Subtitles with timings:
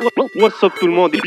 [0.00, 1.14] What's up tout le monde?
[1.14, 1.20] Et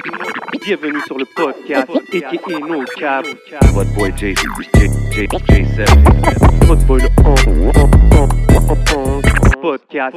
[0.65, 3.25] bienvenue sur le podcast aka No Cap.
[3.73, 6.65] What boy J, J, J, J7.
[6.65, 9.21] Votre boy le on- on- on-
[9.55, 10.15] on- podcast.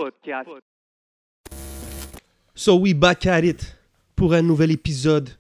[2.55, 3.77] So we back at it
[4.17, 5.31] pour un nouvel épisode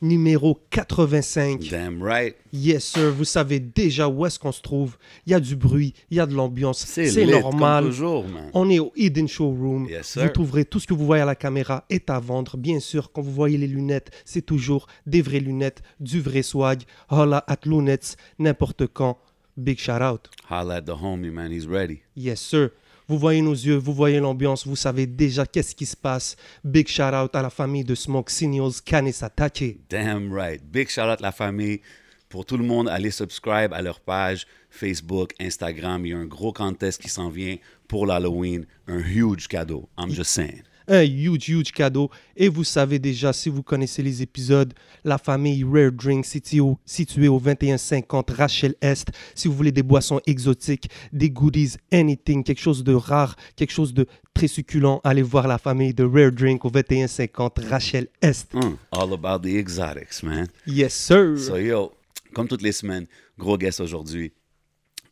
[0.00, 1.68] numéro 85.
[1.70, 2.36] Damn right.
[2.52, 4.96] Yes sir, vous savez déjà où est-ce qu'on se trouve.
[5.26, 7.84] Il y a du bruit, il y a de l'ambiance, c'est normal.
[7.84, 8.50] Comme toujours, man.
[8.54, 9.88] On est au Hidden Showroom.
[9.88, 10.22] Yes, sir.
[10.22, 12.56] vous trouverez tout ce que vous voyez à la caméra est à vendre.
[12.56, 16.82] Bien sûr, quand vous voyez les lunettes, c'est toujours des vraies lunettes, du vrai swag.
[17.10, 19.18] Holla at Lunettes, n'importe quand.
[19.56, 20.28] Big shout out.
[20.48, 21.50] Holla at the homie, man.
[21.50, 22.02] He's ready.
[22.16, 22.70] Yes, sir.
[23.08, 26.36] Vous voyez nos yeux, vous voyez l'ambiance, vous savez déjà qu'est-ce qui se passe.
[26.62, 29.78] Big shout out à la famille de Smoke Signals, Kanesatake.
[29.88, 30.62] Damn right.
[30.70, 31.80] Big shout out la famille.
[32.28, 36.04] Pour tout le monde, allez subscribe à leur page Facebook, Instagram.
[36.04, 37.56] Il y a un gros contest qui s'en vient
[37.88, 38.66] pour l'Halloween.
[38.86, 39.88] Un huge cadeau.
[39.96, 40.62] I'm just saying.
[40.88, 42.10] Un huge, huge cadeau.
[42.36, 44.72] Et vous savez déjà, si vous connaissez les épisodes,
[45.04, 49.08] la famille Rare Drink située au, située au 2150 Rachel Est.
[49.34, 53.92] Si vous voulez des boissons exotiques, des goodies, anything, quelque chose de rare, quelque chose
[53.92, 58.54] de très succulent, allez voir la famille de Rare Drink au 2150 Rachel Est.
[58.54, 60.48] Mm, all about the exotics, man.
[60.66, 61.38] Yes, sir.
[61.38, 61.92] So, yo,
[62.34, 63.06] comme toutes les semaines,
[63.38, 64.32] gros guest aujourd'hui.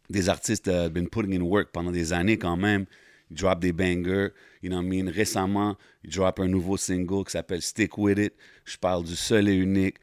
[0.09, 2.87] Des artistes uh, been putting in work pendant des années quand même.
[3.31, 4.29] Ils drop des bangers.
[4.67, 5.09] You know what I mean?
[5.09, 8.35] Récemment, ils drop un nouveau single qui s'appelle Stick With It.
[8.65, 9.95] Je parle du seul et unique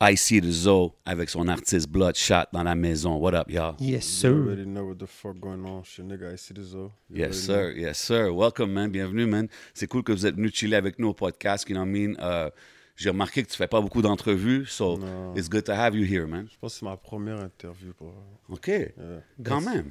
[0.00, 3.16] Icy the Zoe avec son artiste Bloodshot dans la maison.
[3.18, 3.74] What up, y'all?
[3.78, 4.28] Yes, You sir.
[4.32, 5.82] already know what the fuck going on.
[5.84, 6.92] Shit, nigga, I see this though.
[7.10, 7.74] You Yes, sir.
[7.76, 8.32] Yes, sir.
[8.32, 8.90] Welcome, man.
[8.90, 9.48] Bienvenue, man.
[9.74, 11.68] C'est cool que vous êtes venu chiller avec nous au podcast.
[11.68, 12.16] You know what I mean?
[12.20, 12.48] Euh,
[12.96, 14.98] J'ai remarqué que tu fais pas beaucoup d'entrevues, so
[15.36, 16.46] it's good to have you here, man.
[16.50, 18.14] Je pense que c'est ma première interview pour.
[18.48, 18.68] OK.
[18.68, 18.92] Yeah.
[19.44, 19.90] Quand même.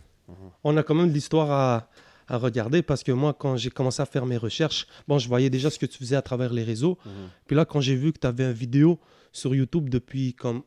[0.64, 1.90] on a quand même de l'histoire à,
[2.32, 5.50] à regarder parce que moi, quand j'ai commencé à faire mes recherches, bon, je voyais
[5.50, 6.98] déjà ce que tu faisais à travers les réseaux.
[7.06, 7.12] Mhm.
[7.46, 9.00] Puis là, quand j'ai vu que tu avais une vidéo
[9.34, 10.64] sur YouTube depuis comme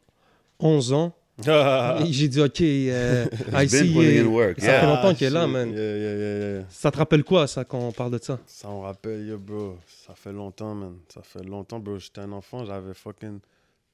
[0.61, 4.81] 11 ans, et j'ai dit, OK, euh, euh, work, ça yeah.
[4.81, 5.71] fait longtemps qu'il est là, man.
[5.71, 6.65] Yeah, yeah, yeah, yeah.
[6.69, 8.39] Ça te rappelle quoi, ça, quand on parle de ça?
[8.47, 9.79] Ça me rappelle, yo, bro.
[10.07, 10.95] Ça fait longtemps, man.
[11.09, 11.99] Ça fait longtemps, bro.
[11.99, 13.41] J'étais un enfant, j'avais fucking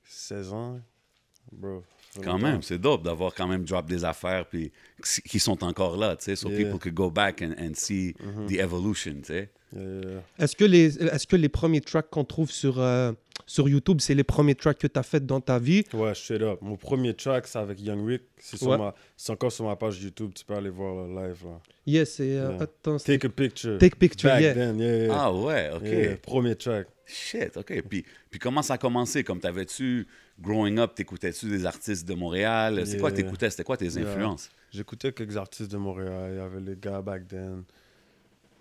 [0.05, 0.81] 16 ans.
[1.53, 1.83] Bro.
[2.25, 4.73] Quand même, c'est dope d'avoir quand même drop des affaires puis
[5.29, 6.59] qui sont encore là, tu sais, so Yeah.
[6.65, 8.47] people could go back and, and see Mhm.
[8.49, 9.51] the evolution, tu sais.
[9.73, 10.21] Yeah, yeah, yeah.
[10.45, 13.13] Est-ce que, les, est que les premiers tracks qu'on trouve sur, euh,
[13.47, 15.85] sur YouTube, c'est les premiers tracks que tu as fait dans ta vie?
[15.95, 16.59] Ouais, straight up.
[16.61, 18.23] Mon premier track, c'est avec Young Rick.
[18.39, 18.79] C'est sur Ouais.
[18.79, 20.33] ma- c'est encore sur ma page YouTube.
[20.35, 21.61] Tu peux aller voir le live, là.
[21.87, 22.37] Yes, c'est.
[22.37, 22.63] euh, Yeah.
[22.65, 23.79] attends, Take a picture.
[23.79, 24.55] Take Picture, Back yeah.
[24.55, 25.15] then, yeah, yeah.
[25.17, 25.83] Ah ouais, OK.
[25.85, 26.89] Yeah, Premier track.
[27.07, 27.83] Shit, OK.
[27.89, 29.23] Puis, puis comment ça a commencé?
[29.23, 30.07] Comme t'avais-tu,
[30.41, 32.83] growing up, t'écoutais-tu des artistes de Montréal?
[32.87, 33.23] C'est quoi Yeah.
[33.23, 33.51] t'écoutais?
[33.51, 34.09] C'était quoi tes Yeah.
[34.09, 34.51] influences?
[34.71, 36.31] J'écoutais quelques artistes de Montréal.
[36.33, 37.65] Il y avait les gars back then.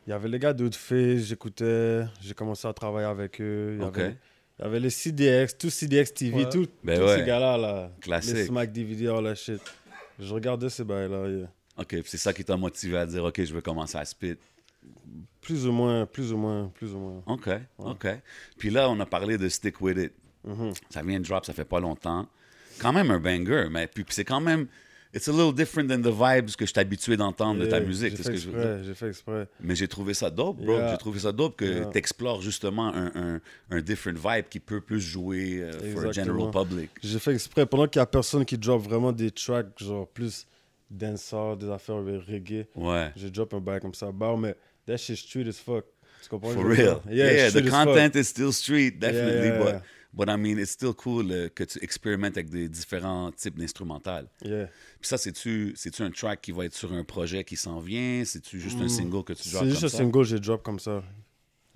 [0.07, 2.03] Il y avait les gars d'Outface, j'écoutais.
[2.21, 3.75] J'ai commencé à travailler avec eux.
[3.77, 3.97] Il y, OK.
[3.97, 4.15] avait,
[4.57, 6.49] il y avait les CDX, tout CDX TV, Ouais.
[6.49, 7.17] tout- Ben tous ouais.
[7.19, 7.57] ces gars-là.
[7.57, 8.33] Là, Classique.
[8.35, 9.61] Les Smack DVD, all that shit.
[10.19, 11.27] Je regardais ces bails-là.
[11.29, 11.51] yeah.
[11.77, 14.35] OK, puis c'est ça qui t'a motivé à dire, OK, je veux commencer à spit.
[15.41, 17.23] Plus ou moins, plus ou moins, plus ou moins.
[17.27, 18.07] OK, OK.
[18.57, 20.13] Puis là, on a parlé de Stick With It.
[20.45, 20.71] Mhm.
[20.89, 22.27] Ça vient de drop, ça fait pas longtemps.
[22.79, 24.67] Quand même un banger, mais puis c'est quand même...
[25.11, 28.11] It's a little different than the vibes que je suis habitué d'entendre de ta musique.
[28.11, 28.69] J'ai c'est ce fait que je veux dire.
[28.69, 29.47] exprès, j'ai fait exprès.
[29.59, 30.73] Mais j'ai trouvé ça dope, bro.
[30.77, 30.91] Yeah.
[30.91, 31.85] J'ai trouvé ça dope que Yeah.
[31.91, 33.41] tu explores justement un, un,
[33.71, 36.91] un different vibe qui peut plus jouer euh, for a general public.
[37.01, 37.65] J'ai fait exprès.
[37.65, 40.45] Pendant qu'il y a personne qui drop vraiment des tracks, genre plus
[40.91, 43.11] dancehall, des affaires reggae, Ouais.
[43.15, 44.11] j'ai drop un bail comme ça.
[44.11, 45.85] Bah, mais that shit street as fuck.
[46.21, 46.51] Tu comprends?
[46.51, 46.99] For real.
[47.09, 49.57] Yeah, Yeah, the content is still street, definitely.
[49.57, 49.81] But,
[50.13, 54.27] but I mean, it's still cool euh, que tu expérimentes avec des différents types d'instrumentales.
[54.43, 54.67] Yeah.
[54.99, 58.23] Puis ça, c'est-tu c'est-tu un track qui va être sur un projet qui s'en vient?
[58.25, 59.69] C'est-tu juste un single que tu drops Mm.
[59.69, 59.97] C'est comme juste un ça?
[59.97, 61.03] single, j'ai drop comme ça.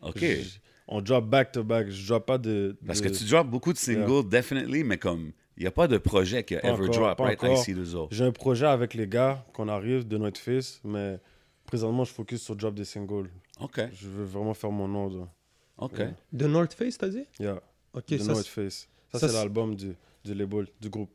[0.02, 0.20] OK.
[0.20, 1.90] J- On drop back to back.
[1.90, 2.78] Je drop pas de.
[2.86, 5.98] Parce que tu drops beaucoup de singles, definitely, mais comme, il n'y a pas de
[5.98, 7.42] projet qui a Pas ever encore, drop, right?
[7.42, 7.58] encore.
[7.58, 11.20] I see the J'ai un projet avec les gars qu'on arrive de notre face, mais
[11.66, 13.30] présentement, je focus sur drop des singles.
[13.62, 15.08] OK, Je veux vraiment faire mon nom.
[15.20, 15.30] là.
[15.78, 15.98] OK.
[16.00, 16.14] Yeah.
[16.34, 17.24] De North Face, t'as dit?
[17.40, 17.62] Yeah.
[17.94, 18.32] Ok, de ça.
[18.34, 18.88] North c'est- Face.
[19.12, 19.96] Ça, ça, c'est l'album du,
[20.26, 21.10] du label, du groupe.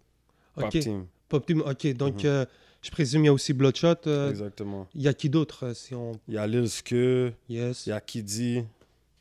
[0.55, 0.71] Pop.
[0.71, 1.07] Team.
[1.29, 2.27] Pop Team, ok, donc Mhm.
[2.31, 2.47] euh,
[2.83, 3.95] je présume il y a aussi Bloodshot.
[4.07, 4.87] euh, Exactement.
[4.95, 6.13] Il y a qui d'autre euh, si on...
[6.29, 7.87] Il y a Lil Ske, Yes.
[7.87, 8.65] il y a Kiddy,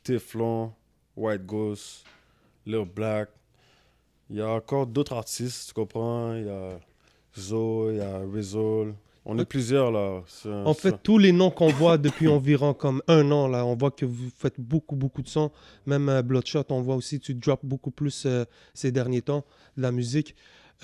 [0.02, 0.72] Teflon,
[1.16, 2.04] White Ghost,
[2.66, 3.28] Lil Black.
[4.30, 6.34] Il y a encore d'autres artistes, tu comprends?
[6.34, 6.78] Il y a
[7.38, 8.94] Zo, il y a Rizol.
[9.30, 10.22] On est plusieurs là.
[10.64, 13.90] En fait, tous les noms qu'on voit depuis environ comme un an, là, on voit
[13.90, 15.52] que vous faites beaucoup, beaucoup de sons.
[15.84, 19.44] Même euh, Bloodshot, on voit aussi tu drops beaucoup plus euh, ces derniers temps
[19.76, 20.34] de la musique.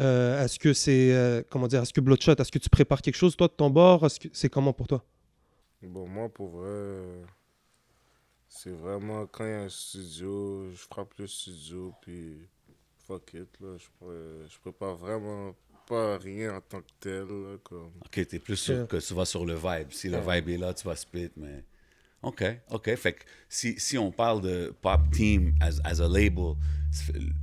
[0.01, 3.17] Euh, est-ce que c'est, euh, comment dire, est-ce que Bloodshot, est-ce que tu prépares quelque
[3.17, 4.05] chose, toi, de ton bord?
[4.05, 5.03] Est-ce que c'est comment pour toi?
[5.83, 7.03] Bon, moi, pour vrai,
[8.47, 12.47] C'est vraiment quand il y a un studio, je frappe le studio, puis
[13.07, 13.77] fuck it, là.
[13.79, 15.55] Je pourrais, je prépare vraiment
[15.87, 17.91] pas rien en tant que tel, là, comme.
[18.05, 19.91] OK, t'es plus sûr que tu vas sur le vibe.
[19.91, 21.65] Si le vibe est là, tu vas split, mais...
[22.23, 22.95] OK, OK.
[22.97, 26.55] Fait que si, si on parle de Pop Team as, as a label,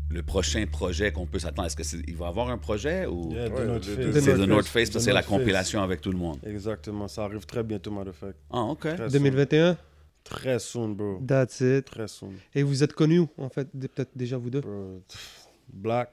[0.10, 3.32] le prochain projet qu'on peut s'attendre, est-ce qu'il va y avoir un projet ou?
[3.32, 4.90] Yeah, Ouais, c'est North The North Face.
[4.90, 5.30] Parce que c'est la Face.
[5.30, 6.40] compilation avec tout le monde?
[6.44, 8.38] Exactement, ça arrive très bientôt, matter of fact.
[8.50, 8.80] Ah, OK.
[8.80, 9.08] Très soon.
[9.10, 9.78] 2021,
[10.24, 11.22] Très soon, bro.
[11.28, 11.86] that's it.
[11.86, 12.34] Très soon.
[12.56, 14.62] Et vous êtes connus en fait, peut-être déjà vous deux?
[14.62, 15.02] Bro.
[15.72, 16.12] Black,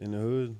[0.00, 0.54] in the hood.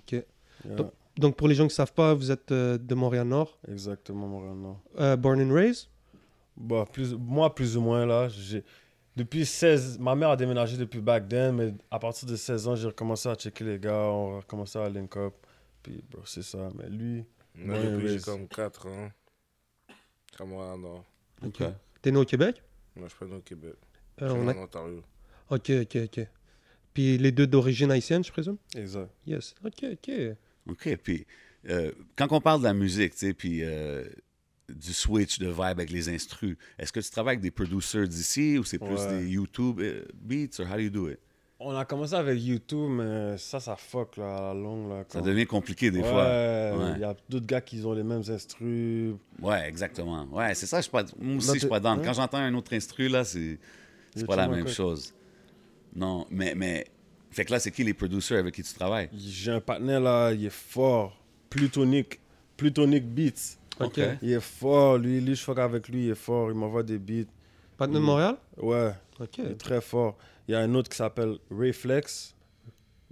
[0.00, 0.22] Ok.
[0.64, 4.26] Donc- Donc pour les gens qui ne savent pas, vous êtes euh, de Montréal-Nord, exactement,
[4.26, 4.80] Montréal Nord.
[4.98, 5.88] euh, born and raised?
[6.56, 8.64] Bah, plus, moi, plus ou moins, là, j'ai...
[9.16, 9.98] Depuis 16...
[10.00, 13.28] Ma mère a déménagé depuis back then, mais à partir de 16 ans, j'ai recommencé
[13.28, 15.34] à checker les gars, on a recommencé à link up.
[15.84, 16.68] Puis, bro, c'est ça.
[16.76, 17.24] Mais lui,
[17.54, 17.76] Moi,
[18.08, 19.10] j'ai comme 4 ans.
[20.40, 21.04] À moi, non.
[21.46, 21.62] OK.
[22.02, 22.60] T'es né au Québec?
[22.96, 23.74] Moi, je suis pas au Québec.
[24.20, 25.02] Euh, je suis on a- en Ontario.
[25.50, 26.26] Ok, ok, ok.
[26.92, 28.56] Puis les deux d'origine haïtienne, je présume?
[28.74, 29.10] Exact.
[29.26, 29.54] Yes.
[29.64, 30.10] Ok, ok.
[30.68, 30.96] OK.
[31.02, 31.26] Puis,
[31.68, 34.04] euh, quand on parle de la musique, tu sais, puis euh,
[34.68, 38.58] du switch de vibe avec les instrus, est-ce que tu travailles avec des producers d'ici
[38.58, 39.20] ou c'est plus Ouais.
[39.20, 41.18] des YouTube euh, beats or how do you do it?
[41.60, 45.04] On a commencé avec YouTube, mais ça, ça fuck, là, à la longue, là.
[45.08, 46.92] Ça devient compliqué des ouais, fois.
[46.96, 49.14] il y a d'autres gars qui ont les mêmes instrus.
[49.40, 50.24] Ouais, exactement.
[50.32, 51.96] Ouais, c'est ça, je suis pas, moi aussi, je suis pas dans.
[52.02, 53.58] Quand j'entends un autre instru, là, c'est
[54.26, 55.14] pas la même chose.
[55.94, 56.86] Non, mais, mais.
[57.34, 59.08] Fait que là, c'est qui les producers avec qui tu travailles?
[59.16, 61.16] J'ai un partenaire, là, il est fort.
[61.50, 62.20] Plutonic.
[62.56, 63.56] Plutonic Beats.
[63.80, 64.00] Ok.
[64.22, 66.98] Il est fort, lui, lui, je fuck avec lui, il est fort, il m'envoie des
[66.98, 67.28] beats.
[67.76, 67.98] Pas de.
[67.98, 68.36] Montréal?
[68.56, 69.38] Ouais, Ok.
[69.38, 70.16] il est très fort.
[70.46, 72.34] Il y a un autre qui s'appelle Rayflex.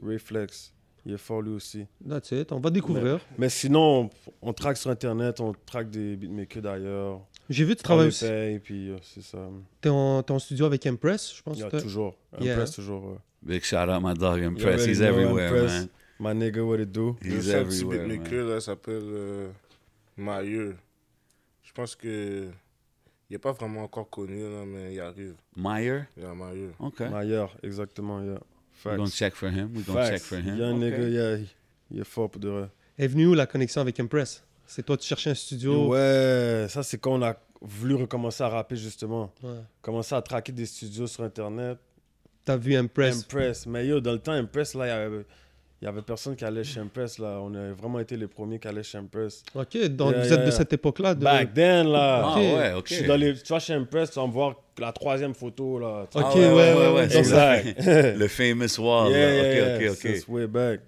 [0.05, 0.73] Rayflex,
[1.05, 1.87] il est fort lui aussi.
[2.09, 2.53] That's it.
[2.53, 3.21] On va découvrir.
[3.39, 4.09] Mais sinon,
[4.43, 7.21] on, on traque sur Internet, on traque des beatmakers d'ailleurs.
[7.51, 8.25] J'ai vu, tu travailles les aussi.
[8.27, 9.39] paye, puis euh, c'est ça.
[9.81, 11.57] T'es en, en studio avec Impress, je pense.
[11.57, 12.17] Il y a que t'as- toujours.
[12.41, 12.53] Yeah.
[12.55, 13.05] Impress, toujours.
[13.05, 13.17] ouais.
[13.43, 14.85] Big shout out my dog Impress.
[14.87, 15.73] He's everywhere, Impress.
[15.73, 15.89] man.
[16.19, 17.17] My nigga, what it do?
[17.23, 18.09] Il y a He's un petit everywhere, man.
[18.19, 19.49] beatmaker, là, s'appelle euh,
[20.17, 20.77] Mailleux.
[21.63, 22.49] Je pense que.
[23.31, 25.35] Il n'est pas vraiment encore connu, là, mais il arrive.
[25.57, 26.03] Meyer?
[26.19, 26.73] Il y a Mailleux.
[26.79, 27.01] OK.
[27.01, 28.39] Meilleur, exactement, yeah.
[28.85, 29.17] We're gonna Facts.
[29.17, 29.71] check for him.
[29.75, 30.11] We're gonna Facts.
[30.11, 30.59] check for him.
[30.59, 30.81] Young OK.
[30.83, 31.49] nigga, yeah, il-
[31.91, 32.69] il est fort pour de vrai.
[32.99, 34.45] est venue où la connexion avec Impress?
[34.67, 35.89] C'est toi, tu cherchais un studio?
[35.89, 39.33] Ouais, ça c'est quand on a voulu recommencer à rapper justement.
[39.43, 39.61] Ouais.
[39.81, 41.79] Commencer à traquer des studios sur internet.
[42.45, 43.21] T'as vu Impress?
[43.21, 43.67] Impress.
[43.67, 45.25] Mais yo, dans le temps, Impress, là, il y avait,
[45.81, 47.39] il y avait personne qui allait chez Impress, là.
[47.41, 49.43] On a vraiment été les premiers qui allaient chez Impress.
[49.55, 50.51] Ok, donc Yeah, vous yeah, êtes de yeah.
[50.51, 51.25] cette époque-là de...
[51.25, 52.23] Back then, là.
[52.25, 52.87] Ah ouais, OK.
[52.89, 55.79] Je suis dans les, tu vas chez Impress, tu vas me voir la troisième photo,
[55.79, 56.07] là.
[56.15, 57.09] Ok, Ah ouais, ouais, ouais.
[57.09, 57.79] c'est Exact.
[57.85, 59.13] Le, le famous wall.
[59.13, 59.35] Yeah, là.
[59.35, 59.91] yeah, OK, yeah.
[59.91, 60.17] OK, OK.
[60.17, 60.81] Since way back.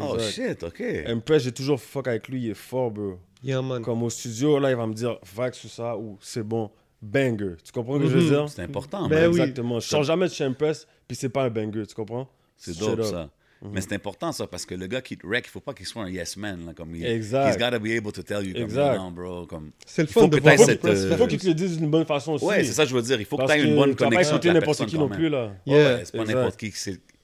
[0.00, 0.82] Oh shit, OK.
[1.06, 3.18] Impress, j'ai toujours fuck avec lui, il est fort, bro.
[3.42, 3.82] Yeah, man.
[3.82, 6.70] Comme au studio, là, il va me dire vague sur ça ou c'est bon,
[7.02, 7.54] banger.
[7.64, 8.28] Tu comprends ce que je veux Mhm.
[8.28, 8.48] dire?
[8.48, 9.30] C'est important, Ben man.
[9.30, 9.40] oui.
[9.40, 9.80] Exactement.
[9.80, 12.28] Je sors jamais de chez Impress, puis c'est pas un banger, tu comprends?
[12.56, 13.30] C'est dope, ça.
[13.60, 13.70] Mhm.
[13.72, 15.86] Mais c'est important, ça, parce que le gars qui te wreck, il faut pas qu'il
[15.86, 16.64] soit un yes man.
[16.66, 17.48] Là, comme il, Exact.
[17.50, 18.96] He's gotta be able to tell you, comme, Exact.
[18.98, 19.70] non, bro, comme...
[19.84, 21.76] C'est le faut fun que de voir cette, euh, Il faut qu'ils te le disent
[21.78, 22.44] d'une bonne façon aussi.
[22.44, 23.18] Ouais, c'est ça que je veux dire.
[23.20, 24.78] Il faut que Parce tu aies une bonne vas pas connexion avec écouter la n'importe
[24.78, 25.18] personne qui quand non même.
[25.18, 25.44] plus, là.
[25.46, 26.72] Ouais, Yeah, ouais, c'est pas n'importe qui.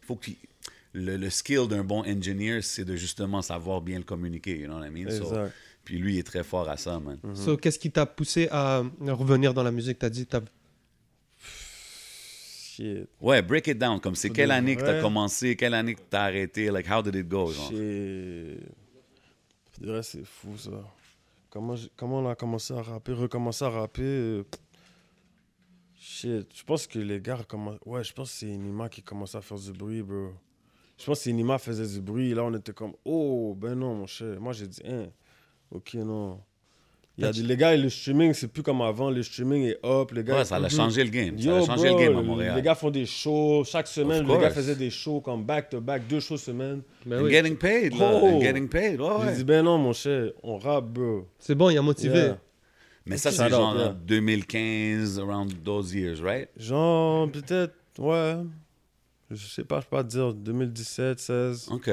[0.02, 0.34] faut qu'il...
[0.96, 4.78] Le, le skill d'un bon engineer, c'est de justement savoir bien le communiquer, you know
[4.78, 5.10] what I mean?
[5.10, 5.52] So, Exact.
[5.84, 7.18] Puis lui, il est très fort à ça, man.
[7.34, 9.98] So, qu'est-ce qui t'a poussé à revenir dans la musique?
[9.98, 10.40] T'as dit, t'as...
[11.38, 13.08] Shit.
[13.20, 14.00] Ouais, break it down.
[14.00, 17.14] Comme c'est quelle année que t'as commencé, quelle année que t'as arrêté, like how did
[17.14, 17.70] it go, genre?
[17.70, 18.60] Shit.
[20.02, 20.70] C'est fou, ça.
[21.50, 24.44] Comment, comment on a commencé à rapper, recommencer à rapper euh,
[25.96, 26.48] Shit.
[26.52, 27.78] Je pense que les gars recommencent...
[27.86, 30.32] Ouais, je pense que c'est Inima qui commençait à faire du bruit, bro.
[30.98, 32.34] Je pense que Inima faisait du bruit.
[32.34, 34.40] Là, on était comme, oh, ben non, mon cher.
[34.40, 35.06] Moi, j'ai dit, hein,
[35.74, 36.40] ok, non.
[37.16, 39.08] Il y a des, les gars, le streaming, c'est plus comme avant.
[39.08, 40.10] Le streaming est up.
[40.10, 41.38] Les gars, Ouais, ça a changé le game.
[41.40, 42.56] Ça a changé bro, le game à Montréal.
[42.56, 44.26] Les gars font des shows chaque semaine.
[44.26, 46.82] Les gars faisaient des shows comme back to back, deux shows semaine.
[47.06, 47.30] Ben And oui.
[47.30, 48.10] getting paid, là.
[48.20, 48.26] Oh.
[48.26, 49.36] And getting paid, ouais, ouais.
[49.36, 51.28] dit, ben non, mon cher, on rappe, bro.
[51.38, 52.18] C'est bon, il a motivé.
[52.18, 52.38] Yeah.
[53.06, 53.90] Mais ça, c'est genre yeah.
[53.90, 56.48] en 2015, around those years, right?
[56.56, 58.36] Genre, peut-être, ouais.
[59.30, 61.68] Je sais pas, je peux pas te dire, 2017, 16.
[61.70, 61.90] OK.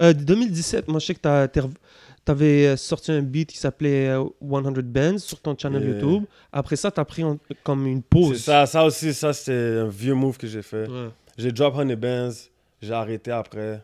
[0.00, 1.48] Euh, 2017, moi je sais que t'as-
[2.28, 5.82] t'es rev- t'avais euh, sorti un beat qui s'appelait euh, 100 Bands sur ton channel
[5.82, 5.92] Yeah.
[6.00, 6.24] YouTube.
[6.52, 8.42] Après ça, t'as pris en- comme une C'est pause.
[8.42, 10.88] ça, ça aussi, ça, c'est un vieux move que j'ai fait.
[10.88, 11.08] Ouais.
[11.36, 12.30] J'ai drop Honey Bands,
[12.82, 13.82] j'ai arrêté après.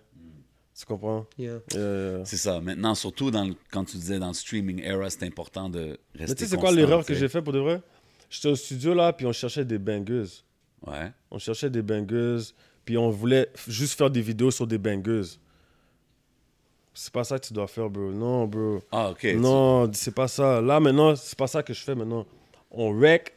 [0.76, 1.24] Tu comprends?
[1.38, 1.58] Yeah.
[1.76, 2.60] Euh, C'est ça.
[2.60, 6.18] Maintenant, surtout dans le- quand tu disais dans le streaming era, c'est important de rester
[6.18, 7.80] Mais tu sais, c'est quoi l'erreur tu que j'ai fait pour de vrai?
[8.28, 10.24] J'étais au studio là, puis on cherchait des bangers.
[10.84, 11.12] Ouais.
[11.30, 12.38] On cherchait des bangers,
[12.84, 15.38] puis on voulait juste faire des vidéos sur des bangers.
[16.94, 18.10] C'est pas ça que tu dois faire, bro.
[18.12, 18.80] Non, bro.
[18.92, 19.18] Ah, OK.
[19.20, 20.60] tu- Non, c'est pas ça.
[20.60, 22.24] Là, maintenant, c'est pas ça que je fais maintenant.
[22.70, 23.32] On rec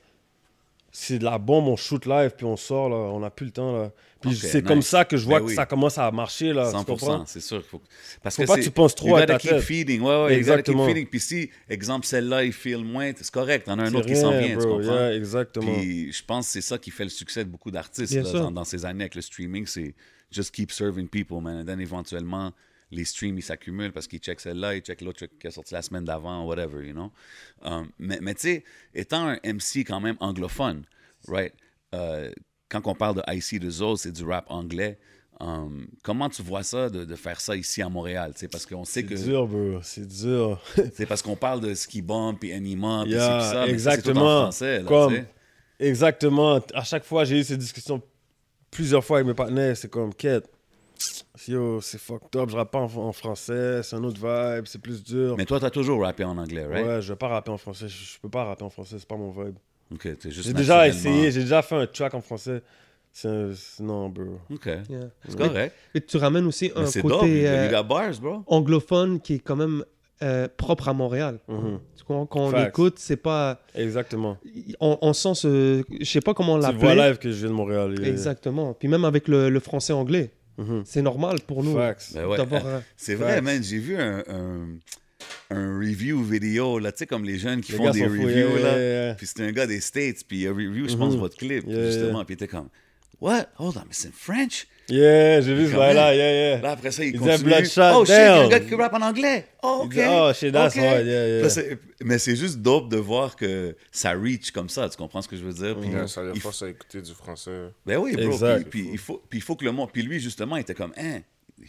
[0.89, 2.95] c'est de la bombe, on shoot live, puis on sort, là.
[2.95, 3.91] On n'a plus le temps, là.
[4.19, 4.67] Puis Ok, c'est nice.
[4.67, 5.55] comme ça que je vois Ben que oui.
[5.55, 6.71] ça commence à marcher, là.
[6.71, 7.25] Tu 100%, comprends?
[7.27, 7.63] c'est sûr.
[7.63, 7.81] Faut...
[8.23, 9.61] Parce Faut que pas que tu penses trop you à gotta ta keep tête.
[9.61, 10.01] feeding.
[10.01, 10.87] Ouais, ouais, you gotta keep Exactement.
[10.87, 11.05] feeding.
[11.05, 13.67] Puis si, exemple, celle-là, il feel moins, c'est correct.
[13.67, 14.77] T'en as un autre qui s'en rien, vient, tu bro.
[14.77, 14.93] comprends?
[14.93, 15.73] Yeah, exactement.
[15.75, 18.63] Puis je pense que c'est ça qui fait le succès de beaucoup d'artistes dans, dans
[18.63, 19.67] ces années avec le streaming.
[19.67, 19.93] C'est
[20.31, 21.57] just keep serving people, man.
[21.59, 22.53] And then éventuellement,
[22.91, 25.81] les streams, ils s'accumulent parce qu'ils checkent celle-là, ils checkent l'autre qui est sorti la
[25.81, 27.11] semaine d'avant, whatever, you know.
[27.63, 28.63] Um, mais mais tu sais,
[28.93, 30.85] étant un MC quand même anglophone,
[31.27, 31.53] right?
[31.93, 32.31] euh,
[32.69, 34.97] quand on parle de IC de Zo, c'est du rap anglais.
[35.39, 38.31] Um, comment tu vois ça de, de faire ça ici à Montréal?
[38.33, 39.79] tu sais, Parce qu'on sait C'est que dur, bro.
[39.83, 40.59] C'est dur.
[40.95, 43.53] c'est parce qu'on parle de ski bump et anima, puis Yeah, ça, mais ça, c'est
[43.53, 44.41] tout en exactement.
[44.41, 44.79] français.
[44.79, 45.25] Là, Comme-.
[45.79, 46.59] Exactement.
[46.73, 48.01] À chaque fois, j'ai eu ces discussions
[48.71, 49.77] plusieurs fois avec mes partenaires.
[49.77, 50.49] C'est comme, quête.
[51.47, 52.49] Yo, c'est fucked up.
[52.49, 53.81] Je rappe pas en, en français.
[53.83, 54.65] C'est un autre vibe.
[54.65, 55.35] C'est plus dur.
[55.37, 56.85] Mais toi, t'as toujours rappé en anglais, right?
[56.85, 57.87] Ouais, je vais pas rapper en français.
[57.87, 58.95] Je, je peux pas rapper en français.
[58.99, 59.55] C'est pas mon vibe.
[59.93, 61.31] Ok, t'es juste J'ai déjà essayé.
[61.31, 62.61] J'ai déjà fait un track en français.
[63.13, 64.39] C'est un- Non, bro.
[64.53, 64.99] Ok, Yeah.
[65.27, 65.75] c'est correct.
[65.95, 68.43] Et tu ramènes aussi un dope, côté you euh, got bars, bro.
[68.47, 69.83] anglophone qui est quand même
[70.23, 71.39] euh, propre à Montréal.
[71.95, 72.25] Tu comprends?
[72.25, 72.69] Quand on Facts.
[72.69, 73.61] écoute, c'est pas.
[73.75, 74.37] Exactement.
[74.81, 75.83] On, on sent ce.
[75.99, 77.09] Je sais pas comment on Tu vois l'appelle.
[77.11, 77.95] live que je viens de Montréal.
[78.05, 78.73] Exactement.
[78.73, 80.83] Puis même avec le, le français-anglais, Mhm.
[80.85, 81.95] c'est normal pour nous ouais.
[82.37, 82.65] d'avoir.
[82.65, 83.43] euh, C'est vrai, Facts.
[83.43, 83.63] man.
[83.63, 84.67] J'ai vu un, un,
[85.51, 88.59] un review vidéo, là, tu sais, comme les jeunes qui Les font des reviews, yeah,
[88.59, 88.77] là.
[88.79, 89.15] yeah, yeah.
[89.15, 91.19] Puis c'était un gars des States, puis il a review, je pense, Mhm.
[91.19, 92.17] votre clip, Yeah, justement.
[92.19, 92.25] yeah.
[92.25, 92.69] Puis il était comme,
[93.21, 93.47] What?
[93.57, 94.67] Hold on, mais c'est in French?
[94.89, 96.15] Yeah, j'ai vu ce bail-là.
[96.15, 96.61] Yeah, yeah.
[96.61, 97.33] Là, après ça, il Il continue.
[97.37, 99.45] disait Bloodshot, oh shit, il y a un gars qui rappe en anglais.
[99.61, 99.89] Oh, ok.
[99.89, 100.81] disait, oh, shit, that's ok.
[100.83, 101.75] hard, yeah, yeah.
[102.03, 105.35] Mais c'est juste dope de voir que ça reach comme ça, tu comprends ce que
[105.35, 105.77] je veux dire?
[105.77, 107.69] Puis, Ouais, ça il force à écouter du français.
[107.85, 108.31] Ben oui, bro.
[108.31, 108.69] Exact.
[108.69, 109.89] Puis, puis il faut, puis il faut que le monde.
[109.91, 111.19] Puis lui, justement, il était comme, hein,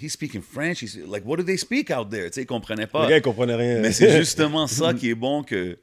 [0.00, 0.82] he's speaking French.
[0.82, 2.26] He's, like, what do they speak out there?
[2.30, 3.02] Tu sais, il comprenait pas.
[3.04, 3.80] Le gars, il comprenait rien.
[3.80, 5.76] Mais c'est justement ça qui est bon que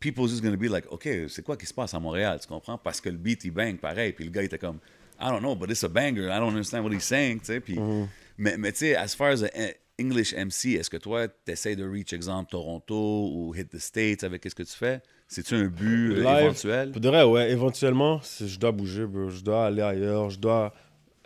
[0.00, 2.38] people just gonna be like, OK, c'est quoi qui se passe à Montréal?
[2.40, 2.78] Tu comprends?
[2.78, 4.12] Parce que le beat, il bang pareil.
[4.12, 4.78] Puis le gars, il était comme,
[5.20, 6.30] I don't know, but it's a banger.
[6.30, 7.40] I don't understand what he's saying.
[7.40, 8.06] Tu sais, puis, Mm-hmm.
[8.38, 11.52] Mais, mais tu sais, as far as a eh, English MC, est-ce que toi, tu
[11.52, 15.02] essaies de reach, exemple, Toronto ou hit the States avec ce que tu fais?
[15.28, 16.90] C'est-tu un but euh, Live, éventuel?
[16.92, 19.28] Pour de vrai, ouais, éventuellement, si je dois bouger, bro.
[19.28, 20.30] Je dois aller ailleurs.
[20.30, 20.72] Je dois.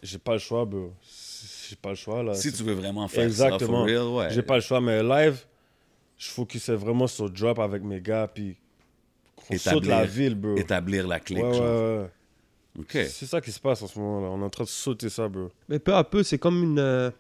[0.03, 0.93] J'ai pas le choix, bro.
[1.71, 2.35] J'ai pas le choix, là.
[2.35, 3.61] Si tu veux vraiment faire Exactement.
[3.61, 4.35] ça for real, ouais.
[4.35, 5.39] J'ai pas le choix, mais live,
[6.19, 8.57] je focusais vraiment sur drop avec mes gars, puis
[9.37, 10.57] qu'on saute Établir- la ville, bro.
[10.57, 12.11] Établir la clique, Ouais, ouais, ouais.
[12.91, 14.29] C'est ça qui se passe en ce moment, là.
[14.29, 15.51] On est en train de sauter ça, bro.
[15.69, 17.11] Mais peu à peu, c'est comme une, euh,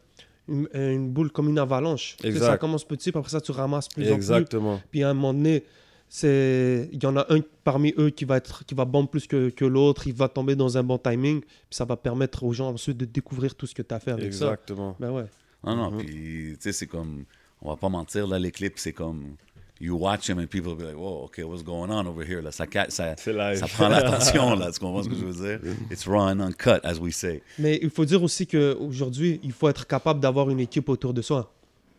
[0.48, 2.16] une, une boule, comme une avalanche.
[2.18, 2.46] Tu sais, Exact.
[2.46, 4.14] Ça commence petit, puis après ça, tu ramasses plus en plus.
[4.14, 4.80] Exactement.
[4.90, 5.64] Puis à un moment donné,
[6.08, 9.26] c'est il y en a un parmi eux qui va être qui va bomber plus
[9.26, 12.52] que, que l'autre, il va tomber dans un bon timing, puis ça va permettre aux
[12.52, 14.44] gens ensuite de découvrir tout ce que tu as fait avec ça.
[14.46, 14.96] Exactement.
[15.00, 15.24] Ben ouais.
[15.64, 15.98] Non, non, Mhm.
[16.04, 16.06] puis,
[16.54, 17.24] tu sais, c'est comme,
[17.62, 19.36] on va pas mentir, là, les clips, c'est comme,
[19.80, 22.40] you watch them and people will be like, wow, OK, what's going on over here?
[22.40, 25.74] Là, ça, ça, ça prend l'attention, là, tu comprends ce que je veux dire?
[25.90, 27.42] It's raw and uncut, as we say.
[27.58, 31.22] Mais il faut dire aussi qu'aujourd'hui, il faut être capable d'avoir une équipe autour de
[31.22, 31.52] soi.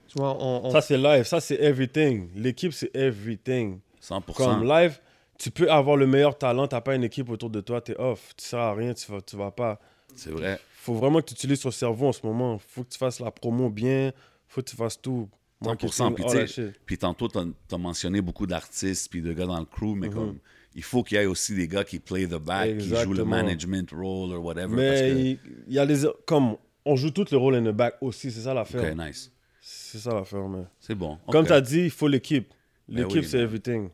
[0.07, 1.23] Tu vois, on, on- Ça, c'est live.
[1.25, 2.29] Ça, c'est everything.
[2.35, 3.79] L'équipe, c'est everything.
[4.01, 4.21] 100%.
[4.33, 4.99] Comme live,
[5.37, 8.33] tu peux avoir le meilleur talent, t'as pas une équipe autour de toi, t'es off.
[8.37, 9.79] Tu sers à rien, tu vas, tu vas pas.
[10.15, 10.59] C'est vrai.
[10.75, 12.57] Faut vraiment que tu utilises ton cerveau en ce moment.
[12.59, 14.13] Faut que tu fasses la promo bien.
[14.47, 15.27] Faut que tu fasses tout.
[15.63, 16.13] 100%.
[16.13, 16.73] Puis, shit.
[16.85, 19.99] puis tantôt, tu as, mentionné beaucoup d'artistes puis de gars dans le crew, Mhm.
[19.99, 20.37] mais comme,
[20.75, 23.25] il faut qu'il y ait aussi des gars qui play the back, qui jouent le
[23.25, 24.67] management role or whatever.
[24.75, 26.01] parce Mais que- il il y a les.
[26.25, 28.93] Comme on joue tout le rôle in the back aussi, c'est ça l'affaire.
[28.93, 29.31] OK, nice.
[29.61, 30.63] C'est ça l'affaire, mais.
[30.79, 31.17] C'est bon.
[31.31, 32.53] Comme tu as dit, il faut l'équipe.
[32.87, 33.45] Ben L'équipe, oui, c'est man.
[33.45, 33.89] everything.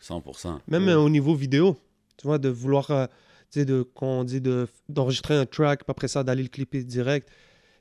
[0.00, 0.60] 100%.
[0.66, 1.76] même euh, au niveau vidéo,
[2.16, 3.06] tu vois, de vouloir, euh,
[3.50, 6.48] tu sais, de, quand on dit de- d'enregistrer un track, puis après ça, d'aller le
[6.48, 7.28] clipper direct,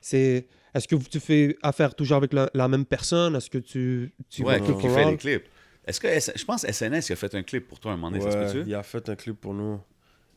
[0.01, 0.47] c'est.
[0.73, 3.35] Est-ce que tu fais affaire toujours avec la, la même personne?
[3.35, 5.45] Est-ce que tu, tu Ouais, qui, clip qui for fait les clips.
[5.85, 6.07] Est-ce que,
[6.37, 8.37] je pense SNS, il a fait un clip pour toi un moment donné, ça se
[8.37, 8.69] Ouais, peut-tu?
[8.69, 9.79] il a fait un clip pour nous.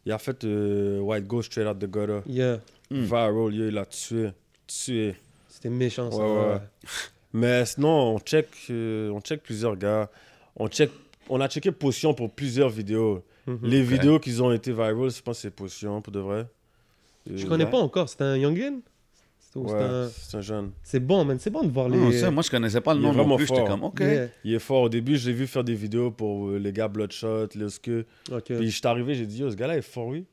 [0.07, 2.21] Il a fait euh, White Ghost Straight Out the Gutter.
[2.27, 2.61] Yeah,
[2.91, 3.05] Hmm.
[3.05, 4.31] Viral, il a tué.
[4.67, 5.15] Tué.
[5.49, 6.19] c'était méchant ça.
[6.19, 6.59] Ouais.
[7.33, 10.11] Mais sinon, on check, euh, on check plusieurs gars.
[10.57, 10.91] On, check,
[11.31, 13.25] on a checké Potion pour plusieurs vidéos.
[13.47, 13.59] Mhm.
[13.63, 16.47] Les vidéos qui ont été viral, je pense que c'est Potion, pour de vrai.
[17.27, 17.71] Je Euh, connais Ouais.
[17.71, 18.81] pas encore, c'est un youngin?
[19.55, 20.71] C'est un- c'est un jeune.
[20.83, 21.99] C'est bon, man, c'est bon de voir les.
[21.99, 23.47] Non, ça, moi, je connaissais pas le nom non vraiment plus.
[23.47, 23.69] J'étais fort.
[23.69, 24.01] comme, OK.
[24.01, 24.83] Yeah, Il est fort.
[24.83, 28.07] Au début, je l'ai vu faire des vidéos pour euh, les gars Bloodshot, les que.
[28.31, 28.45] ok.
[28.45, 30.25] Puis je suis arrivé, j'ai dit, yo, ce gars-là est fort, oui.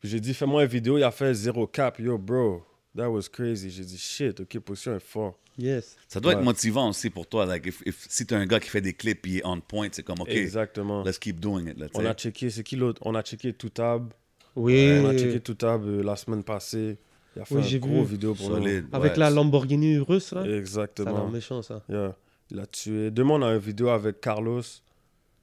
[0.00, 0.98] Puis j'ai dit, fais-moi une vidéo.
[0.98, 1.98] Il a fait zéro cap.
[2.00, 2.62] Yo, bro,
[2.96, 3.70] that was crazy.
[3.70, 5.38] J'ai dit, shit, ok, Potion est fort.
[5.56, 5.96] Yes.
[6.08, 7.46] Ça doit être motivant aussi pour toi.
[7.46, 9.60] Like, if, if- si t'es un gars qui fait des clips et il est on
[9.60, 11.04] point, c'est comme, OK, Exactement.
[11.04, 11.78] let's keep doing it.
[11.78, 13.00] Là, On a checké, c'est qui l'autre?
[13.04, 14.12] On a checké Toutab.
[14.56, 14.98] Oui.
[15.00, 16.98] On a checké Toutab euh, la semaine passée.
[17.36, 18.12] Il a fait Oui, un j'ai gros vu.
[18.12, 18.86] vidéo pour Solide.
[18.92, 19.18] Avec ouais.
[19.18, 20.40] la Lamborghini russe, là.
[20.40, 20.44] nous.
[20.44, 21.28] Ça a l'air Exactement.
[21.28, 21.82] méchant, ça.
[21.88, 22.14] Yeah.
[22.50, 23.10] Il a tué.
[23.10, 24.62] Demain, on a une vidéo avec Carlos.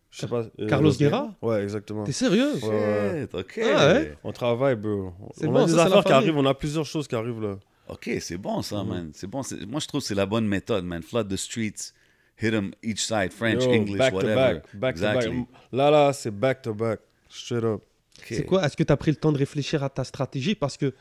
[0.10, 0.44] Je sais pas.
[0.60, 2.04] euh, Carlos Guerra Ouais, exactement.
[2.04, 2.54] T'es sérieux?
[2.62, 3.22] Ouais, ouais.
[3.22, 3.62] Shit, OK.
[3.76, 4.18] Ah ouais?
[4.24, 5.14] On travaille, bro.
[5.36, 7.08] C'est On bon, a des ça, c'est la affaires qui arrivent, on a plusieurs choses
[7.08, 7.58] qui arrivent là.
[7.90, 8.90] OK, c'est bon ça, Mhm.
[8.90, 9.12] man.
[9.14, 9.42] C'est bon.
[9.44, 11.02] C'est- Moi, je trouve que c'est la bonne méthode, man.
[11.02, 11.94] Flood the streets,
[12.42, 14.34] hit them each side, French, Yo, English, back whatever.
[14.34, 14.76] to back.
[14.76, 15.26] Back exactly.
[15.30, 15.48] to back.
[15.72, 17.00] Là, là, c'est back to back.
[17.30, 17.82] Straight up.
[18.28, 20.56] C'est quoi Est-ce que tu as pris le temps de réfléchir à ta stratégie?
[20.56, 20.94] Parce que,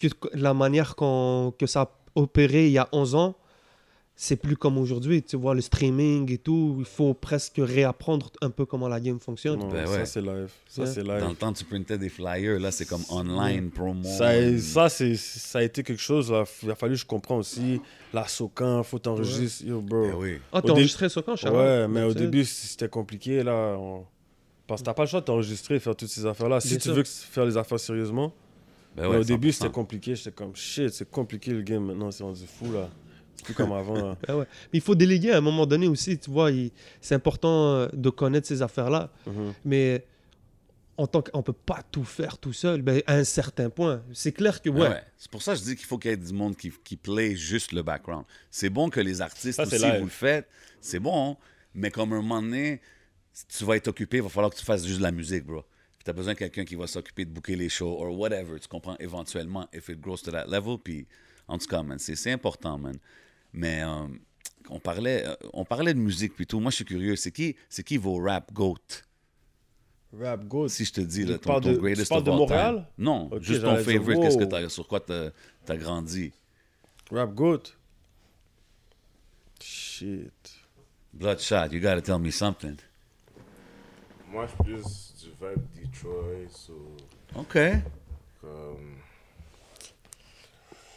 [0.00, 3.34] que la manière qu'on- que ça a opéré il y a 11 ans,
[4.16, 5.22] c'est plus comme aujourd'hui.
[5.24, 9.18] Tu vois, le streaming et tout, il faut presque réapprendre un peu comment la game
[9.18, 9.58] fonctionne.
[9.58, 10.06] Non, Ben ça, ouais.
[10.06, 10.52] c'est live.
[10.68, 10.86] Ça, Ouais.
[10.88, 11.36] c'est Dans le live.
[11.36, 12.60] temps, tu printais des flyers.
[12.60, 14.04] Là, c'est comme online, promo.
[14.04, 16.30] Ça, a- ça, c'est, ça a été quelque chose.
[16.30, 16.44] Là.
[16.62, 17.80] Il a fallu que je comprenne aussi.
[18.12, 19.66] La Socan, faut t'enregistrer.
[19.66, 20.06] Yo, bro.
[20.08, 20.38] Eh oui.
[20.52, 21.56] Ah, Au t'as enregistré quand, Charles?
[21.56, 23.42] Ouais, mais au début, c'était compliqué.
[23.42, 23.76] là.
[23.78, 24.04] on-
[24.68, 26.58] Parce que t'as pas le choix de t'enregistrer et faire toutes ces affaires-là.
[26.60, 26.94] Si Bien tu sûr.
[26.94, 28.32] veux faire les affaires sérieusement.
[28.96, 29.52] Ben ouais, au début, 100%.
[29.52, 30.14] c'était compliqué.
[30.14, 32.10] J'étais comme shit, c'est compliqué le game maintenant.
[32.10, 32.88] C'est rendu fou là.
[33.36, 33.94] C'est plus comme avant.
[33.94, 34.16] Là.
[34.28, 34.44] Ouais.
[34.72, 36.50] Mais il faut déléguer à un moment donné aussi, tu vois.
[36.50, 36.70] il-
[37.00, 39.10] C'est important euh, de connaître ces affaires-là.
[39.26, 39.52] Mhm.
[39.64, 40.06] Mais
[40.96, 44.00] en tant qu'on peut pas tout faire tout seul, ben, à un certain point.
[44.12, 45.02] C'est clair que, ouais, Ouais.
[45.16, 46.96] C'est pour ça que je dis qu'il faut qu'il y ait du monde qui, qui
[46.96, 48.24] play juste le background.
[48.48, 49.98] C'est bon que les artistes Ça, c'est aussi, live.
[49.98, 50.46] vous le faites.
[50.80, 51.36] C'est bon,
[51.74, 52.80] mais comme un moment donné,
[53.32, 55.44] si tu vas être occupé, il va falloir que tu fasses juste de la musique,
[55.44, 55.64] bro.
[56.04, 58.60] Puis t'as besoin de quelqu'un qui va s'occuper de booker les shows or whatever.
[58.60, 60.76] Tu comprends éventuellement if it grows to that level.
[60.76, 61.06] Puis
[61.48, 62.96] en tout cas, man, c'est c'est important, man.
[63.54, 64.06] Mais euh,
[64.68, 66.60] on parlait, euh, on parlait de musique puis tout.
[66.60, 67.16] Moi, je suis curieux.
[67.16, 68.76] C'est qui, c'est qui vos rap goat?
[70.20, 70.68] Rap Goat?
[70.68, 72.74] Si je te dis Tu là, ton, ton de- tu greatest of de all Montréal?
[72.74, 72.84] time.
[72.98, 74.20] Non, juste ton favorite.
[74.20, 75.30] Qu'est-ce que t'as, sur quoi t'as
[75.66, 76.32] as grandi?
[77.10, 77.62] Rap Goat?
[79.60, 80.52] Shit.
[81.14, 82.76] Bloodshot, you gotta tell me something.
[84.30, 86.72] Moi, je suis plus du vibe Detroit, so,
[87.36, 87.58] OK.
[88.40, 88.96] comme...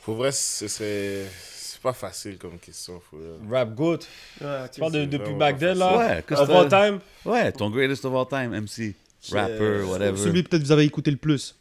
[0.03, 1.25] Pour vrai, ce serait...
[1.55, 3.19] C'est pas facile comme question, faut.
[3.51, 3.99] Rap Goat.
[3.99, 5.95] tu parles de, depuis back then là?
[5.97, 6.99] Ouais, que Of all time?
[7.23, 8.95] Ouais, ton greatest of all time, MC.
[9.31, 10.17] Rapper, whatever.
[10.17, 11.55] celui peut-être vous avez écouté le plus.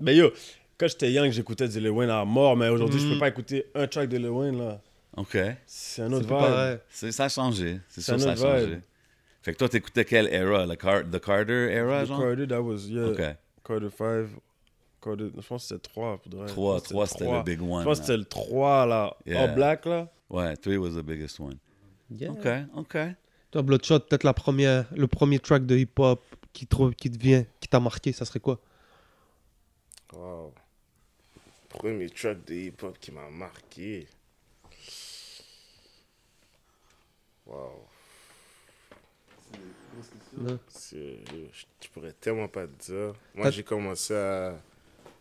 [0.00, 0.32] Mais yo,
[0.78, 3.12] quand j'étais young, j'écoutais du Lil Wayne à mort, mais aujourd'hui, je Mhm.
[3.14, 4.80] peux pas écouter un track de Lil Wayne là.
[5.16, 5.36] OK.
[5.66, 6.80] C'est un autre vibe.
[7.12, 7.78] ça a changé.
[7.88, 8.80] C'est sûr, ça a changé.
[9.46, 10.66] Fait que toi, t'écoutais quelle era?
[10.66, 12.18] Le Car- The Carter era, The genre?
[12.20, 13.36] Carter, that was, yeah.
[13.62, 14.26] Carter 5.
[15.00, 16.18] Carter, je pense que c'était 3.
[16.18, 16.46] Pour de vrai.
[16.48, 17.80] 3, Je pense que 3, c'était le big one.
[17.82, 19.16] Je pense que c'était le 3 là.
[19.24, 19.44] Yeah.
[19.44, 20.08] En black là.
[20.28, 21.58] Ouais, 3 was the biggest one.
[22.10, 22.32] Yeah.
[22.32, 22.96] OK, OK.
[23.52, 27.44] Toi, Bloodshot, peut-être la première, le premier track de hip-hop qui, te- qui te vient,
[27.60, 28.58] qui t'a marqué, ça serait quoi?
[30.12, 30.52] Wow.
[31.68, 34.08] Premier track de hip-hop qui m'a marqué.
[37.46, 37.86] Wow.
[40.90, 40.96] Je
[41.80, 43.14] je pourrais tellement pas te dire.
[43.34, 44.54] Moi, j'ai commencé à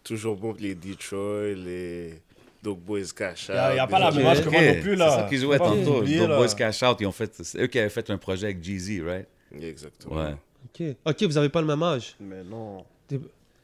[0.03, 2.21] toujours bon les Detroit, les
[2.61, 4.75] Dog Boys Cash a- Out, y a des pas la même âge que moi Ok,
[4.75, 5.09] non plus, là.
[5.09, 6.01] C'est ça qu'ils jouaient tantôt.
[6.01, 6.37] là.
[6.37, 9.01] Boys Cash Out, ils ont fait, c'est eux qui avaient fait un projet avec Jeezy,
[9.01, 9.27] right?
[9.59, 10.15] Exactement.
[10.15, 10.35] Ouais.
[10.65, 12.15] Ok, ok, vous avez pas le même âge.
[12.19, 12.83] Mais non.
[13.07, 13.19] T'es-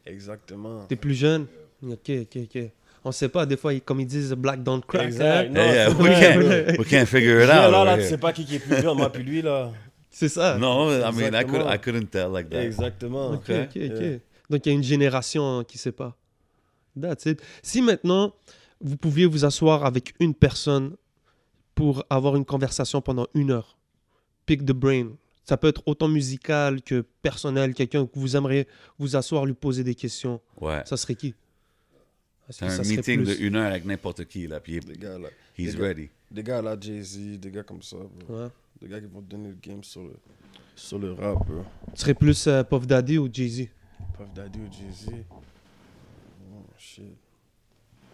[0.06, 0.86] Exactement.
[0.88, 1.45] T'es plus jeune.
[1.84, 2.62] Ok, ok, ok.
[3.04, 5.08] On sait pas, des fois, comme ils disent, Black don't crack.
[5.08, 5.47] Exact.
[5.47, 5.50] hein.
[5.50, 7.71] Non, yeah, we, we figure it out.
[7.71, 9.71] là, là, tu sais pas qui qui est plus vieux, moi puis lui là.
[10.13, 10.58] C'est ça.
[10.58, 11.62] No, I mean, I, could.
[11.65, 12.62] I couldn't tell like that.
[12.63, 13.32] Exactement.
[13.32, 13.76] Ok, ok, ok.
[13.78, 14.17] Yeah.
[14.50, 16.15] Donc, il y a une génération qui sait pas.
[17.00, 17.41] That's it.
[17.63, 18.34] Si maintenant,
[18.82, 20.95] vous pouviez vous asseoir avec une personne
[21.74, 23.78] pour avoir une conversation pendant une heure,
[24.45, 25.12] pick the brain.
[25.45, 28.67] Ça peut être autant musical que personnel, quelqu'un que vous aimeriez
[29.00, 30.41] vous asseoir, lui poser des questions.
[30.60, 30.82] Ouais.
[30.86, 31.34] Ça serait qui?
[32.62, 35.30] Un ça meeting plus- de une heure avec n'importe qui, là, puis Des gars là.
[35.58, 35.88] he's des gars.
[35.88, 36.10] ready.
[36.30, 38.36] Des gars là, Jay-Z, des gars comme ça, bro.
[38.41, 38.47] Ouais.
[38.81, 40.15] Des gars qui vont donner le game sur le,
[40.75, 41.63] sur le rap, bro.
[41.93, 43.67] Tu serais plus euh, Puff Daddy ou Jay-Z?
[44.17, 45.11] Puff Daddy ou Jay-Z?
[45.31, 47.03] Oh shit.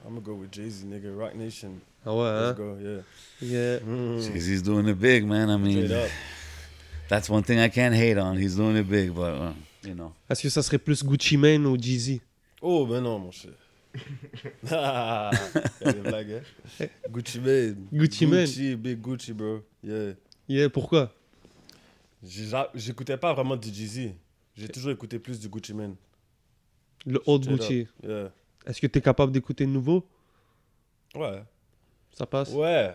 [0.05, 1.09] I'm gonna go with Jay-Z, nigga.
[1.17, 1.71] Rock Nation.
[2.05, 2.47] Ah ouais, hein?
[2.47, 3.01] Let's go, yeah.
[3.41, 3.79] Yeah.
[3.79, 4.19] Mm.
[4.21, 5.49] Jay-Z's doing it big, man.
[5.49, 6.09] I mean, Straight up.
[7.09, 8.37] that's one thing I can't hate on.
[8.37, 9.53] He's doing it big, but, uh,
[9.83, 10.11] you know.
[10.29, 12.21] Est-ce que ça serait plus Gucci Mane ou Jeezy
[12.61, 13.51] Oh, ben non, mon cher.
[14.69, 15.31] Ah,
[15.81, 16.41] y a des blagues,
[16.79, 16.85] hein?
[17.09, 17.87] Gucci Mane.
[17.91, 18.45] Gucci Mane.
[18.45, 19.61] Gucci, big Gucci, bro.
[19.83, 20.13] Yeah.
[20.47, 21.13] Yeah, pourquoi?
[22.23, 24.11] J'écoutais pas vraiment du Jay-Z.
[24.55, 25.95] J'ai toujours écouté plus du Gucci Mane.
[27.05, 27.87] Le old Straight Gucci.
[28.03, 28.31] Yeah.
[28.65, 30.05] Est-ce que tu es capable d'écouter le nouveau?
[31.15, 31.43] Ouais.
[32.11, 32.51] Ça passe?
[32.51, 32.93] Ouais.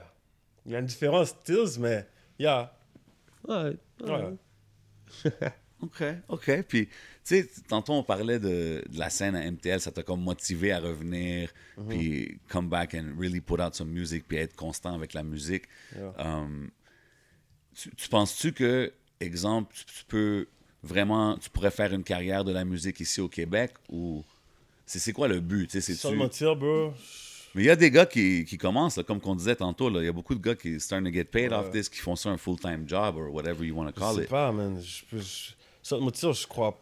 [0.67, 2.07] Il y a une différence, Stills, mais
[2.38, 2.75] yeah.
[3.47, 3.77] Ouais.
[4.01, 4.37] Ouais.
[5.83, 6.62] OK, OK.
[6.69, 6.93] Puis, tu
[7.25, 10.79] sais, tantôt, on parlait de, de la scène à MTL, ça t'a comme motivé à
[10.79, 11.53] revenir,
[11.88, 15.65] puis come back and really put out some music, puis être constant avec la musique.
[15.97, 16.12] Yeah.
[16.19, 16.71] Um,
[17.74, 20.46] tu, tu penses-tu que, exemple, tu, tu peux
[20.82, 24.24] vraiment, tu pourrais faire une carrière de la musique ici au Québec, ou
[24.87, 25.68] c'est c'est quoi le but?
[25.70, 26.18] tu sais, Sans C'est-tu...
[26.18, 26.92] mentir, bro,
[27.54, 30.04] Mais il y a des gars qui, qui commencent, là, comme qu'on disait tantôt, il
[30.04, 32.30] y a beaucoup de gars qui starting to get paid off this, qui font ça
[32.30, 34.28] un full-time job or whatever you want to Je call sais it.
[34.28, 34.80] pas, man.
[34.82, 35.18] Je peux.
[35.20, 35.52] Je...
[35.82, 36.78] Ça me tire, je crois.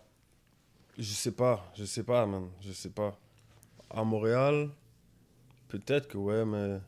[0.98, 1.70] Je sais pas.
[1.76, 2.48] Je sais pas, man.
[2.60, 3.18] Je sais pas.
[3.90, 4.70] À Montréal,
[5.68, 6.78] peut-être que ouais, mais.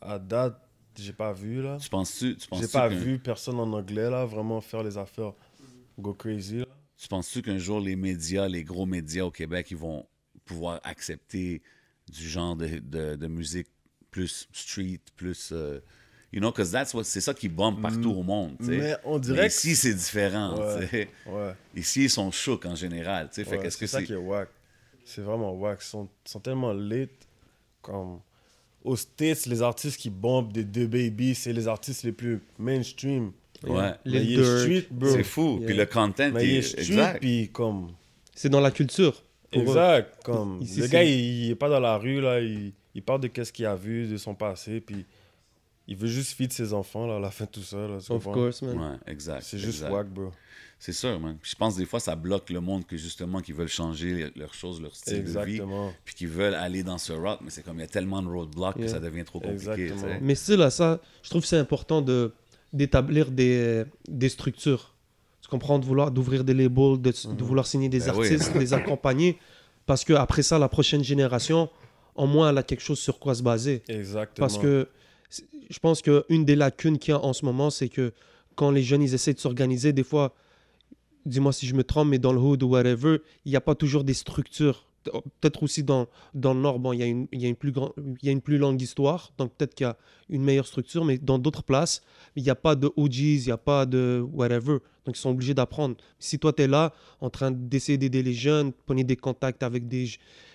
[0.00, 0.60] À date,
[1.02, 1.78] j'ai pas vu, là.
[1.80, 4.96] Tu penses-tu, tu J'ai penses-tu pas qu'un- vu personne en anglais, là, vraiment faire les
[4.98, 5.32] affaires
[5.98, 6.66] go crazy, là.
[6.96, 10.06] Tu penses-tu qu'un jour, les médias, les gros médias au Québec, ils vont
[10.44, 11.62] pouvoir accepter
[12.10, 13.68] du genre de, de, de musique
[14.10, 15.50] plus street, plus...
[15.52, 15.78] euh,
[16.32, 18.78] you know, because that's what, c'est ça qui bombe partout au monde, tu sais.
[18.78, 19.52] Mais on Mais dirait que.
[19.52, 21.08] ici, c'est différent, Ouais.
[21.26, 21.52] Ouais.
[21.76, 23.44] Ici, ils sont chouks en général, tu sais.
[23.44, 24.06] Fait Ouais, qu'est-ce que c'est ça c'est...
[24.06, 24.48] qui est wack.
[25.04, 25.78] C'est vraiment wack.
[25.82, 27.10] Ils sont, sont tellement late.
[27.80, 28.20] Comme
[28.84, 33.32] aux States, les artistes qui bombent des deux baby, c'est les artistes les plus mainstream.
[33.66, 33.92] Ouais.
[34.06, 34.60] Durk.
[34.60, 35.08] street, bro.
[35.10, 35.56] C'est fou.
[35.58, 35.66] Yeah.
[35.66, 37.20] Puis le content, Mais il est est street, exact.
[37.20, 37.92] puis comme.
[38.34, 39.22] C'est dans la culture.
[39.50, 39.64] pour eux.
[39.66, 40.22] Exact.
[40.24, 41.10] Comme, Ici, le gars, il,
[41.46, 42.40] il est pas dans la rue, là.
[42.40, 45.04] Il, il parle de qu'est-ce qu'il a vu, de son passé, puis
[45.88, 47.76] il veut juste feed ses enfants, là, à la fin de tout ça.
[47.78, 48.32] Là, Of comprends?
[48.32, 48.78] course, man.
[48.78, 49.42] Ouais, exact.
[49.42, 49.90] C'est juste exact.
[49.92, 50.30] wack, bro.
[50.80, 51.36] C'est sûr, man.
[51.42, 54.54] Puis je pense des fois, ça bloque le monde que justement, qui veulent changer leurs
[54.54, 55.92] choses, leur style de vie, Exactement.
[56.04, 58.28] puis qui veulent aller dans ce route, mais c'est comme il y a tellement de
[58.28, 59.90] roadblocks que ça devient trop compliqué.
[60.20, 62.32] Mais still, à ça, je trouve que c'est important de
[62.72, 64.94] d'établir des, des structures.
[65.40, 68.72] Tu comprends, de vouloir d'ouvrir des labels, de, de vouloir signer des Ben artistes, les
[68.74, 69.38] accompagner.
[69.86, 71.70] Parce que après ça, la prochaine génération,
[72.14, 73.82] au moins, elle a quelque chose sur quoi se baser.
[73.88, 74.46] Exactement.
[74.46, 74.86] Parce que
[75.30, 78.12] c'est- je pense qu'une des lacunes qu'il y a en ce moment, c'est que
[78.54, 80.34] quand les jeunes ils essaient de s'organiser, des fois,
[81.28, 83.74] dis-moi si je me trompe, mais dans le hood ou whatever, il n'y a pas
[83.74, 84.86] toujours des structures.
[85.40, 87.56] Peut-être aussi dans, dans le nord, bon, il y, a une, il y, a une
[87.56, 89.96] plus grand, il y a une plus longue histoire, donc peut-être qu'il y a
[90.28, 92.02] une meilleure structure, mais dans d'autres places,
[92.36, 94.78] il n'y a pas de OGs, il n'y a pas de whatever.
[95.06, 95.96] Donc ils sont obligés d'apprendre.
[96.18, 99.88] Si toi, tu es là en train d'essayer d'aider les jeunes, prenez des contacts avec
[99.88, 100.10] des,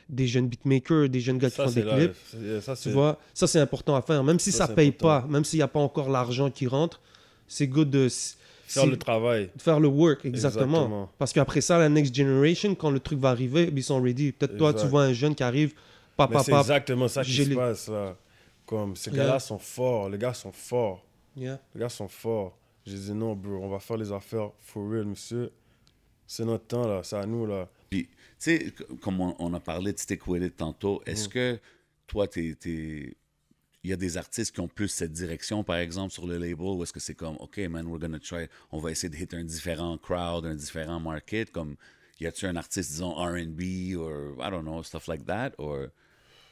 [0.09, 1.95] des jeunes beatmakers, des jeunes gars qui ça, font des là.
[1.95, 4.23] clips, Ça, tu vois, ça c'est important à faire.
[4.23, 5.21] Même si Ça, ça, paye important.
[5.21, 7.01] pas, même s'il n'y a pas encore l'argent qui rentre,
[7.47, 8.07] c'est good de,
[8.73, 9.49] faire le travail.
[9.55, 10.63] de faire le work, exactement.
[10.65, 11.09] Exactement.
[11.17, 14.31] Parce qu'après ça, la next generation, quand le truc va arriver, ils sont ready.
[14.31, 15.79] Peut-être toi, tu vois un jeune qui arrive, Mais
[16.17, 16.61] papa, c'est papa.
[16.61, 18.15] exactement ça qui se les- passe, là.
[18.65, 19.23] Comme, ces Yeah.
[19.25, 20.09] gars-là sont forts.
[20.09, 21.03] Les gars sont forts.
[21.35, 21.59] Yeah.
[21.75, 22.57] Les gars sont forts.
[22.85, 25.51] J'ai dit non, bro, on va faire les affaires for real, monsieur.
[26.27, 27.01] C'est notre temps, là.
[27.03, 27.67] C'est à nous, là.
[27.89, 28.09] Puis, tu
[28.39, 31.09] sais, comme on, on a parlé de Stick With It tantôt, Mm.
[31.09, 31.59] est-ce que
[32.07, 33.15] toi, t'es-
[33.83, 36.57] il y a des artistes qui ont plus cette direction, par exemple, sur le label,
[36.59, 39.33] ou est-ce que c'est comme, OK, man, we're gonna try, on va essayer de hit
[39.33, 41.75] un différent crowd, un différent market, comme,
[42.19, 45.87] y a-tu un artiste, disons, R&B, or, I don't know, stuff like that, or,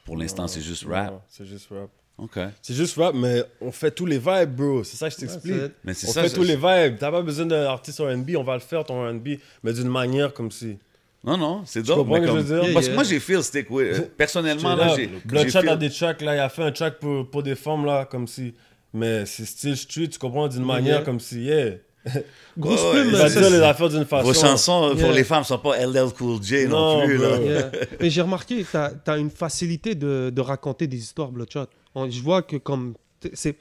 [0.04, 1.24] pour l'instant, c'est juste rap?
[1.28, 1.90] C'est juste rap.
[2.18, 2.38] OK.
[2.60, 4.84] C'est juste rap, mais on fait tous les vibes, bro.
[4.84, 5.72] C'est ça que je t'explique.
[5.86, 6.98] on ça, fait tous les vibes.
[6.98, 10.34] T'as pas besoin d'un artiste R&B, on va le faire, ton R&B, mais d'une manière
[10.34, 10.76] comme si.
[11.24, 12.06] Non, non, c'est dope.
[12.08, 12.72] mais comme- je veux dire?
[12.74, 14.16] Parce que Yeah, moi, j'ai feel Stick With It.
[14.16, 15.06] Personnellement, Là, là, j'ai...
[15.24, 17.84] Bloodshot feel- a des tracks, là, il a fait un track pour, pour des femmes,
[17.86, 18.54] là, comme si.
[18.92, 21.04] Mais c'est style street, tu comprends, d'une manière yeah.
[21.04, 21.74] comme si, yeah.
[22.56, 24.26] Ouais, va ça, dire c'est- les affaires d'une façon.
[24.26, 25.12] Vos chansons euh, pour Yeah.
[25.12, 27.26] les femmes sont pas LL Cool J non, Non, plus, bro.
[27.30, 27.38] là.
[27.38, 27.70] Yeah.
[28.00, 31.66] Mais j'ai remarqué, tu as, une facilité de, de raconter des histoires, Bloodshot.
[31.94, 32.94] Je vois que comme...
[33.34, 33.56] c'est,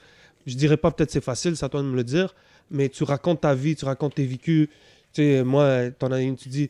[0.48, 2.34] Je dirais pas peut-être c'est facile, c'est à toi de me le dire,
[2.72, 4.68] mais tu racontes ta vie, tu racontes tes vécus.
[5.14, 6.70] Tu sais, moi, t'en as une, tu dis,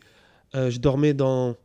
[0.56, 1.56] euh, je dormais dans...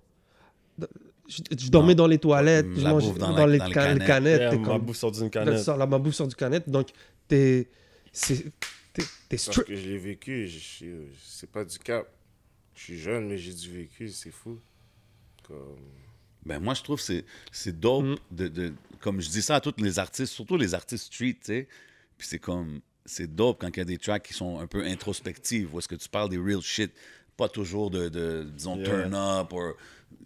[1.28, 2.04] Je, je dormais Non.
[2.04, 4.06] dans les toilettes, je La mangeais bouffe dans les, dans les ca- les canettes.
[4.06, 4.40] canettes.
[4.40, 5.66] Yeah, t'es ma comme- bouffe sort d'une canette.
[5.66, 6.88] la ma bouffe sort du canette, donc
[7.28, 7.68] t'es...
[8.12, 8.52] c'est-
[8.92, 9.68] T'es t'es Parce strict.
[9.68, 12.08] que je l'ai vécu, je suis- c'est pas du cap.
[12.74, 14.58] Je suis jeune, mais j'ai du vécu, c'est fou.
[15.46, 15.76] Comme...
[16.46, 18.04] Ben moi, je trouve que c'est, c'est dope.
[18.04, 18.16] Mm.
[18.30, 21.46] De, de- comme je dis ça à tous les artistes, surtout les artistes street, tu
[21.46, 21.68] sais.
[22.16, 24.82] Puis c'est comme, c'est dope quand il y a des tracks qui sont un peu
[24.84, 26.92] introspectives, où est-ce que tu parles des real shit,
[27.36, 28.84] pas toujours de, de disons, Yeah.
[28.86, 29.74] turn up, or,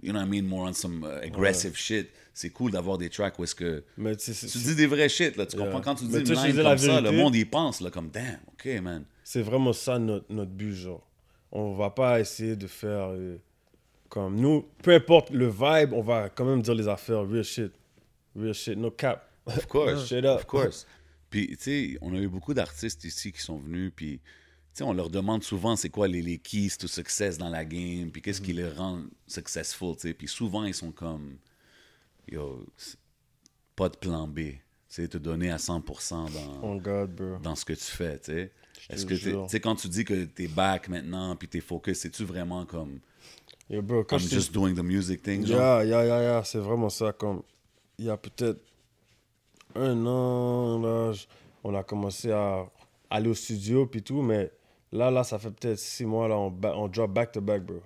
[0.03, 2.09] you know what I mean, more on some uh, aggressive shit.
[2.33, 5.47] C'est cool d'avoir des tracks où est-ce que Mais tu dis des vrais shit, là,
[5.47, 5.67] tu Yeah.
[5.67, 5.81] comprends?
[5.81, 8.09] Quand tu dis Mais une line comme la ça, le monde y pense, là, comme,
[8.11, 9.05] damn, OK, man.
[9.25, 11.07] c'est vraiment ça notre, notre but, genre.
[11.53, 13.37] On va pas essayer de faire euh,
[14.09, 17.73] comme nous, peu importe le vibe, on va quand même dire les affaires real shit.
[18.37, 19.29] Real shit, no cap.
[19.47, 20.37] Of course, Straight up.
[20.39, 20.87] of course.
[21.29, 24.21] Puis, tu sais, on a eu beaucoup d'artistes ici qui sont venus, puis,
[24.81, 28.23] on leur demande souvent c'est quoi les, les keys to success dans la game, puis
[28.23, 30.15] qu'est-ce qui les rend successful, tu sais.
[30.15, 31.37] Puis souvent, ils sont comme,
[32.31, 32.65] yo,
[33.77, 34.39] pas de plan B.
[34.39, 34.57] Tu
[34.89, 37.39] sais, te donner à 100% dans, On God, bro.
[37.43, 38.53] dans ce que tu fais, tu sais.
[38.89, 41.99] te Est-ce que, tu sais, quand tu dis que t'es back maintenant, puis t'es focus,
[41.99, 42.99] c'est-tu vraiment comme,
[43.69, 45.85] Yo, bro, quand I'm just doing the music thing, genre?
[45.85, 47.13] Yeah, yeah, yeah, yeah, c'est vraiment ça.
[47.13, 47.43] Comme,
[47.99, 48.61] il y a peut-être
[49.77, 51.13] un an, là,
[51.63, 52.69] on a commencé à
[53.09, 54.51] aller au studio puis tout, mais
[54.93, 57.81] là, là, ça fait peut-être six mois, là, on, drop back to back, bro.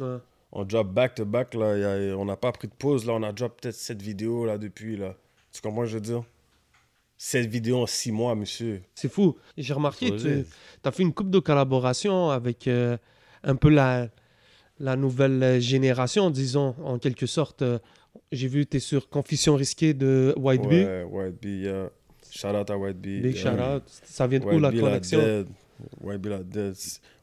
[0.00, 0.18] Ouais.
[0.52, 1.76] on drop back to back, là.
[1.78, 3.14] y a- on n'a pas pris de pause, là.
[3.14, 5.14] On a drop peut-être 7 vidéos, là, depuis, là.
[5.52, 6.22] Tu comprends ce que je veux dire?
[7.16, 8.82] 7 vidéos en 6 mois, monsieur.
[8.94, 9.36] C'est fou.
[9.56, 10.44] J'ai remarqué, tu
[10.84, 12.96] as fait une coupe de collaboration avec euh,
[13.44, 14.08] un peu la,
[14.80, 17.62] la nouvelle génération, disons, en quelque sorte.
[17.62, 17.78] Euh,
[18.32, 20.84] J'ai vu, tu es sur Confession risquée de White Bee.
[20.84, 21.90] Ouais, White Bee, yeah.
[22.30, 23.20] Shout out à White Bee.
[23.20, 23.42] Big yeah.
[23.42, 23.82] shout out.
[23.86, 25.44] Ça vient de où la Bee, connexion?
[26.00, 26.30] White Bee.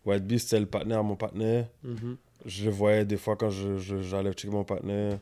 [0.05, 1.65] White Bee, c'était le partenaire à mon partenaire.
[1.83, 2.17] Mhm.
[2.45, 5.19] Je le voyais des fois quand je, je- j'allais checker mon partenaire.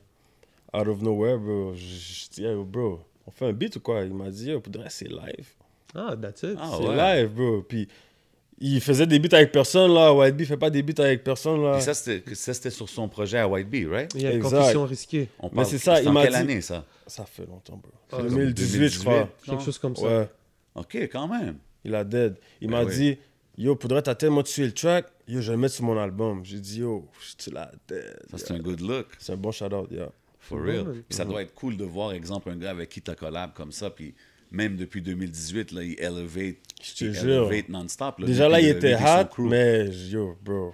[0.73, 1.73] Out of nowhere, bro.
[1.73, 4.01] Je, je dis, bro, on fait un beat ou quoi?
[4.03, 5.47] Il m'a dit, pour de c'est live.
[5.95, 6.57] Ah, that's it.
[6.59, 6.95] Ah, c'est ouais.
[6.95, 7.61] live, bro.
[7.67, 7.87] Puis,
[8.59, 10.13] il faisait des beats avec personne, là.
[10.13, 11.79] White Bee fait pas des beats avec personne, là.
[11.79, 14.11] Ça, c'était sur son projet à White Bee, right?
[14.13, 14.51] Il y a Exact.
[14.57, 15.29] Confession risquée.
[15.39, 16.85] On Mais c'est ça, il m'a quelle dit- année, ça?
[17.07, 17.91] Ça fait longtemps, bro.
[18.11, 19.13] Ah, 2018, je crois.
[19.21, 19.49] 2018.
[19.49, 20.03] Quelque chose comme ça.
[20.05, 20.29] Ouais.
[20.75, 21.55] OK, quand même.
[21.85, 22.35] Il a dead.
[22.61, 22.93] Il Ben m'a oui.
[22.95, 23.17] dit,
[23.57, 26.43] yo, faudrait t'as tellement tué le track, yo, je vais le mettre sur mon album.
[26.45, 28.17] J'ai dit, yo, tu l'as dead.
[28.31, 29.07] Ça, c'est un good look.
[29.19, 30.09] C'est un bon shout-out, yeah.
[30.39, 31.03] For real.
[31.07, 33.71] Puis ça doit être cool de voir, exemple, un gars avec qui tu collab comme
[33.73, 34.13] ça, puis
[34.51, 37.51] même depuis 2018, là, il elevate, Je te il jure.
[37.51, 38.19] elevate non-stop.
[38.19, 40.73] là, Déjà là, il était hot, mais yo, bro.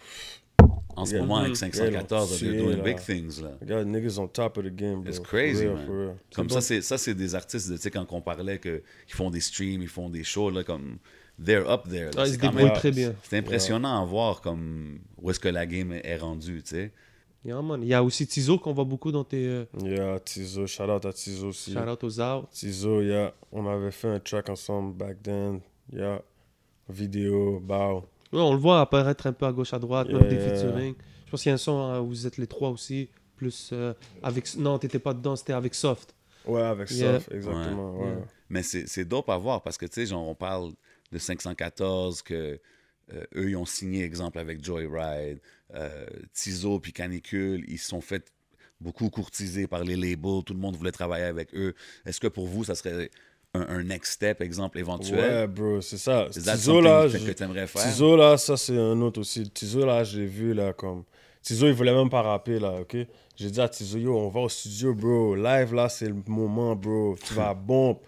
[0.95, 1.21] En ce Yeah.
[1.21, 1.55] moment, avec Mhm.
[1.55, 3.01] 514, Yeah, they're ils doing tué, big là.
[3.01, 3.57] things, là.
[3.59, 5.09] Regarde, niggas on top of the game, bro.
[5.09, 6.15] It's crazy, real, man.
[6.35, 6.61] Comme ça, bon.
[6.61, 9.81] c'est ça, c'est des artistes, de- tu sais, quand on parlait qu'ils font des streams,
[9.81, 10.97] ils font des shows, là, comme...
[11.43, 12.11] They're up there.
[12.11, 12.11] là.
[12.17, 13.13] Ah, ils C'est se débrouillent très bien.
[13.23, 16.91] C'est impressionnant à voir comme où est-ce que la game est rendue, tu sais.
[17.45, 17.81] Yeah, man.
[17.81, 21.03] Il y a aussi Tizo qu'on voit beaucoup dans tes euh, Yeah, Tizo, shout out
[21.05, 21.73] à Tizo aussi.
[21.73, 22.47] shout out aux arts.
[22.51, 25.59] Tizo, yeah, on avait fait un track ensemble back then.
[25.91, 26.21] Yeah,
[26.89, 28.05] vidéo, bow.
[28.31, 30.55] Ouais, on le voit apparaître un peu à gauche, à droite, Yeah, même des yeah.
[30.55, 30.95] featuring.
[31.25, 33.71] Je pense qu'il y a un son euh, où vous êtes les trois aussi, plus
[33.73, 34.55] euh, avec...
[34.55, 36.15] Non, t'étais pas dedans, c'était avec Soft.
[36.45, 37.15] Ouais, avec Yeah.
[37.19, 37.95] Soft, exactement.
[37.97, 38.07] Ouais.
[38.07, 38.25] Yeah.
[38.49, 40.71] Mais c'est c'est dope à voir parce que, tu sais, genre, on parle
[41.13, 42.59] de 514, que
[43.13, 45.39] euh, eux, ils ont signé, exemple, avec Joyride,
[45.75, 48.25] euh, Tizo puis Canicule, ils se sont fait
[48.81, 51.73] beaucoup courtiser par les labels, tout le monde voulait travailler avec eux.
[52.05, 53.09] Est-ce que pour vous, ça serait
[53.53, 55.19] un, un next step, exemple, éventuel?
[55.19, 56.27] Ouais, bro, c'est ça.
[56.31, 57.83] Tizo, là, que tu aimerais faire?
[57.83, 59.49] Tizo, là, ça, c'est un autre aussi.
[59.49, 61.03] Tizo, là, j'ai vu, là, comme...
[61.41, 62.95] Tizo, il voulait même pas rapper, là, OK?
[63.35, 65.35] J'ai dit à Tizo, yo, on va au studio, bro.
[65.35, 67.15] Live, là, c'est le moment, bro.
[67.21, 67.99] Tu vas bomber.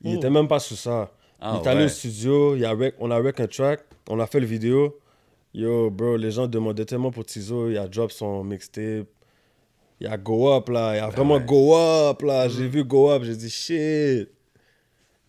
[0.00, 0.18] Il Oh.
[0.18, 1.10] était même pas sur ça.
[1.46, 1.86] Ah, il est allé ouais.
[1.86, 4.98] au studio, il a rec- on a rec un track, on a fait le vidéo.
[5.52, 9.06] Yo, bro, les gens demandaient tellement pour Tizo, il a drop son mixtape.
[10.00, 10.94] Il y a Go Up, là.
[10.94, 11.44] Il y a vraiment ouais.
[11.44, 12.48] Go Up, là.
[12.48, 14.28] J'ai vu Go Up, j'ai dit, shit.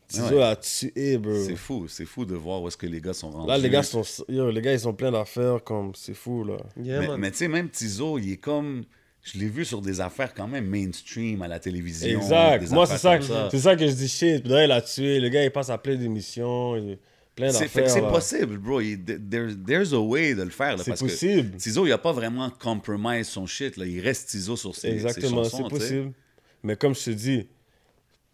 [0.08, 0.43] Tizo Ouais.
[0.43, 1.36] a tué, bro.
[1.36, 3.47] C'est fou, c'est fou de voir où est-ce que les gars sont rendus.
[3.49, 4.01] Là, les gars sont.
[4.30, 5.91] Yo, les gars, ils ont plein d'affaires, comme.
[5.95, 6.58] C'est fou, là.
[6.82, 8.84] Yeah, mais mais tu sais, même Tizo, il est comme.
[9.25, 12.07] Je l'ai vu sur des affaires quand même mainstream à la télévision.
[12.21, 12.69] Exact.
[12.69, 14.45] Moi, c'est ça, c'est ça que je dis shit.
[14.47, 15.19] Là, il a tué.
[15.19, 16.73] Le gars, il passe à plein d'émissions.
[17.35, 17.89] Plein d'affaires.
[17.89, 18.79] c'est possible, bro.
[18.81, 20.79] Il- there's, there's a way de le faire.
[20.79, 21.51] C'est possible.
[21.51, 23.75] Que Tizo, il a pas vraiment compromise son shit.
[23.77, 23.85] Là.
[23.85, 25.63] Il reste Tizo sur ses, ses Exactement, chansons.
[25.69, 26.11] c'est possible.
[26.63, 27.47] Mais comme je te dis,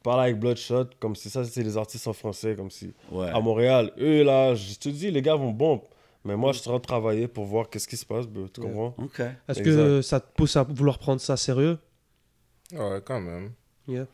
[0.04, 2.92] parle avec Bloodshot, comme c'est ça, c'est les artistes en français, comme si.
[3.12, 3.30] Ouais.
[3.30, 5.82] À Montréal, eux, là, je te dis, les gars vont bon.
[6.24, 8.48] Mais moi, je suis en train de travailler pour voir qu'est-ce qui se passe, bro.
[8.48, 8.68] Tu Ouais.
[8.68, 8.94] comprends?
[9.04, 9.22] OK.
[9.48, 11.78] Est-ce que ça te pousse à vouloir prendre ça sérieux?
[12.72, 13.52] Ouais, quand même.
[13.88, 14.06] Yeah.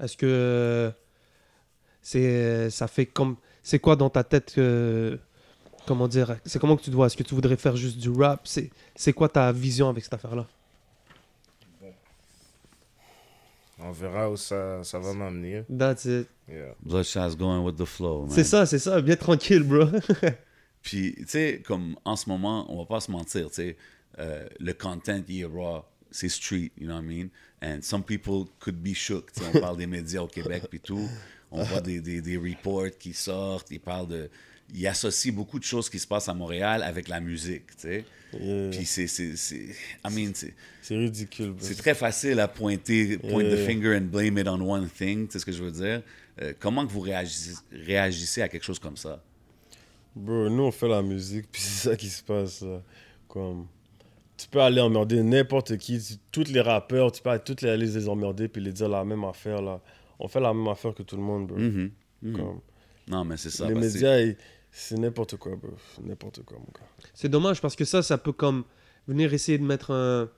[0.00, 0.92] Est-ce que
[2.02, 5.18] c'est ça fait comme c'est quoi dans ta tête que
[5.86, 7.06] comment dire c'est comment que tu te vois?
[7.06, 8.42] Est-ce que tu voudrais faire juste du rap?
[8.44, 10.46] C'est c'est quoi ta vision avec cette affaire là
[13.78, 15.64] On verra où ça, ça va m'amener.
[15.76, 16.74] That's it Yeah.
[16.80, 18.30] Bloodshot's going with the flow, man.
[18.30, 19.86] c'est ça c'est ça bien tranquille bro
[20.86, 23.76] Puis, tu sais, comme en ce moment, on va pas se mentir, tu sais,
[24.20, 27.28] euh, le content, il est raw, c'est street, you know what I mean?
[27.60, 30.78] And some people could be shook, tu sais, on parle des médias au Québec puis
[30.78, 31.08] tout,
[31.50, 34.30] on voit des, des, des reports qui sortent, ils parlent de...
[34.74, 38.04] Ils associent beaucoup de choses qui se passent à Montréal avec la musique, tu sais.
[38.32, 38.70] Yeah.
[38.70, 39.08] Puis c'est...
[39.08, 40.54] c'est- c'est- I mean, c'est...
[40.82, 41.58] C'est ridicule, bro.
[41.66, 43.66] C'est très facile à pointer, point the Yeah.
[43.66, 46.02] finger and blame it on one thing, tu sais ce que je veux dire?
[46.42, 49.20] Euh, comment que vous réagissez, réagissez à quelque chose comme ça?
[50.16, 52.62] Bro, nous on fait la musique, puis c'est ça qui se passe.
[52.62, 52.80] là.
[53.28, 53.66] Comme,
[54.36, 57.70] tu peux aller emmerder n'importe qui, tu- tous les rappeurs, tu peux aller toutes les,
[57.70, 59.80] aller les emmerder puis les dire la même affaire là.
[60.18, 61.58] On fait la même affaire que tout le monde, bro.
[61.58, 61.90] Mhm,
[62.22, 62.36] mhm.
[62.36, 62.60] Comme,
[63.08, 63.68] Non, mais c'est ça.
[63.68, 64.18] les médias,
[64.70, 65.72] c'est n'importe quoi, bro.
[66.02, 66.86] N'importe quoi, mon gars.
[67.14, 68.64] c'est dommage parce que ça ça peut comme
[69.06, 70.28] venir essayer de mettre un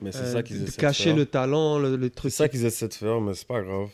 [0.00, 1.16] Mais c'est euh, ça qu'ils de essaient de cacher faire.
[1.16, 3.88] le talent le, le C'est truc ça qu'ils essaient de faire, mais c'est pas grave.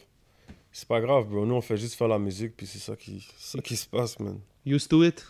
[0.73, 1.47] C'est pas grave, bro.
[1.47, 3.87] Nous on fait juste faire la musique, puis c'est ça qui, c'est ça qui se
[3.87, 4.39] passe, man.
[4.64, 5.24] Used to it?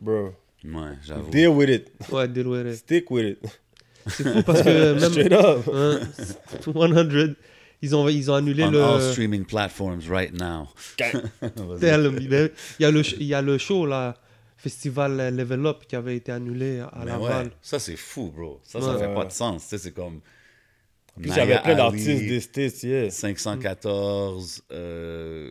[0.00, 0.34] Bro,
[0.64, 1.30] Ouais, j'avoue.
[1.30, 1.90] deal with it.
[2.10, 2.76] ouais deal with it.
[2.78, 3.38] Stick with it.
[4.08, 5.68] c'est fou parce que même Straight up.
[5.72, 6.00] hein,
[6.60, 7.34] 100
[7.82, 10.68] ils ont ils ont annulé On le all streaming platforms right now.
[11.42, 11.80] Vas-y.
[11.80, 12.20] Tell me,
[12.78, 14.14] il y a le il y a le show là
[14.56, 17.46] festival Level Up qui avait été annulé à Laval.
[17.46, 18.60] ouais, ça c'est fou, bro.
[18.64, 19.64] Ça, ça fait pas de sens.
[19.64, 20.20] Tu sais, c'est comme.
[21.20, 23.10] Puis Naya plein d'artistes des States, yeah.
[23.10, 25.50] 514, euh,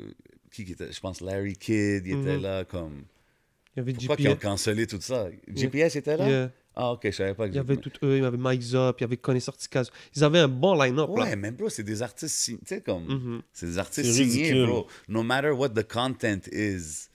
[0.51, 2.41] qui qui était, je pense Larry Kidd, il était Mhm.
[2.41, 3.03] là comme.
[3.75, 4.43] Il y avait Pourquoi qu'ils ont GPS.
[4.43, 5.27] cancellé tout ça?
[5.47, 6.27] GPS était là?
[6.29, 6.51] Yeah.
[6.75, 8.61] Ah ok, je savais pas que Il y avait tout eux, il y avait Mike
[8.61, 9.89] Zop, il y avait Connie Sorticaz.
[10.15, 11.23] Ils avaient un bon line-up là.
[11.23, 13.41] Ouais, mais bro, c'est des artistes, sign- tu sais comme, Mhm.
[13.51, 14.87] c'est des artistes signés, bro.
[15.07, 17.09] No matter what the content is,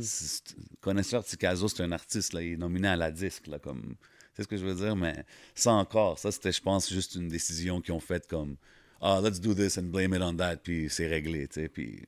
[0.00, 3.94] c'est- connaisseur Ticazo, c'est un artiste là, il est nominé à la disque là, comme,
[4.34, 7.28] c'est ce que je veux dire, mais ça encore, ça c'était, je pense, juste une
[7.28, 8.56] décision qu'ils ont faite comme,
[9.02, 12.04] ah, let's do this and blame it on that, puis c'est réglé, tu sais, puis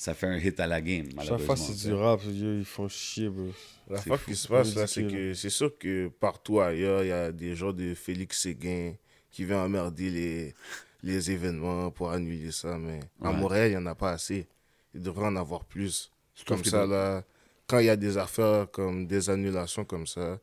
[0.00, 1.46] ça fait un hit à la game, Chaque malheureusement.
[1.46, 3.48] fois, c'est du rap, ils font chier, bro.
[3.90, 7.12] La fois qui se passe, là, c'est que c'est sûr que partout ailleurs, il y
[7.12, 8.92] a des gens de Félix Séguin
[9.32, 10.54] qui viennent emmerder les,
[11.02, 12.78] les événements pour annuler ça.
[12.78, 13.32] Mais à.
[13.32, 14.46] Montréal, il n'y en a pas assez.
[14.94, 16.12] Il devrait en avoir plus.
[16.46, 17.24] Comme ça, là,
[17.66, 20.38] quand il y a des affaires comme des annulations comme ça,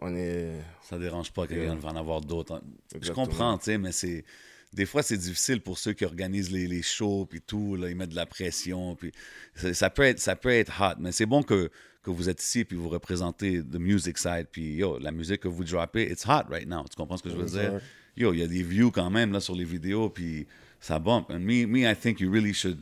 [0.00, 0.50] on est.
[0.82, 1.72] Ça dérange pas qu'il y Yeah.
[1.72, 2.60] en va en avoir d'autres.
[3.00, 4.24] Je comprends, tu sais, mais c'est.
[4.72, 7.96] Des fois, c'est difficile pour ceux qui organisent les, les shows, puis tout, là, ils
[7.96, 9.12] mettent de la pression, puis
[9.54, 11.70] ça peut être, ça peut être hot, mais c'est bon que,
[12.02, 15.48] que vous êtes ici, puis vous représentez the music side, puis yo, la musique que
[15.48, 17.80] vous droppez, it's hot right now, tu comprends ce que je veux dire?
[18.16, 20.46] Yo, il y a des views quand même, là, sur les vidéos, puis
[20.80, 21.30] ça bump.
[21.30, 22.78] And me, me, I think you really should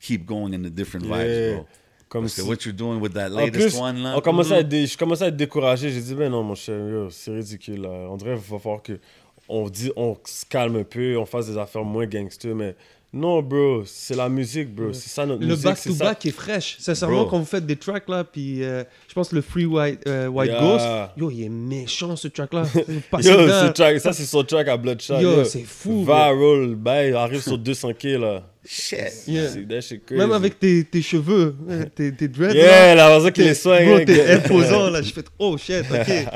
[0.00, 1.66] keep going in the different vibes, bro.
[2.08, 4.16] Comme Parce que what you're doing with that latest plus, one, là...
[4.16, 5.90] on commençait à être dé- je commençais à être découragé.
[5.90, 7.82] J'ai dit, ben non, mon cher, c'est ridicule.
[7.82, 7.90] Là.
[8.08, 8.98] On dirait qu'il va falloir que
[9.48, 12.54] on, dit, on se calme un peu, on fasse des affaires moins gangster.
[12.54, 12.74] Mais
[13.12, 14.92] non, bro, c'est la musique, bro.
[14.92, 15.62] C'est ça notre Le musique.
[15.62, 15.70] ça.
[15.70, 16.76] back-to-back est fraîche.
[16.78, 17.30] Sincèrement, Bro.
[17.30, 20.50] quand vous faites des tracks là, puis euh, je pense le Free White, euh, White
[20.50, 20.60] Yeah.
[20.60, 22.64] Ghost, yo, il est méchant ce track là.
[22.74, 25.20] Yo, ce track- ça, c'est son track à Bloodshot.
[25.20, 26.04] Yo, c'est fou.
[26.04, 26.76] Viral,
[27.08, 28.42] il arrive sur 200K, là.
[28.70, 28.98] Shit!
[29.26, 29.48] Yeah.
[29.48, 30.20] C'est that shit crazy.
[30.20, 32.52] Même avec tes, tes cheveux, euh, tes, tes dreads.
[32.54, 33.86] Yeah, là, la raison qu'il les soigne.
[33.86, 35.00] bro, hein, t'es imposant là.
[35.02, 36.26] Je fais oh shit, ok.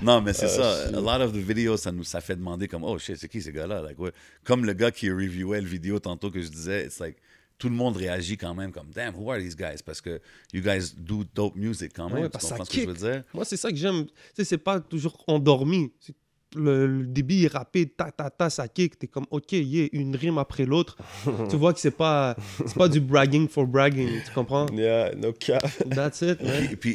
[0.00, 0.86] Non, mais c'est Ah, ça.
[0.88, 3.40] A lot of the videos, ça nous ça fait demander comme, oh shit, c'est qui
[3.42, 3.82] ces gars-là?
[3.82, 4.12] Like, ouais.
[4.44, 7.16] Comme le gars qui reviewait le vidéo tantôt que je disais, it's like,
[7.58, 9.82] tout le monde réagit quand même comme, damn, who are these guys?
[9.84, 10.20] Parce que
[10.52, 12.22] you guys do dope music quand même.
[12.24, 13.00] Ouais, tu parce que comprends ça ce que je kick.
[13.02, 13.22] veux dire?
[13.34, 14.06] Moi, c'est ça que j'aime.
[14.06, 15.92] Tu sais, c'est pas toujours endormi.
[16.54, 18.98] Le, le débit est rapide, ta ta ta, ça kick.
[18.98, 20.98] T'es comme, ok, yeah, une rime après l'autre.
[21.50, 24.20] tu vois que c'est pas, c'est pas du bragging for bragging.
[24.26, 24.66] Tu comprends?
[24.74, 25.62] Yeah, no cap.
[25.88, 26.64] That's it, man.
[26.70, 26.94] Et puis,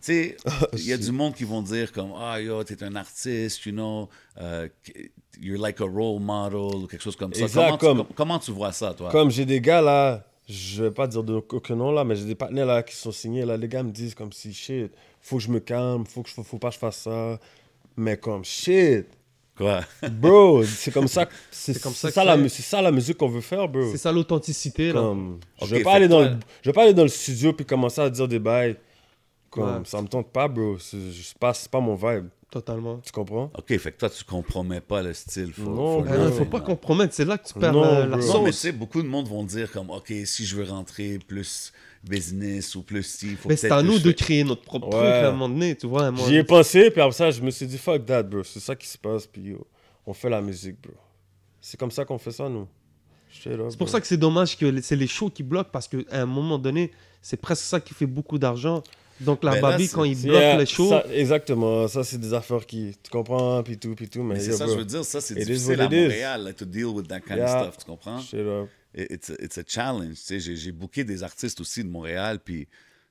[0.00, 0.36] sais,
[0.74, 3.72] il y a du monde qui vont dire comme, ah yo, t'es un artiste, you
[3.72, 4.08] know,
[4.40, 4.68] euh,
[5.40, 7.42] you're like a role model, ou quelque chose comme ça.
[7.42, 9.10] Exact, comment, tu, comme- com- comment tu vois ça, toi?
[9.10, 12.24] Comme j'ai des gars là, je vais pas dire de aucun nom là, mais j'ai
[12.24, 13.56] des partenaires là qui sont signés là.
[13.56, 16.34] Les gars me disent comme si shit, faut que je me calme, faut que je,
[16.42, 17.38] faut pas que je fasse ça.
[17.96, 19.06] Mais comme shit,
[19.56, 19.80] Quoi?
[20.12, 22.62] bro, c'est comme ça, que- c'est C'est comme ça ça, la, c'est.
[22.62, 23.90] ça la musique qu'on veut faire, bro.
[23.90, 25.00] C'est ça l'authenticité, là.
[25.00, 27.52] Comme, Ok, je vais pas aller dans le, je vais pas aller dans le studio
[27.52, 28.76] puis commencer à dire des bails.
[29.50, 29.82] Comme Ouais.
[29.84, 30.78] ça me tente pas, bro.
[30.78, 30.98] C'est
[31.38, 32.26] pas, c'est pas mon vibe.
[32.50, 32.98] Totalement.
[33.04, 33.50] Tu comprends?
[33.58, 35.52] OK, fait que toi, tu compromets pas le style.
[35.52, 37.12] For, Non, for Ah non, nothing, faut pas compromettre.
[37.14, 38.26] C'est là que tu perds Non, la, la bro.
[38.26, 38.56] Non, mais tu sauce.
[38.62, 41.72] sais, beaucoup de monde vont dire comme, OK, si je veux rentrer plus
[42.04, 44.92] business ou plus ci, faut Mais c'est à nous de créer notre propre Ouais.
[44.94, 46.10] truc à un moment donné, tu vois.
[46.26, 48.42] J'y ai pensé, puis après ça, je me suis dit, fuck that, bro.
[48.44, 49.66] C'est ça qui se passe, puis yo,
[50.06, 50.94] on fait la musique, bro.
[51.60, 52.66] C'est comme ça qu'on fait ça, nous.
[53.30, 56.24] C'est pour ça que c'est dommage que c'est les shows qui bloquent parce qu'à un
[56.26, 58.82] moment donné, c'est presque ça qui fait beaucoup d'argent.
[59.20, 62.64] Donc la Babi, quand il bloque yeah, les shows, ça- exactement, ça, c'est des affaires
[62.66, 62.96] qui.
[63.02, 65.20] Tu comprends, puis tout, puis tout, mais, Mais c'est ça, bro, je veux dire, ça,
[65.20, 65.84] c'est difficile à.
[65.88, 67.62] Montréal, là, to deal with that kind of Yeah.
[67.62, 68.20] stuff, tu comprends?
[68.20, 68.68] Straight up.
[68.94, 72.38] It- It's a, it's a challenge, tu sais, j'ai, booké des artistes aussi de Montréal,
[72.44, 72.66] puis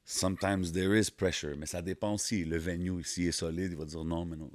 [0.05, 3.85] sometimes there is pressure, mais ça dépend aussi, le venue ici est solide, il va
[3.85, 4.49] dire non, mais non,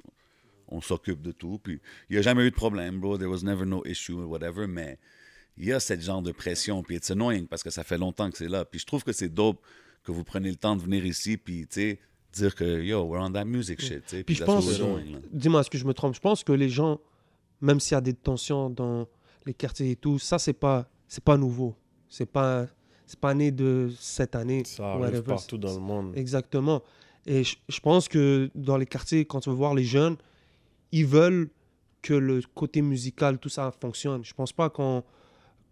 [0.67, 3.43] on s'occupe de tout, puis il n'y a jamais eu de problème, bro, there was
[3.43, 4.97] never no issue, or whatever, mais
[5.57, 8.29] il y a ce genre de pression, puis it's annoying, parce que ça fait longtemps
[8.31, 9.61] que c'est là, puis je trouve que c'est dope
[10.03, 11.99] que vous preniez le temps de venir ici, puis, tu sais,
[12.33, 14.65] dire que, yo, we're on that music shit, tu sais, Puis je pense-
[15.31, 16.15] dis-moi, est-ce que je me trompe?
[16.15, 16.99] Je pense que les gens,
[17.61, 19.07] même s'il y a des tensions dans
[19.45, 21.75] les quartiers et tout, ça c'est pas, c'est pas nouveau.
[22.09, 22.67] C'est pas,
[23.05, 24.63] c'est pas né de cette année.
[24.65, 25.23] Ça arrive whatever.
[25.23, 26.13] partout dans le monde.
[26.17, 26.81] Exactement.
[27.25, 30.17] Et je, je pense que dans les quartiers, quand tu vas voir les jeunes,
[30.91, 31.49] ils veulent
[32.01, 34.23] que le côté musical, tout ça fonctionne.
[34.25, 35.03] Je pense pas qu'on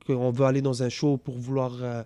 [0.07, 2.03] qu'on veut aller dans un show pour vouloir euh,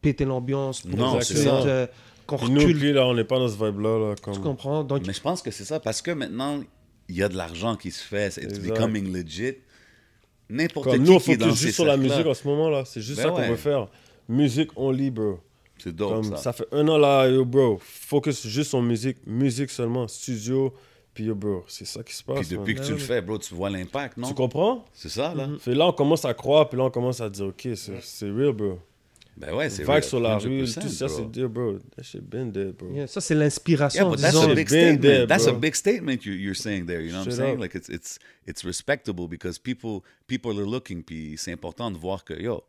[0.00, 1.62] péter l'ambiance, pour Non, ensuite, c'est ça.
[1.66, 1.86] euh,
[2.26, 2.92] qu'on Puis nous, recule.
[2.92, 3.98] là, on n'est pas dans ce vibe-là.
[4.10, 4.34] Là, comme...
[4.34, 4.84] Tu comprends?
[4.84, 6.60] Donc, Mais je pense que c'est ça, parce que maintenant,
[7.08, 8.68] il y a de l'argent qui se fait, it's Exact.
[8.74, 9.54] becoming legit.
[10.48, 12.84] N'importe qui nous, on qui est dans juste sur la musique en ce moment, là.
[12.84, 13.88] C'est juste Ben ça qu'on veut faire.
[14.28, 15.38] Musique only, bro.
[15.78, 16.36] C'est dope, Comme ça.
[16.36, 16.52] ça.
[16.52, 17.78] fait un an là, yo, bro.
[17.80, 19.16] Focus juste sur musique.
[19.26, 20.06] Musique seulement.
[20.08, 20.74] Studio.
[21.14, 21.64] Puis yo, bro.
[21.68, 22.46] C'est ça qui se passe.
[22.46, 22.64] Puis man.
[22.64, 24.28] depuis que tu le fais, bro, tu vois l'impact, non?
[24.28, 24.84] Tu comprends?
[24.92, 25.48] C'est ça, là?
[25.60, 28.30] Fait là, on commence à croire, puis là, on commence à dire, OK, c'est c'est
[28.30, 28.78] real, bro.
[29.40, 31.78] Ben ouais, c'est Vague sur la rue, 100%, tout ça, c'est dead, bro.
[31.96, 32.92] That shit been dead, bro.
[32.92, 34.50] Yeah, ça, c'est Yeah, l'inspiration, but that's disons.
[34.50, 35.00] a big statement.
[35.00, 37.00] there, that's a big statement you, you're saying there.
[37.00, 37.54] You know what I'm saying?
[37.54, 37.60] up.
[37.60, 41.02] Like it's it's it's respectable because people people are looking.
[41.02, 42.64] Puis c'est important de voir que yo,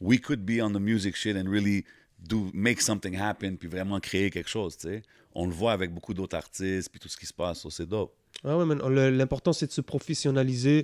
[0.00, 1.84] we could be on the music shit and really
[2.18, 3.56] do make something happen.
[3.56, 4.76] Puis vraiment créer quelque chose.
[4.76, 5.02] Tu sais,
[5.34, 6.90] on le voit avec beaucoup d'autres artistes.
[6.90, 7.60] Puis tout ce qui se passe.
[7.60, 8.12] So c'est dope.
[8.44, 10.82] Ah ouais, man, le- l'important, c'est de se professionnaliser,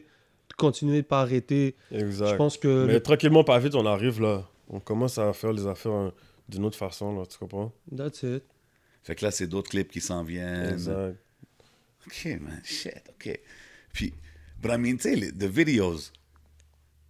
[0.48, 1.74] de continuer de pas arrêter.
[1.92, 2.30] Exact.
[2.30, 2.86] Je pense que...
[2.86, 4.48] Mais le- tranquillement, pas vite, on arrive là.
[4.72, 6.12] On commence à faire les affaires hein,
[6.48, 7.72] d'une autre façon, là, tu comprends?
[7.94, 8.44] That's it.
[9.02, 10.72] Fait que là, c'est d'autres clips qui s'en viennent.
[10.74, 11.16] Exact.
[12.06, 12.60] OK, man.
[12.64, 13.40] Shit, OK.
[13.92, 14.14] Puis,
[14.62, 16.12] but I mean, tu sais, les- the videos,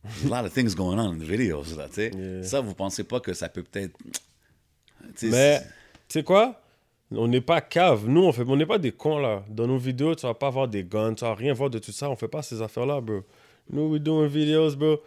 [0.03, 2.11] there's a lot of things going on in the videos, là, tu sais.
[2.17, 2.43] Yeah.
[2.45, 3.97] Ça, vous pensez pas que ça peut peut-être...
[5.03, 5.69] Mais, c'est- tu
[6.09, 6.61] sais quoi?
[7.13, 8.07] On n'est pas cave.
[8.07, 9.45] Nous, on fait, on n'est pas des cons, là.
[9.49, 11.93] Dans nos vidéos, tu vas pas voir des guns, tu vas rien voir de tout
[11.93, 12.09] ça.
[12.09, 13.23] On fait pas ces affaires-là, bro.
[13.69, 15.01] Nous, we doing videos, bro.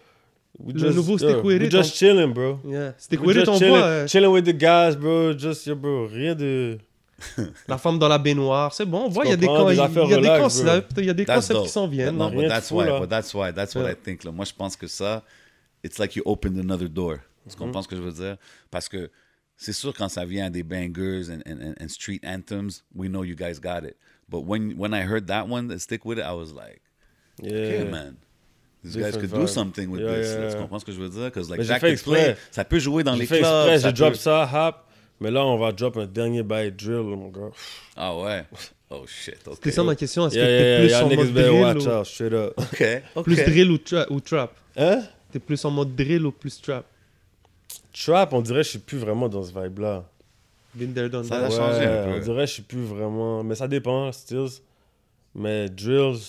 [0.59, 2.59] We Le nouveau Stick With we It, just on- chilling, bro.
[2.63, 2.93] Yeah.
[2.97, 5.33] C'était We quoi, just on chilling, voit euh, chilling with the guys, bro.
[5.37, 6.77] Just, yo, bro, rien de...
[7.67, 8.73] la femme dans la baignoire.
[8.73, 11.05] C'est bon, on voit, il y a des, des il y a des concepts, il
[11.05, 12.17] y a des concepts qui s'en viennent.
[12.17, 13.93] Non, but that's why, but that's why, that's what Yeah.
[13.93, 14.23] I think.
[14.25, 14.31] Là.
[14.31, 15.23] Moi, je pense que ça,
[15.83, 17.15] it's like you opened another door.
[17.15, 17.49] Mm-hmm.
[17.51, 18.37] Tu comprends ce que je veux dire?
[18.69, 19.09] Parce que
[19.55, 23.07] c'est sûr, quand ça vient à des bangers and, and, and- and street anthems, we
[23.09, 23.95] know you guys got it.
[24.29, 26.81] But when, when I heard that one, Stick With It, I was like,
[27.41, 27.51] Yeah.
[27.53, 28.17] okay, man.
[28.84, 30.27] These guys could do something with Yeah, this.
[30.31, 30.47] yeah, là.
[30.47, 30.61] Tu yeah.
[30.61, 31.25] comprends ce que je veux dire?
[31.25, 32.38] Because like fait could play, exprès.
[32.51, 33.69] ça peut jouer dans J'ai les fait clubs.
[33.69, 34.86] exprès, j'ai drop ça, hap.
[35.21, 37.51] Mais là, on va drop un dernier bail drill, mon gars.
[37.95, 38.43] Ah ouais?
[38.89, 39.53] Oh shit, ok.
[39.55, 40.27] C'était ça ma question.
[40.27, 41.89] Est-ce Yeah, que yeah, t'es yeah, plus en mode drill watch ou...
[41.89, 42.53] out, straight up.
[42.57, 43.01] Ok.
[43.23, 44.51] Plus drill ou, tra- ou trap?
[44.75, 45.03] Hein?
[45.31, 46.86] T'es plus en mode drill ou plus trap?
[47.93, 50.03] Trap, on dirait que je suis plus vraiment dans ce vibe-là.
[50.75, 51.45] Been there, done Ça that.
[51.45, 52.19] a changé un on peu.
[52.19, 53.43] dirait que je suis plus vraiment...
[53.43, 54.61] Mais ça dépend, stills.
[55.36, 56.19] Mais drills,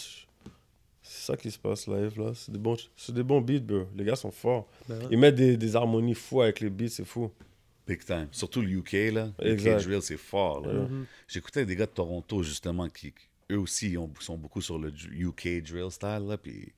[1.25, 2.33] ça qui se passe live, là.
[2.35, 3.85] C'est des bons, c'est des bons beats, bro.
[3.97, 4.69] Les gars sont forts.
[4.89, 5.07] Ben ouais.
[5.11, 7.31] Ils mettent des, des harmonies fous avec les beats, c'est fou.
[7.87, 8.29] Big time.
[8.31, 9.29] Surtout le UK, là.
[9.41, 9.85] Le UK Exact.
[9.85, 10.73] drill, c'est fort, là.
[10.73, 11.05] Mhm.
[11.29, 13.13] J'écoutais des gars de Toronto, justement, qui,
[13.53, 16.73] eux aussi ont- sont beaucoup sur le UK drill style, là, puis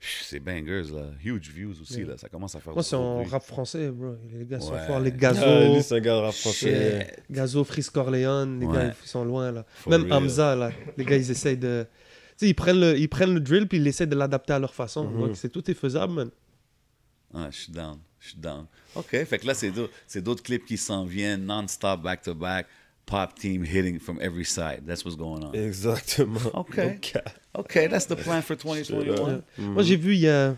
[0.00, 1.10] c'est bangers, là.
[1.24, 2.16] Huge views aussi, là.
[2.18, 3.30] Ça commence à faire Moi, c'est en bruit.
[3.30, 4.16] rap français, bro.
[4.32, 5.00] Les gars sont forts.
[5.00, 7.06] Les Ah, Gazo, lui, c'est un gars de rap français.
[7.16, 7.22] Shit.
[7.30, 8.74] Gazo, Fris Corleone, les Ouais.
[8.74, 9.64] gars, ils sont loin, là.
[9.74, 10.12] For Même real.
[10.12, 10.72] Hamza, là.
[10.96, 11.86] Les gars, ils essayent de...
[12.40, 14.74] Sais, ils prennent, le, ils prennent le drill, puis ils essaient de l'adapter à leur
[14.74, 15.04] façon.
[15.08, 15.20] Mhm.
[15.20, 16.30] Donc, c'est tout est faisable, man.
[17.34, 17.98] Ah, je suis down.
[18.18, 18.66] Je suis down.
[18.94, 22.66] OK, fait que là, c'est d'autres c'est d'autres clips qui s'en viennent, non-stop, back-to-back.
[23.06, 24.84] Pop team hitting from every side.
[24.86, 25.52] That's what's going on.
[25.52, 26.38] Exactement.
[26.54, 26.78] OK.
[27.54, 29.42] OK, that's the plan for 2021.
[29.58, 30.54] Moi, j'ai vu, il y a,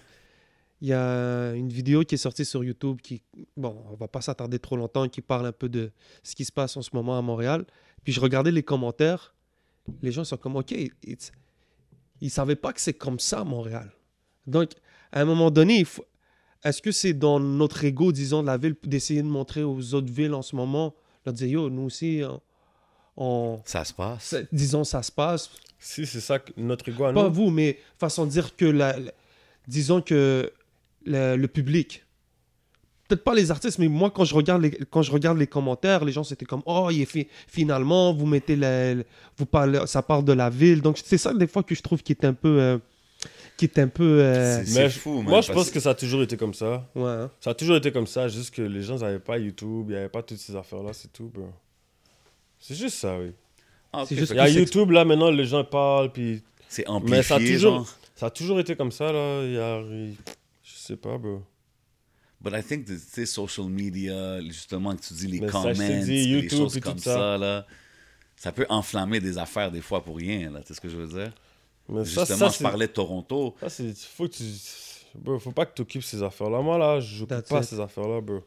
[0.83, 3.23] il y a une vidéo qui est sortie sur YouTube qui,
[3.57, 5.91] bon, on va pas s'attarder trop longtemps, qui parle un peu de
[6.23, 7.65] ce qui se passe en ce moment à Montréal.
[8.05, 9.35] Puis je regardais les commentaires.
[10.03, 11.33] Les gens sont comme, OK, it's-
[12.23, 13.93] ils savaient pas que c'est comme ça à Montréal.
[14.47, 14.71] Donc,
[15.13, 16.05] à un moment donné, faut-
[16.65, 20.11] est-ce que c'est dans notre ego, disons, de la ville, d'essayer de montrer aux autres
[20.13, 20.95] villes en ce moment,
[21.27, 22.41] leur dire, yo, nous aussi, on,
[23.17, 24.35] on- Ça se passe.
[24.53, 27.35] disons, ça se passe, Si c'est ça, que notre ego à pas nous.
[27.35, 29.13] vous, mais façon de dire que la, la-
[29.67, 30.53] disons que
[31.05, 32.05] le, le public,
[33.13, 36.05] peut-être pas les artistes, mais moi quand je regarde les, quand je regarde les commentaires,
[36.05, 39.03] les gens c'était comme oh il est fi- finalement vous mettez la, la-
[39.37, 42.03] vous parlez, ça parle de la ville, donc c'est ça des fois que je trouve
[42.03, 42.79] qui est un peu euh,
[43.57, 45.95] qui est un peu euh, C'est- Mais fou, man, Moi, je pense que- ça a
[45.95, 46.89] toujours été comme ça.
[46.95, 47.31] ouais, hein.
[47.41, 49.97] Ça a toujours été comme ça, juste que les gens n'avaient pas YouTube, il n'y
[49.97, 51.49] avait pas toutes ces affaires-là, c'est tout, bro.
[52.59, 53.33] C'est juste ça, oui.
[53.93, 56.43] Ah, juste Il y a YouTube, là, maintenant, les gens parlent, puis...
[56.69, 57.75] C'est amplifié, Mais ça a toujours...
[57.77, 57.89] genre.
[58.15, 59.45] Ça a toujours été comme ça, là.
[59.45, 59.83] Il y a...
[59.83, 61.43] Je sais pas, bro.
[62.43, 65.53] But I think que, tu sais, social media, justement, que tu dis les Mais ça,
[65.53, 67.15] comments, je dis, puis les YouTube choses et tout comme ça.
[67.15, 67.67] ça, là,
[68.37, 70.61] ça peut enflammer des affaires des fois pour rien, là.
[70.61, 71.33] Tu sais ce que je veux dire?
[71.89, 73.55] Mais Justement, ça, je c'est- parlais de Toronto.
[73.61, 73.97] Ça, c'est...
[73.97, 74.45] Faut que tu...
[75.15, 76.61] Bro, faut pas que tu occupes ces affaires-là.
[76.63, 77.65] Moi, là, That's pas it.
[77.65, 78.41] ces affaires-là, bro.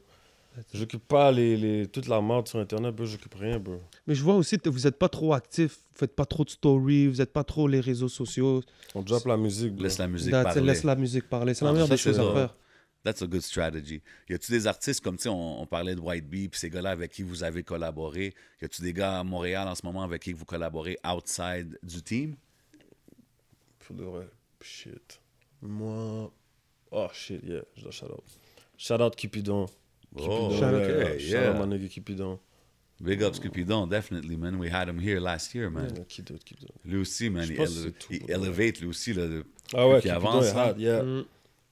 [0.74, 1.88] J'occupe pas les, les...
[1.88, 3.06] toute la merde sur Internet, bro.
[3.06, 3.80] J'occupe rien, bro.
[4.08, 6.50] mais je vois aussi que vous n'êtes pas trop actif, vous faites pas trop de
[6.50, 8.62] stories, vous n'êtes pas trop les réseaux sociaux,
[8.96, 9.84] On drop la musique, bro.
[9.84, 10.62] Laisse la musique That's parler.
[10.62, 12.34] laisse la musique parler, c'est la meilleure ça, des choses à ça.
[12.34, 12.56] faire.
[13.06, 14.02] That's a good strategy.
[14.30, 16.70] Y a-tu des artistes comme, tu sais, on, on parlait de White Bee, puis ces
[16.72, 18.34] gars-là avec qui vous avez collaboré.
[18.62, 22.02] Y a-tu des gars à Montréal en ce moment avec qui vous collaborez outside du
[22.02, 22.36] team?
[23.80, 24.28] Pour de vrai.
[24.62, 25.22] Shit.
[25.62, 26.32] Moi.
[26.92, 27.62] Oh shit, yeah.
[27.76, 28.24] Je dois shout out.
[28.78, 29.68] Shout out Cupidon.
[30.18, 30.72] Oh, Shout out.
[30.74, 30.96] yeah.
[31.06, 31.66] okay, Shout out yeah.
[31.66, 32.40] my nigga Cupidon.
[33.02, 34.58] Big ups Cupidon, definitely, man.
[34.58, 35.94] We had him here last year, man.
[35.96, 36.46] Yeah, Qui d'autre?
[36.86, 39.28] Lui aussi, man, Je il, ele- c'est tout, il elevate, lui aussi, là.
[39.28, 41.04] de- Ah ouais, Cupidon avance, est hard, yeah.
[41.04, 41.26] Mm.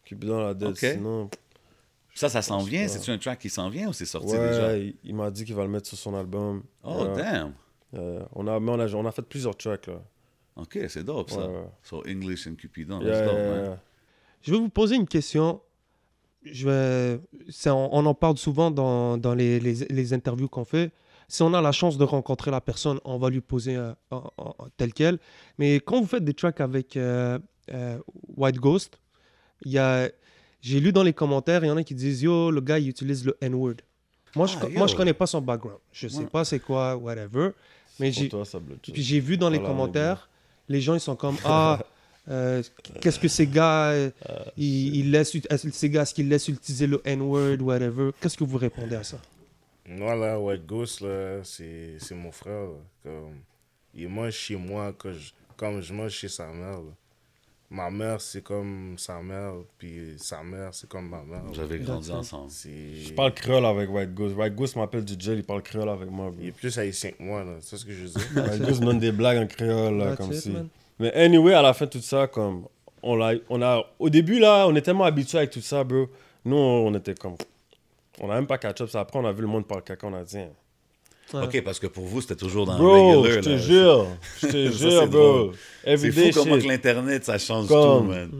[0.03, 0.75] Cupidon la dead.
[0.75, 1.29] Sinon,
[2.13, 2.87] Ça, ça s'en vient?
[2.87, 4.77] C'est-tu un track qui s'en vient ou c'est sorti ouais, déjà?
[4.77, 6.63] il, il m'a dit qu'il va le mettre sur son album.
[6.83, 7.15] Oh, Yeah.
[7.15, 7.53] damn.
[7.93, 8.27] Yeah.
[8.33, 10.01] on, a, mais on, a, on a fait plusieurs tracks, là.
[10.55, 11.47] OK, c'est dope, ça.
[11.47, 11.63] Ouais.
[11.83, 13.63] So, English and Cupidon, Yeah, that's dope, yeah, man.
[13.65, 13.79] yeah.
[14.41, 15.61] Je vais vous poser une question.
[16.43, 17.19] je vais,
[17.71, 20.91] on, on en parle souvent dans, dans les, les- les interviews qu'on fait.
[21.29, 24.29] Si on a la chance de rencontrer la personne, on va lui poser euh, en-
[24.37, 25.17] en- en- tel quel.
[25.57, 27.39] Mais quand vous faites des tracks avec euh,
[27.71, 27.97] euh,
[28.35, 28.99] White Ghost,
[29.71, 30.09] y a,
[30.61, 32.89] j'ai lu dans les commentaires, il y en a qui disent Yo, le gars, il
[32.89, 33.75] utilise le N-word.
[34.35, 35.79] Moi, je, Ah, moi, je connais pas son background.
[35.91, 36.25] Je sais Ouais.
[36.25, 37.51] pas c'est quoi, whatever.
[37.99, 40.29] Mais j'ai, toi, ça puis j'ai vu dans les Voilà, commentaires,
[40.67, 41.79] les gens ils sont comme ah
[42.29, 42.63] euh,
[43.01, 44.09] qu'est-ce que ces gars euh,
[44.57, 45.37] ils, ils laissent
[45.71, 48.11] ces gars est-ce qu'ils laissent utiliser le N-word whatever?
[48.19, 49.19] Qu'est-ce que vous répondez à ça?
[49.85, 52.63] Moi, là, White Ghost, là, c'est c'est mon frère.
[52.63, 52.77] là.
[53.03, 53.35] Comme,
[53.93, 56.77] il mange chez moi que je- comme je mange chez sa mère.
[56.79, 56.93] là.
[57.75, 61.41] Ma mère, c'est comme sa mère, puis sa mère, c'est comme ma mère.
[61.45, 62.51] Vous avez grandi ensemble.
[62.51, 64.35] Je parle créole avec White Ghost.
[64.35, 66.29] White Ghost m'appelle du gel, il parle créole avec moi.
[66.29, 66.35] bro.
[66.39, 67.53] Il est plus haïtien que moi, là.
[67.61, 68.27] C'est ce que je veux dire.
[68.51, 70.49] White Ghost me donne des blagues en créole, là, That's comme it, si.
[70.51, 70.67] man.
[70.99, 72.67] Mais anyway, à la fin de tout ça, comme,
[73.01, 76.07] on a, on a, au début, là, on est tellement habitué avec tout ça, bro.
[76.45, 77.37] Nous, on était comme,
[78.19, 78.89] on a même pas catch-up.
[78.93, 80.49] Après, on a vu le monde parler caca, on a dit, hein.
[81.33, 83.43] Ok, parce que pour vous, c'était toujours dans bro, le je regular.
[83.43, 83.57] te là.
[83.57, 84.07] jure,
[84.41, 85.51] je te Ça, jure, bro.
[85.83, 86.63] C'est fou comment shit.
[86.63, 88.31] que l'Internet, ça change Comme- tout, man.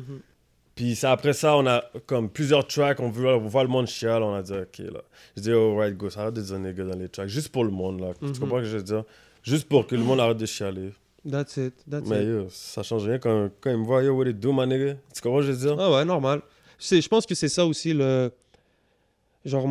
[0.76, 3.86] Puis ça, après ça, on a comme plusieurs tracks, on veut on voit le monde
[3.88, 5.02] chial, on a dit, ok, là.
[5.38, 7.70] Je dis, oh, right, go, arrête de dire nigga dans les tracks, juste pour le
[7.70, 8.08] monde, là.
[8.22, 8.32] Mhm.
[8.32, 9.04] Tu comprends ce que je veux dire?
[9.44, 10.92] Juste pour que le monde arrête de chialer.
[11.30, 14.14] that's it that's Mais it yo, ça change rien quand, quand ils me voient, yo,
[14.14, 14.96] what it do, my nigga?
[15.14, 15.76] Tu comprends ce que je veux dire?
[15.80, 16.42] ah ouais normal
[16.80, 18.30] c'est je pense que c'est ça aussi le
[19.46, 19.66] genre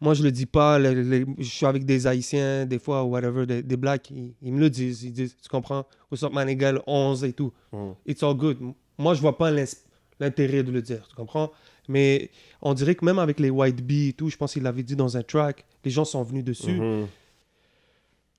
[0.00, 3.46] moi je le dis pas les- les- je suis avec des haïtiens des fois whatever
[3.46, 5.84] des, des blacks ils, ils me le disent ils disent tu comprends?
[6.10, 7.90] What's up man égal 11 et tout Mm.
[8.06, 8.58] it's all good.
[9.00, 9.50] Moi, je vois pas
[10.20, 11.52] l'intérêt de le dire, tu comprends?
[11.88, 12.30] Mais
[12.60, 14.96] on dirait que même avec les White Bee et tout, je pense qu'il l'avait dit
[14.96, 16.72] dans un track, les gens sont venus dessus.
[16.72, 17.06] Mhm.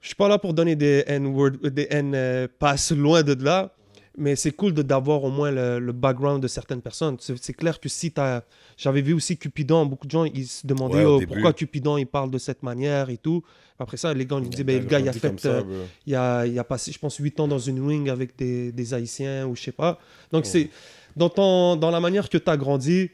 [0.02, 3.74] Je suis pas là pour donner des N-word, des N euh, passes loin de là,
[4.18, 7.18] mais c'est cool de- d'avoir au moins le, le background de certaines personnes.
[7.20, 8.42] C'est clair que si t'as...
[8.78, 12.06] J'avais vu aussi Cupidon, beaucoup de gens, ils se demandaient Ouais, oh, pourquoi Cupidon, il
[12.06, 13.44] parle de cette manière et tout.
[13.78, 15.40] Après ça, les gars, ils disaient, ben, le gars, il a fait...
[15.40, 15.74] ça, euh, bro.
[16.06, 18.94] il a, il a passé, je pense, 8 ans dans une wing avec des, des
[18.94, 20.00] Haïtiens ou je sais pas.
[20.32, 20.70] Donc, c'est
[21.16, 23.10] dans, ton, dans la manière que tu as grandi,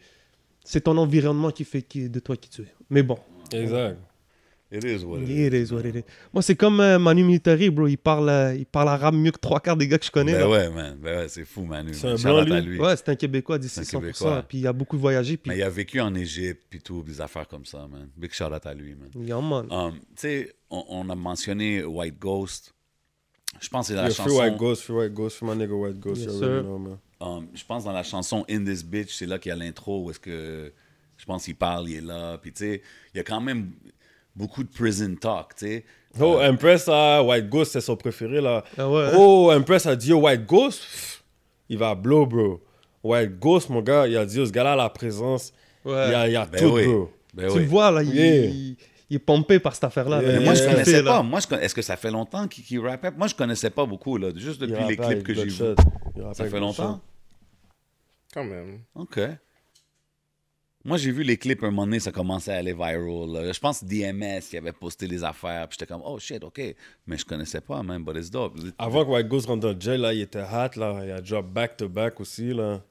[0.64, 2.74] c'est ton environnement qui fait qui, de toi qui tu es.
[2.90, 3.18] Mais bon,
[3.52, 3.98] Exact.
[4.76, 5.70] It is what it it is.
[5.70, 6.04] is what it is.
[6.34, 7.88] Moi, c'est comme euh, Manu Militari, bro.
[7.88, 10.34] Il parle, euh, il parle arabe mieux que trois quarts des gars que je connais.
[10.34, 10.50] Ben là.
[10.50, 10.98] ouais, man.
[11.02, 11.94] Ben ouais, c'est fou, Manu.
[11.94, 12.18] C'est man.
[12.36, 12.62] un blanc, lui?
[12.72, 12.80] lui.
[12.80, 14.02] Ouais, c'est un Québécois d'ici C'est un 100%.
[14.02, 14.44] Québécois.
[14.48, 15.38] Puis il a beaucoup voyagé.
[15.38, 18.10] Puis Mais il a vécu en Égypte, puis tout, des affaires comme ça, man.
[18.18, 19.10] Big shout out à lui, man.
[19.16, 19.68] il y a un man.
[19.72, 22.74] Um, tu sais, on, on a mentionné White Ghost.
[23.62, 24.38] Je pense que c'est la free chanson.
[24.40, 26.62] white ghost, free white ghost, free my nigga white ghost, Yes, sir.
[26.62, 26.98] know, man.
[27.22, 30.04] Um, je pense dans la chanson In This Bitch, c'est là qu'il y a l'intro
[30.04, 30.74] où est-ce que
[31.18, 32.38] je pense qu'il parle, il est là.
[32.38, 32.82] Puis tu sais,
[33.14, 33.72] il y a quand même
[34.36, 35.86] beaucoup de prison talk, tu sais.
[36.20, 38.64] Oh, Empress, ah, White Ghost, c'est son préféré, là.
[38.78, 39.12] Ah ouais, hein?
[39.18, 41.24] Oh, Empress a dit, yo, White Ghost, pff,
[41.70, 42.62] il va blow, bro.
[43.04, 45.52] White Ghost, mon gars, il a dit, oh, ce gars-là a la présence.
[45.84, 46.08] Ouais.
[46.08, 46.86] Il y a, il a Ben tout, oui.
[46.88, 47.12] bro.
[47.34, 47.60] Ben tu oui.
[47.64, 48.46] le vois, là, il, Yeah.
[48.46, 48.78] il,
[49.10, 50.22] il est pompé par cette affaire-là.
[50.22, 50.32] là.
[50.32, 50.40] Yeah.
[50.42, 50.72] Moi, je Yeah.
[50.74, 51.22] connaissais pas.
[51.22, 53.12] Moi, je est-ce que ça fait longtemps qu'il qu'il rappait?
[53.12, 54.30] Moi, je connaissais pas beaucoup, là.
[54.36, 55.54] Juste depuis les clips que j'ai vus.
[56.34, 57.02] Ça fait longtemps?
[58.34, 58.80] Quand même.
[58.96, 59.20] OK.
[60.86, 63.52] Moi, j'ai vu les clips un moment donné, ça commençait à aller viral.
[63.52, 65.68] Je pense que DMS qui avait posté les affaires.
[65.68, 66.62] Puis j'étais comme, oh shit, OK.
[67.08, 68.54] Mais je connaissais pas, man, but it's dope.
[68.78, 71.02] Avant que White Ghost rentre dans le jail, là, il était hot, là.
[71.04, 72.84] Il a drop back-to-back aussi, là.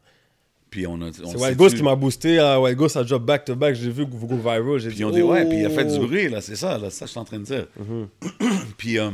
[0.71, 1.13] Puis on a.
[1.13, 2.35] C'est White Ghost qui m'a boosté.
[2.35, 2.61] là.
[2.61, 3.77] White Ghost a drop back-to-back.
[3.77, 4.79] J'ai vu que vous go viral.
[4.79, 6.01] J'ai Puis dit, on dit, ouais, puis il a fait oh.
[6.01, 7.69] du bruit, là, c'est ça, là, ça, je suis en train de dire.
[8.77, 9.13] puis, euh,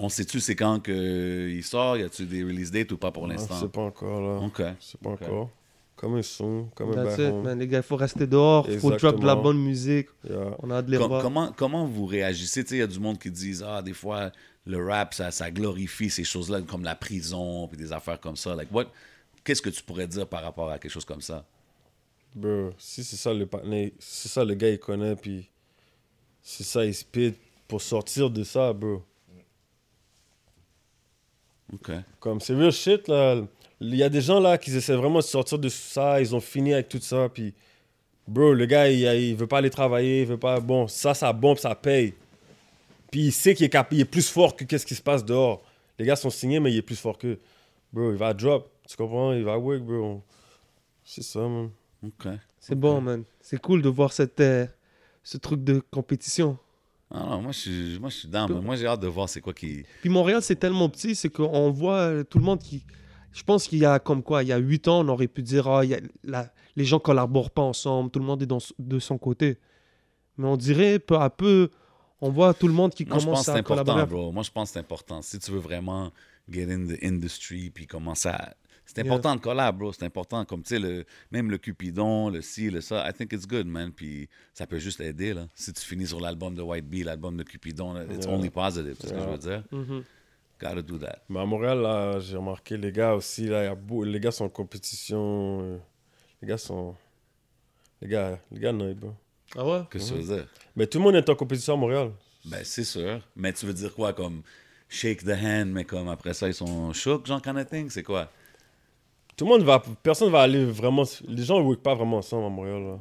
[0.00, 3.28] on sait-tu c'est quand que il sort, y a-tu des release dates ou pas pour
[3.28, 3.54] l'instant?
[3.60, 4.44] C'est pas encore, là.
[4.44, 4.60] OK.
[4.80, 5.50] C'est pas encore.
[5.96, 7.58] Comme un son, comme un That's it, man.
[7.58, 10.08] Les gars, il faut rester dehors, il faut drop de la bonne musique.
[10.28, 10.54] Yeah.
[10.58, 11.22] On a hâte de les Com- revoir.
[11.22, 12.62] comment, comment vous réagissez?
[12.64, 14.30] Tu sais, il y a du monde qui disent, ah, des fois,
[14.66, 18.54] le rap, ça, ça glorifie ces choses-là, comme la prison, puis des affaires comme ça.
[18.54, 18.86] Like, what?
[19.42, 21.46] Qu'est-ce que tu pourrais dire par rapport à quelque chose comme ça?
[22.34, 25.48] Bro, si c'est ça le partenaire, si c'est ça le gars il connaît, puis
[26.42, 27.34] c'est ça il speed
[27.66, 29.02] pour sortir de ça, bro.
[31.72, 31.90] OK.
[32.20, 33.40] Comme c'est real shit là.
[33.80, 36.40] Il y a des gens là qui essaient vraiment de sortir de ça, ils ont
[36.40, 37.52] fini avec tout ça, puis
[38.26, 40.60] bro, le gars il, il veut pas aller travailler, il veut pas.
[40.60, 42.14] Bon, ça, ça bombe, ça paye.
[43.10, 45.24] Puis il sait qu'il est, cap- il est plus fort que qu'est-ce qui se passe
[45.24, 45.62] dehors.
[45.98, 47.38] Les gars sont signés, mais il est plus fort que.
[47.92, 49.32] Bro, il va drop, tu comprends?
[49.32, 50.22] Il va work, bro.
[51.04, 51.70] C'est ça, man.
[52.04, 52.28] OK.
[52.58, 53.24] C'est bon, man.
[53.40, 54.66] C'est cool de voir cette, euh,
[55.22, 56.58] ce truc de compétition.
[57.10, 58.50] Ah non, moi, je suis, moi, je suis down.
[58.60, 59.84] Moi, j'ai hâte de voir c'est quoi qui...
[60.00, 62.84] Puis Montréal, c'est tellement petit, c'est qu'on voit euh, tout le monde qui.
[63.36, 65.42] Je pense qu'il y a comme quoi, il y a huit ans, on aurait pu
[65.42, 68.46] dire, ah, il y a la- les gens collaborent pas ensemble, tout le monde est
[68.46, 69.58] dans, de son côté.
[70.38, 71.70] Mais on dirait peu à peu,
[72.20, 74.06] on voit tout le monde qui Moi, je pense commence que c'est à important, collaborer.
[74.22, 74.32] bro.
[74.32, 75.20] Moi, je pense que c'est important.
[75.22, 76.12] Si tu veux vraiment
[76.50, 78.54] get in the industry, puis commencer à...
[78.88, 79.92] C'est important de collab, bro.
[79.92, 83.06] C'est important, comme tu sais, le, même le Cupidon, le ci, le ça.
[83.08, 83.90] I think it's good, man.
[83.90, 85.48] Puis ça peut juste aider, là.
[85.54, 88.34] Si tu finis sur l'album de White Bee, l'album de Cupidon, it's Yeah.
[88.34, 89.64] only positive, c'est ce que je veux dire?
[89.72, 90.04] Mhm.
[90.58, 91.18] Gotta do that.
[91.28, 94.18] Mais à Montréal, là, j'ai remarqué, les gars aussi, là, il y a beau- les
[94.20, 95.60] gars sont en compétition.
[95.62, 95.78] euh,
[96.40, 96.94] les gars sont.
[98.00, 99.12] Les gars, les gars, non, bro.
[99.56, 99.80] Ah ouais?
[99.90, 100.48] Qu'est-ce que tu veux dire?
[100.74, 102.10] Mais tout le monde est en compétition à Montréal.
[102.44, 103.20] Ben, c'est sûr.
[103.34, 104.42] Mais tu veux dire quoi, comme
[104.88, 107.90] shake the hand, mais comme après ça, ils sont shook, genre kind of thing?
[107.90, 108.30] C'est quoi?
[109.36, 109.82] Tout le monde va.
[110.02, 111.04] Personne va aller vraiment.
[111.28, 112.98] Les gens ne work pas vraiment ensemble à Montréal, là.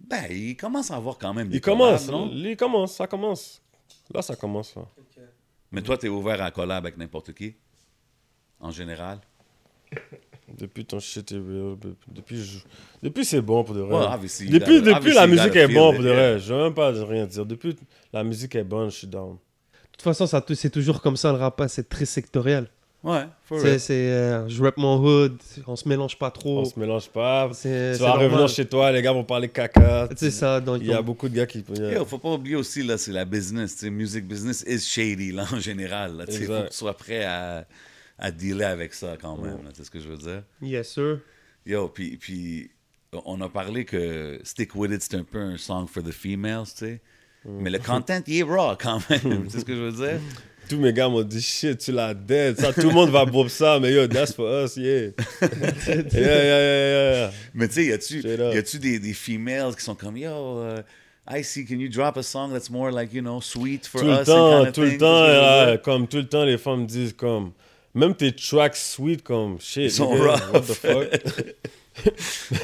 [0.00, 2.30] Ben, ils commencent à avoir quand même des Ils commencent, non?
[2.32, 3.60] ils commencent, ça commence.
[4.14, 4.82] Là, ça commence, là.
[5.70, 7.54] Mais toi, t'es ouvert à collab avec n'importe qui?
[8.60, 9.20] En général?
[10.56, 11.32] Depuis ton shit.
[11.32, 12.58] Depuis, je-
[13.02, 14.06] depuis c'est bon pour de vrai.
[14.08, 16.12] Well, depuis depuis la musique est it, pour de yeah.
[16.14, 16.38] vrai.
[16.38, 17.44] Je veux même pas rien dire.
[17.44, 17.76] Depuis
[18.12, 19.34] la musique est bonne, je suis down.
[19.34, 19.38] De
[19.92, 22.68] toute façon, c'est toujours comme ça, le rap, hein, c'est très sectoriel.
[23.04, 23.80] Ouais, for C'est, real.
[23.80, 25.38] c'est, euh, je rap mon hood,
[25.68, 26.60] on se mélange pas trop.
[26.60, 27.48] On se mélange pas.
[27.52, 28.48] C'est, Tu c'est vas revenir normal.
[28.48, 30.08] chez toi, les gars vont parler caca.
[30.16, 31.64] C'est ça, donc Il y a beaucoup de gars qui.
[31.78, 33.74] Yo, faut pas oublier aussi, là, c'est la business.
[33.76, 36.16] tu sais, music business is shady, là, en général.
[36.16, 37.66] là, tu sais, faut que tu sois prêt à,
[38.18, 39.58] à dealer avec ça quand même.
[39.74, 40.42] C'est ce que je veux dire.
[40.60, 41.20] Yes, sir.
[41.64, 42.70] Yo, puis, puis
[43.24, 46.64] on a parlé que Stick With It, c'est un peu un song for the females,
[46.64, 47.00] tu sais.
[47.44, 49.44] Mais le content, il est raw quand même.
[49.44, 50.20] tu sais ce que je veux dire?
[50.68, 52.60] Tous mes gars m'ont dit shit, tu la dead.
[52.60, 55.10] Ça, tout le monde va bob ça, mais yo, that's for us, yeah.
[55.40, 57.30] yeah, yeah, yeah, yeah.
[57.54, 60.82] Mais tu sais, y a-tu des, des females qui sont comme, yo, uh,
[61.30, 64.08] I see, can you drop a song that's more like, you know, sweet for Tout
[64.08, 64.18] us?
[64.20, 67.52] le temps, kind of tout le temps, comme tout le temps, les femmes disent comme.
[67.94, 69.84] Même tes tracks sweet, comme shit.
[69.84, 70.52] Ils sont nigga, rough.
[70.52, 71.44] What the fuck?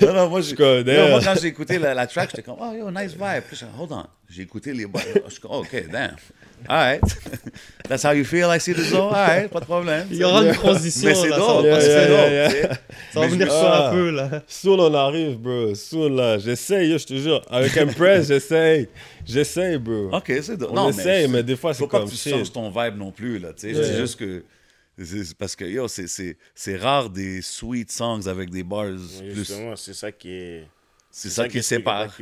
[0.02, 0.96] Non, non, moi, je, connais.
[0.96, 3.42] Yo, moi, quand j'ai écouté la, la track, j'étais comme, oh, yo, nice vibe.
[3.48, 4.04] Puis, je hold on.
[4.28, 5.02] J'ai écouté les boys.
[5.26, 6.16] Je suis comme, oh, OK, damn.
[6.68, 7.00] All right.
[7.88, 9.12] That's how you feel, I see the zone?
[9.12, 10.06] All right, pas de problème.
[10.10, 12.68] Il y aura une transition, Mais c'est drôle, Yeah, c'est yeah, yeah,
[13.12, 13.88] ça va venir sur Ah.
[13.88, 14.42] un peu, là.
[14.48, 15.74] Soon on arrive, bro.
[15.74, 16.38] Soon là.
[16.38, 17.42] J'essaye, yo, je te jure.
[17.50, 18.88] Avec Impress, j'essaye.
[19.26, 20.08] J'essaye, bro.
[20.12, 20.70] OK, c'est drôle.
[20.78, 22.96] On Non, essaye, mais des fois, faut c'est pas comme que tu changes ton vibe
[22.96, 23.72] non plus, là, tu sais.
[23.72, 23.84] Yeah.
[23.84, 24.42] C'est juste que...
[25.02, 28.98] c'est- parce que, yo, c'est- c'est c'est rare des sweet songs avec des bars Oui,
[29.28, 29.34] plus...
[29.34, 30.68] Justement, c'est ça qui est.
[31.10, 32.12] C'est ça qui est sépare.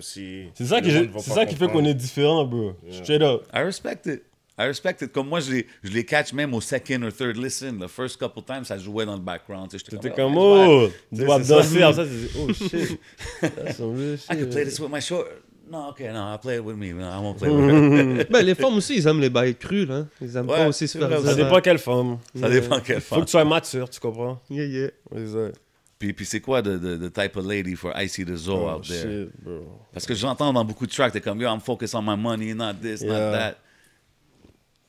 [0.00, 0.46] si.
[0.54, 2.74] C'est ça, qui, ça qui fait qu'on est différent, bro.
[2.90, 3.46] Straight up.
[3.54, 4.22] I respect it.
[4.58, 5.12] I respect it.
[5.12, 7.78] Comme moi, je les, je les catch même au second or third listen.
[7.78, 9.70] The first couple times, ça jouait dans le background.
[9.70, 11.56] T'étais comme, comme, oh, oh, tu vas ça.
[11.56, 13.00] danser, ça, tu dis, oh shit.
[13.40, 15.28] That's some real I could play this with my short.
[15.72, 16.92] No, okay, no, I'll play it with me.
[16.92, 17.70] No, I won't play with
[18.20, 18.24] her.
[18.30, 20.04] Ben, les femmes aussi, ils aiment les bails crus, là.
[20.20, 21.22] Ils aiment Ouais, pas aussi se c'est faire dire.
[21.30, 22.18] Ça dépend quelle femme.
[22.38, 23.20] Ça dépend quelle Faut femme.
[23.20, 24.38] que tu sois mature, tu comprends?
[24.50, 24.90] Yeah, yeah.
[25.16, 25.56] Exact.
[25.98, 28.52] Puis, puis c'est quoi the, the, the type of lady for I See The Zoo
[28.66, 29.00] Oh, out there?
[29.02, 29.66] shit, bro.
[29.94, 32.52] Parce que j'entends dans beaucoup de tracks, t'es comme, yo, I'm focused on my money,
[32.54, 33.30] not this, not Yeah.
[33.32, 33.56] that.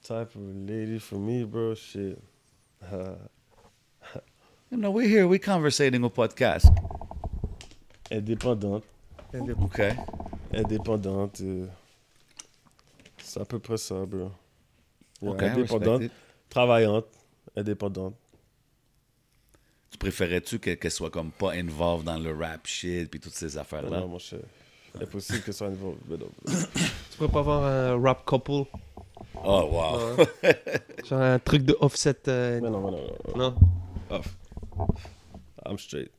[0.05, 2.17] Type of lady for me, bro, shit.
[2.91, 3.15] Uh,
[4.69, 6.65] You know, we're here, we're conversating au podcast.
[8.11, 8.83] indépendante.
[9.61, 9.81] OK.
[10.53, 11.41] Indépendante.
[11.41, 11.67] euh,
[13.17, 14.31] C'est à peu près ça, bro.
[15.21, 16.03] Yeah, OK, I indépendante.
[16.49, 17.05] Travaillante.
[17.55, 18.15] Indépendante.
[19.91, 23.55] Tu préférais-tu que- qu'elle soit comme pas involved dans le rap shit puis toutes ces
[23.55, 23.99] Non, affaires-là?
[24.01, 24.39] non, mon cher.
[24.99, 25.97] Impossible que ce soit niveau.
[26.07, 26.29] mais non.
[27.11, 28.65] Tu pourrais pas avoir un rap couple,
[29.45, 30.25] Oh, wow.
[31.05, 32.15] genre un truc de offset.
[32.27, 33.37] euh, Mais non, mais non, non, non.
[33.37, 33.55] non?
[34.09, 34.37] Off.
[35.65, 36.11] I'm straight.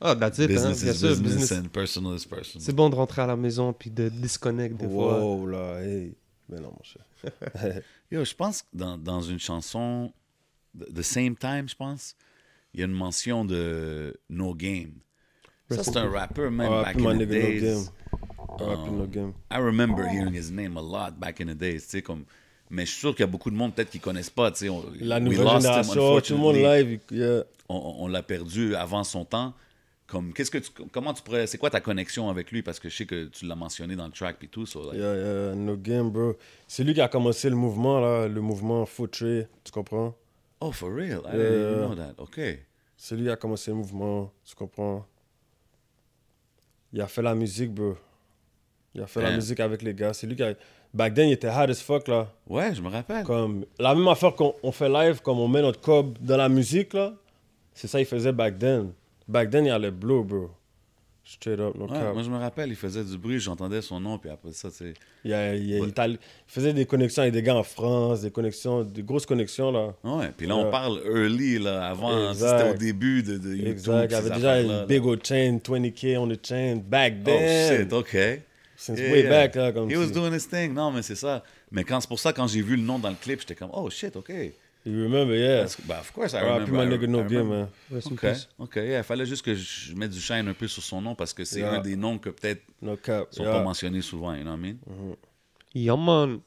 [0.00, 1.08] Ah, that's it, hein, business bien is sûr.
[1.10, 1.52] business, business.
[1.52, 2.64] and personal is personal.
[2.64, 5.18] C'est bon de rentrer à la maison puis de disconnect des fois.
[5.20, 6.14] Wow, là, hey.
[6.48, 7.02] Mais non, mon cher.
[8.10, 10.12] Yo, je pense que dans, dans une chanson,
[10.94, 12.14] The Same Time, je pense,
[12.72, 14.92] il y a une mention de No Game.
[15.70, 17.60] Ça, c'est un rappeur, même, Ah, back in the nigga No days.
[17.60, 17.84] Game.
[18.60, 19.32] Rapping no game.
[19.52, 22.24] I remember hearing his name a lot back in the days, tu sais, comme...
[22.70, 24.84] Mais je suis sûr qu'il y a beaucoup de monde peut-être qui connaissent pas, on-
[25.00, 27.00] La nouvelle génération, tout le monde live.
[27.10, 27.44] Yeah.
[27.68, 29.54] On- on l'a perdu avant son temps.
[30.08, 32.62] Comme, qu'est-ce que tu, comment tu pourrais, c'est quoi ta connexion avec lui?
[32.62, 34.98] Parce que je sais que tu l'as mentionné dans le track et tout, so, like,
[34.98, 36.34] Yeah, yeah, no game, bro.
[36.66, 40.14] C'est lui qui a commencé le mouvement, là, le mouvement Footree, tu comprends?
[40.60, 41.20] Oh, for real?
[41.26, 41.36] I Yeah.
[41.36, 42.14] didn't even know that.
[42.16, 42.40] OK.
[42.96, 45.04] C'est lui qui a commencé le mouvement, tu comprends?
[46.92, 47.94] Il a fait la musique, bro.
[48.94, 50.14] Il a fait la musique avec les gars.
[50.14, 50.54] C'est lui qui a...
[50.94, 52.32] Back then, il était hard as fuck, là.
[52.48, 53.24] Ouais, je me rappelle.
[53.24, 56.48] Comme, la même affaire qu'on on fait live, comme on met notre cob dans la
[56.48, 57.12] musique, là.
[57.74, 58.92] C'est ça qu'il faisait back then.
[59.28, 60.50] Back then, il allait blow, bro.
[61.24, 62.14] Straight up, no Ouais, cap.
[62.14, 64.76] moi, je me rappelle, il faisait du bruit, j'entendais son nom, puis après ça, tu
[64.78, 64.94] sais.
[65.26, 65.86] Il, a- il a- Ouais.
[65.88, 69.26] il t'a- il faisait des connexions avec des gars en France, des connexions, des grosses
[69.26, 69.94] connexions, là.
[70.04, 73.66] Ouais, puis là, on parle early, là, avant, c'était au début de, de YouTube.
[73.68, 74.06] Exact.
[74.10, 77.78] Il y avait déjà une big old chain, 20K on the chain, back Oh, then.
[77.82, 78.16] shit, OK.
[78.80, 79.28] Since Yeah, way yeah.
[79.30, 80.72] back, là, comme He was doing his thing.
[80.72, 81.42] Non, mais c'est ça.
[81.70, 83.70] Mais quand c'est pour ça, quand j'ai vu le nom dans le clip, j'étais comme,
[83.74, 84.32] oh, shit, OK.
[84.90, 85.66] You remember, yeah.
[85.86, 86.64] Bah, of course, I Ah, remember.
[86.64, 87.68] puis my nigga no game, man.
[87.90, 88.48] Rest in OK, peace.
[88.58, 88.76] OK.
[88.76, 91.44] Il fallait juste que je mette du shine un peu sur son nom parce que
[91.44, 91.74] c'est Yeah.
[91.74, 93.28] un des noms que peut-être No cap.
[93.34, 93.52] sont yeah.
[93.52, 95.16] pas mentionnés souvent, you know what I mean?
[95.74, 96.40] Yeah, man.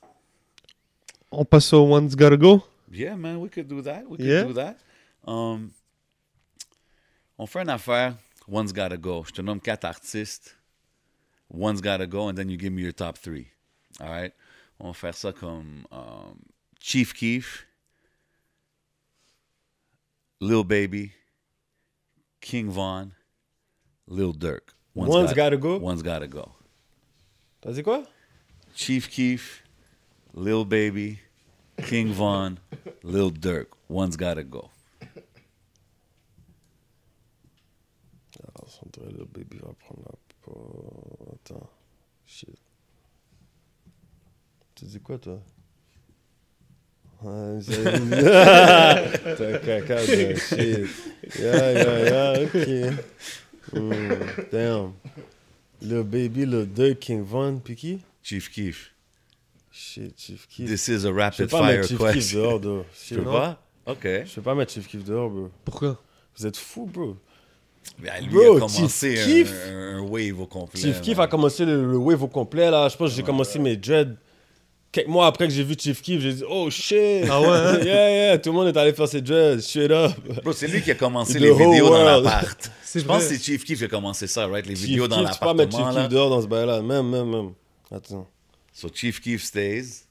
[1.31, 2.63] On passe au One's Gotta Go.
[2.91, 4.03] Yeah, man, we could do that.
[4.09, 4.43] We could Yeah.
[4.43, 4.75] do that.
[5.27, 5.69] Um,
[7.37, 8.15] on fait une affaire,
[8.47, 9.23] one's gotta go.
[9.25, 10.57] Je te nomme quatre artistes.
[11.49, 13.47] One's gotta go, and then you give me your top three.
[13.99, 14.33] All right?
[14.79, 16.35] On va faire ça comme um,
[16.79, 17.67] Chief Keef,
[20.41, 21.13] Lil Baby,
[22.41, 23.13] King Von,
[24.07, 24.73] Lil Durk.
[24.95, 25.77] One's gotta go?
[25.77, 26.51] One's gotta go.
[27.61, 28.03] T'as dit quoi?
[28.73, 29.63] Chief Keef,
[30.33, 31.19] Lil Baby,
[31.87, 32.57] King Von,
[33.03, 33.67] Lil Durk.
[33.87, 34.69] One's gotta go.
[38.43, 40.15] Ah, son vrai, le baby va prendre la...
[40.41, 41.69] po- Attends.
[42.25, 42.57] Shit.
[44.75, 45.39] Tu dis quoi, toi?
[47.21, 47.77] T'es
[49.53, 50.89] un caca de shit.
[51.39, 52.59] Yeah, yeah, yeah, ok.
[54.51, 54.93] Damn.
[55.81, 57.99] Le baby, le deux King Von, puis qui?
[58.23, 58.91] Chief Keef.
[59.71, 60.67] Shit, Chief Keef.
[60.69, 62.39] This is a Je peux rapid pas fire mettre Chief Keef question.
[62.41, 62.85] dehors, bro.
[63.07, 63.61] Tu peux pas?
[63.87, 64.03] OK.
[64.03, 65.49] Je peux pas mettre Chief Keef dehors, bro.
[65.65, 65.99] Pourquoi?
[66.37, 67.17] Vous êtes fous, bro.
[67.99, 69.53] Ben, lui Bro, a commencé Chief un, Keef.
[69.69, 70.81] un- un wave au complet.
[70.81, 72.87] Chief Keef a commencé le, le wave au complet, là.
[72.89, 74.15] Je pense que j'ai commencé mes dreads.
[74.91, 77.25] Quelques mois après que j'ai vu Chief Keef, j'ai dit, oh shit.
[77.29, 77.79] Ah ouais, hein?
[77.83, 78.37] yeah, yeah.
[78.37, 79.61] Tout le monde est allé faire ses dreads.
[79.61, 80.11] Straight up.
[80.43, 82.23] Bro, c'est lui qui a commencé The les vidéos dans world.
[82.25, 82.71] l'appart.
[82.83, 84.65] C'est Je pense que c'est Chief Keef qui a commencé ça, right?
[84.65, 86.03] Les Chief vidéos dans Keef, tu peux pas mettre Chief l'appartement.
[86.03, 86.81] Keef dehors dans ce bail-là.
[86.81, 87.53] Même, même, même.
[87.89, 88.27] Attends.
[88.73, 90.03] So Chief Keef stays.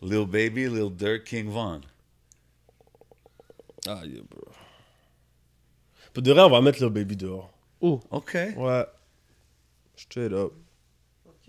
[0.00, 1.80] Lil Baby, Lil Durk, King Von.
[3.88, 4.44] Ah, yeah, bro.
[6.12, 7.50] Pour de vrai, on va mettre le baby dehors.
[7.80, 8.36] Oh, OK.
[8.56, 8.86] Ouais.
[9.96, 10.52] Straight up.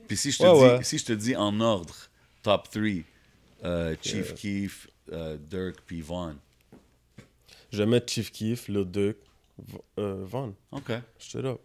[0.08, 0.84] Puis si je te, Ouais, dis, ouais.
[0.84, 1.94] si je te dis en ordre,
[2.42, 6.36] top 3, Chief Keef, euh, Durk, puis Von.
[7.72, 9.18] Je vais mettre Chief Keef, le Duke,
[10.00, 10.54] euh, Von.
[10.72, 10.92] OK.
[11.18, 11.60] Straight up.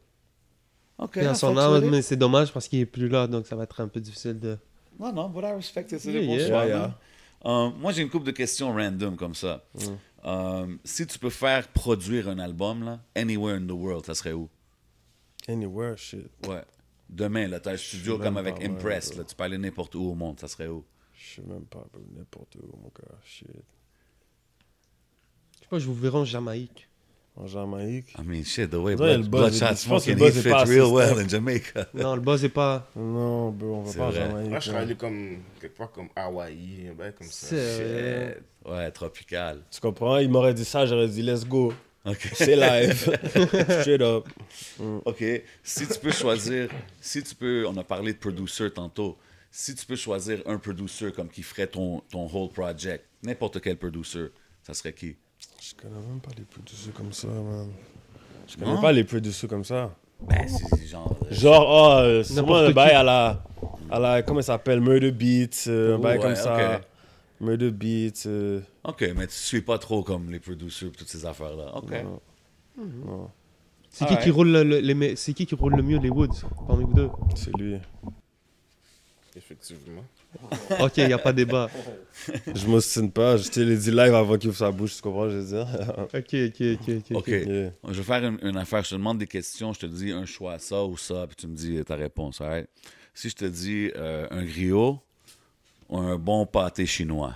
[0.99, 1.17] OK.
[1.17, 3.81] I son âme, mais c'est dommage parce qu'il est plus là, donc ça va être
[3.81, 4.59] un peu difficile de.
[4.99, 5.99] Non, non, but I respect it.
[6.01, 6.49] C'est Yeah, des bons yeah.
[6.49, 6.95] choix, Yeah, man.
[7.45, 9.65] Euh, moi, j'ai une couple de questions random comme ça.
[9.75, 9.81] Mm.
[10.25, 14.33] Euh, si tu peux faire produire un album, là, anywhere in the world, ça serait
[14.33, 14.49] où?
[15.47, 16.31] Anywhere, shit.
[16.49, 16.65] Ouais.
[17.09, 20.15] Demain, là, t'as un studio comme avec Impress, là, tu peux aller n'importe où au
[20.15, 20.85] monde, ça serait où?
[21.15, 21.85] Je sais même pas.
[22.17, 23.15] N'importe où, mon gars.
[23.25, 23.47] Shit.
[23.49, 23.55] Je
[25.63, 26.89] sais pas, je vous verrai en Jamaïque.
[27.37, 28.15] En Jamaïque?
[28.19, 30.15] I mean, shit, the way le Blood, buzz Bloodshot est- je pense que Smoking, le
[30.15, 31.87] he buzz est fit real well in Jamaica.
[31.95, 32.89] Non, le buzz est pas.
[32.97, 34.11] Non, bro, on va C'est pas en.
[34.13, 34.51] Jamaïque.
[34.51, 37.47] Moi, je serais allé comme quelque part comme Hawaï, un bail comme ça.
[37.49, 38.35] C'est.
[38.37, 38.71] Shit.
[38.71, 39.63] Ouais, tropical.
[39.71, 40.17] Tu comprends?
[40.19, 41.73] Il m'aurait dit ça, j'aurais dit let's go.
[42.35, 43.19] C'est live.
[43.81, 44.27] Straight up.
[45.05, 45.25] OK.
[45.63, 46.69] Si tu peux choisir,
[47.01, 49.17] si tu peux, on a parlé de producer tantôt,
[49.51, 53.77] si tu peux choisir un producer comme qui ferait ton, ton whole project, n'importe quel
[53.77, 54.27] producer,
[54.63, 55.17] ça serait qui?
[55.61, 57.69] Je connais même pas les producers comme ça, man.
[58.49, 58.81] Je connais Non?
[58.81, 59.91] pas les producers comme ça.
[60.21, 61.17] Ben, c'est genre...
[61.25, 63.45] euh, Genre, oh, euh, sûrement N'importe un bail à la,
[63.91, 64.23] à la.
[64.23, 64.81] Comment ça s'appelle?
[64.81, 65.67] Murder Beats.
[65.69, 66.77] euh, un bail Ouais, comme ça.
[66.77, 66.83] ok.
[67.41, 68.27] Murder Beats.
[68.27, 71.77] euh, OK, mais tu suis pas trop comme les producers et toutes ces affaires-là.
[71.77, 71.91] OK.
[72.05, 72.21] non.
[72.79, 73.31] Non,
[73.91, 76.11] C'est qui qui roule le, le- les me- C'est qui qui roule le mieux les
[76.11, 77.09] Woods parmi vous deux?
[77.35, 77.77] C'est lui.
[79.37, 80.05] Effectivement.
[80.81, 81.69] Ok, y a pas débat.
[82.55, 83.37] Je m'ostine pas.
[83.37, 85.29] Je te l'ai dit live avant qu'il ouvre sa bouche, tu comprends?
[85.29, 85.67] Je veux dire?
[85.99, 87.17] Ok, ok, ok, ok.
[87.17, 87.29] OK.
[87.29, 87.71] Yeah.
[87.89, 88.83] Je vais faire une, une affaire.
[88.85, 89.73] Je te demande des questions.
[89.75, 92.41] Je te dis un choix, ça ou ça, puis tu me dis ta réponse.
[92.41, 92.69] right?
[93.15, 94.99] Si je te dis euh, un griot
[95.89, 97.35] ou un bon pâté chinois.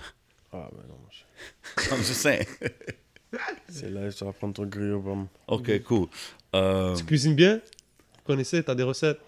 [0.53, 0.97] Ah, mais non.
[1.09, 2.47] je- Comme je sais.
[3.69, 5.27] C'est live, tu vas prendre ton griot, bam.
[5.47, 6.07] OK, cool.
[6.53, 7.55] Euh, Tu cuisines bien?
[7.57, 9.19] Vous connaissez T'as des recettes?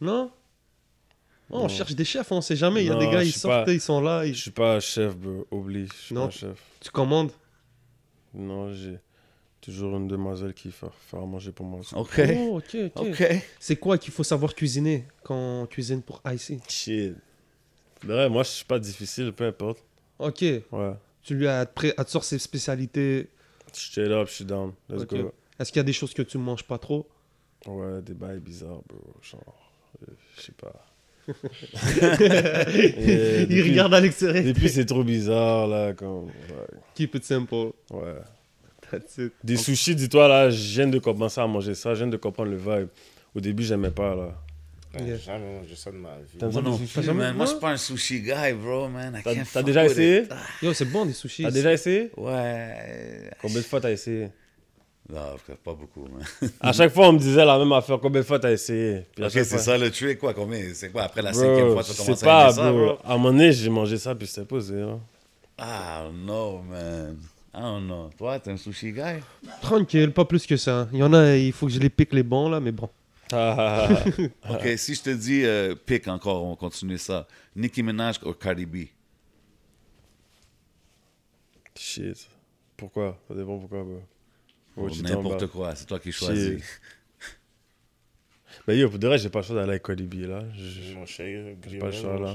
[0.00, 0.30] Non?
[1.52, 2.82] Oh, on cherche des chefs, on sait jamais.
[2.84, 3.72] Il y a Non, des gars, ils sortent, pas.
[3.72, 4.24] ils sont là.
[4.24, 5.46] ils- Je suis pas chef, bro.
[5.50, 5.86] Oublie.
[5.92, 6.26] Je suis Non.
[6.26, 6.58] pas chef.
[6.80, 7.32] Tu commandes?
[8.32, 8.98] Non, j'ai
[9.60, 11.80] toujours une demoiselle qui fait faire à manger pour moi.
[11.94, 12.20] OK.
[12.36, 13.06] Oh, ok, ok.
[13.08, 13.24] OK.
[13.58, 17.14] C'est quoi qu'il faut savoir cuisiner quand on cuisine pour Icy Shit.
[18.02, 19.84] Vrai, moi, je suis pas difficile, peu importe.
[20.18, 20.40] Ok.
[20.42, 20.92] Ouais.
[21.22, 23.28] Tu lui as, pré- elle te sort ses spécialités?
[23.72, 24.72] Straight up, je suis down.
[24.88, 25.32] Let's go.
[25.58, 27.06] Est-ce qu'il y a des choses que tu manges pas trop?
[27.66, 28.98] Ouais, des bails bizarres, bro.
[29.20, 29.70] Genre,
[30.02, 30.06] euh,
[30.36, 30.86] je sais pas.
[31.28, 31.34] Il
[33.46, 34.42] depuis- regarde à l'extérieur.
[34.44, 35.92] Depuis, c'est trop bizarre, là.
[35.92, 36.66] Comme, ouais.
[36.94, 37.72] Keep it simple.
[37.92, 38.14] ouais.
[38.90, 39.32] That's it.
[39.44, 41.94] Des sushis, dis-toi, là, je viens de commencer à manger ça.
[41.94, 42.88] Je viens de comprendre le vibe.
[43.34, 44.34] Au début, j'aimais pas, là.
[44.98, 46.36] J'ai jamais mangé ça de ma vie.
[46.52, 47.14] Moi non man?
[47.14, 47.46] Moi, je Non?
[47.46, 49.14] suis pas un sushi guy, bro, man.
[49.16, 50.22] I T'as- t'as déjà essayé?
[50.22, 50.28] it.
[50.32, 51.44] Ah, Yo, c'est bon des sushis.
[51.44, 52.10] T'as déjà essayé?
[52.16, 53.30] Ouais.
[53.40, 54.30] Combien de fois t'as essayé?
[55.08, 56.50] Non, pas beaucoup, man.
[56.60, 58.00] À chaque fois, on me disait la même affaire.
[58.00, 59.06] Combien de fois t'as essayé?
[59.14, 60.34] Puis Ok, c'est fois- ça le trick, quoi.
[60.34, 62.44] Combien C'est quoi Après la Bro, cinquième fois, tu je as sais commencé pas, à
[62.46, 62.84] aimer ça, bro.
[62.86, 62.98] bro?
[63.04, 64.80] À un moment donné, j'ai mangé ça, puis c'était posé.
[64.80, 64.98] Hein.
[65.56, 67.16] Ah, no, man.
[67.52, 68.10] I don't know.
[68.16, 69.20] Toi, t'es un sushi guy
[69.60, 70.88] Tranquille, pas plus que ça.
[70.92, 72.88] Il y en a, il faut que je les pique les bons, là, mais bon.
[74.50, 77.26] Ok, si je te dis euh, pick encore, on continue ça.
[77.54, 78.76] Nicki Minaj ou Cardi B?
[81.76, 82.28] Shit.
[82.76, 83.18] Pourquoi?
[83.28, 84.02] Ça dépend pourquoi, bro.
[84.76, 86.62] Talking N'importe quoi, c'est toi qui choisis.
[88.66, 90.42] Mais yo, pour de vrai, j'ai pas le choix d'aller avec Cardi B, là.
[91.06, 92.34] Cher, pas le choix, là.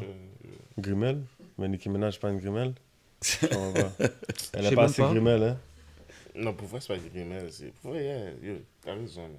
[0.77, 1.21] Grimel?
[1.57, 2.73] Mais Nicki Minaj, pas une Grimel?
[4.53, 5.11] Elle a pas assez pas.
[5.11, 5.57] Grimel, hein?
[6.35, 7.47] Non, pour vrai, c'est pas Grimel.
[7.51, 7.71] C'est...
[7.81, 9.29] Pour vrai, yeah, yo, t'as raison.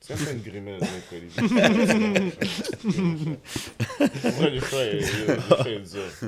[0.00, 1.42] C'est pas une Grimel, mec, Olivier.
[2.84, 5.80] Pour vrai, le choix est- le choix est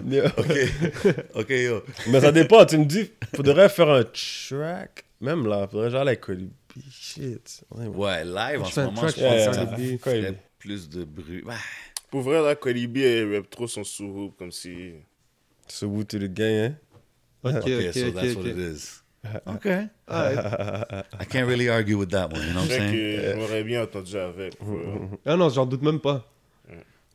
[0.04, 0.32] dur.
[0.38, 0.58] Ok,
[1.34, 1.82] ok, yo.
[2.08, 5.04] Mais ça dépend, tu me dis, faudrait faire un track.
[5.20, 6.48] Même là, faudrait genre aller avec B.
[6.90, 7.64] Shit.
[7.70, 9.98] Ouais, live en ce moment, track je pense que ça Cardi.
[10.58, 11.42] plus de bruit.
[12.10, 14.92] Pour vrai, là, Cardi B, elle rap trop son sous comme si.
[15.68, 16.76] So Wu to the gang, hein?
[17.48, 18.46] Ok, Ok, ok, so ok, that's what ok.
[18.46, 19.02] it is.
[19.46, 19.66] Ok.
[20.08, 22.92] I can't really argue with that one, you know what Je I'm sais saying?
[22.92, 24.54] que je m'aurais bien entendu avec.
[25.24, 26.24] Ah non, j'en doute même pas.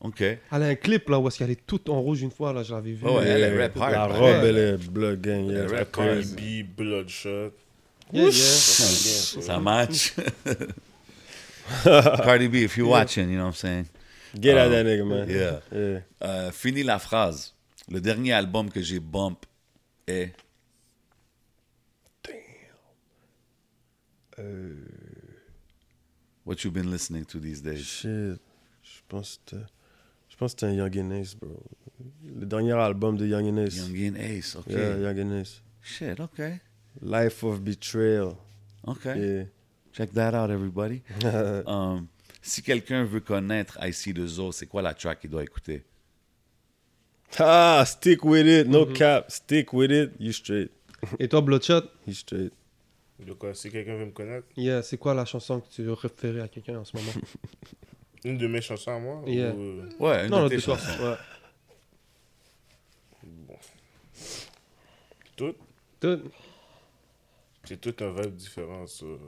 [0.01, 0.21] Ok.
[0.21, 2.63] Elle a un clip là où est-ce qu'elle est toute en rouge une fois là,
[2.63, 3.05] je l'avais vu.
[3.05, 5.49] Oh, elle est Yeah, rap hard, La robe, elle est blood gang.
[5.51, 5.85] Elle.
[5.91, 7.51] Cardi B, Bloodshot.
[8.11, 8.31] Yeah, yeah.
[8.31, 10.13] Ça match.
[11.83, 13.85] Cardi B, if you're watching, you know what I'm saying?
[14.39, 15.29] Get out Ah, that nigga, man.
[15.29, 15.59] Yeah.
[15.71, 15.99] Yeah.
[16.23, 17.53] Euh, fini la phrase.
[17.89, 19.45] Le dernier album que j'ai bump
[20.11, 20.35] est.
[26.45, 27.85] What you been listening to these days?
[27.85, 28.39] Shit.
[28.83, 29.57] Je pense que
[30.27, 31.61] je pense que un Young and Ace, bro.
[32.23, 33.77] Le dernier album de Young and Ace.
[33.77, 34.67] Young and Ace, ok.
[34.67, 35.61] Yeah, Young and Ace.
[35.81, 36.41] Shit, ok.
[37.01, 38.37] Life of Betrayal.
[38.85, 39.05] Ok.
[39.05, 39.43] Yeah.
[39.93, 41.03] Check that out, everybody.
[41.67, 42.07] Um,
[42.41, 45.83] si quelqu'un veut connaître IC2O, c'est quoi la track qu'il doit écouter?
[47.39, 48.67] Ah, stick with it.
[48.67, 49.31] No cap.
[49.31, 50.11] Stick with it.
[50.19, 50.71] You straight.
[51.19, 52.53] Et toi, Bloodshot, You straight.
[53.19, 53.53] De quoi?
[53.53, 56.79] Si quelqu'un veut me connaître, yeah, c'est quoi la chanson que tu référais à quelqu'un
[56.79, 57.11] en ce moment?
[58.23, 59.53] Une de mes chansons à moi Yeah.
[59.53, 61.03] ou, euh, Ouais, une Non, de tes chansons.
[61.03, 61.15] Ouais.
[65.35, 65.55] Tout.
[65.99, 66.19] Tout.
[67.63, 69.19] C'est tout un vibe différent sur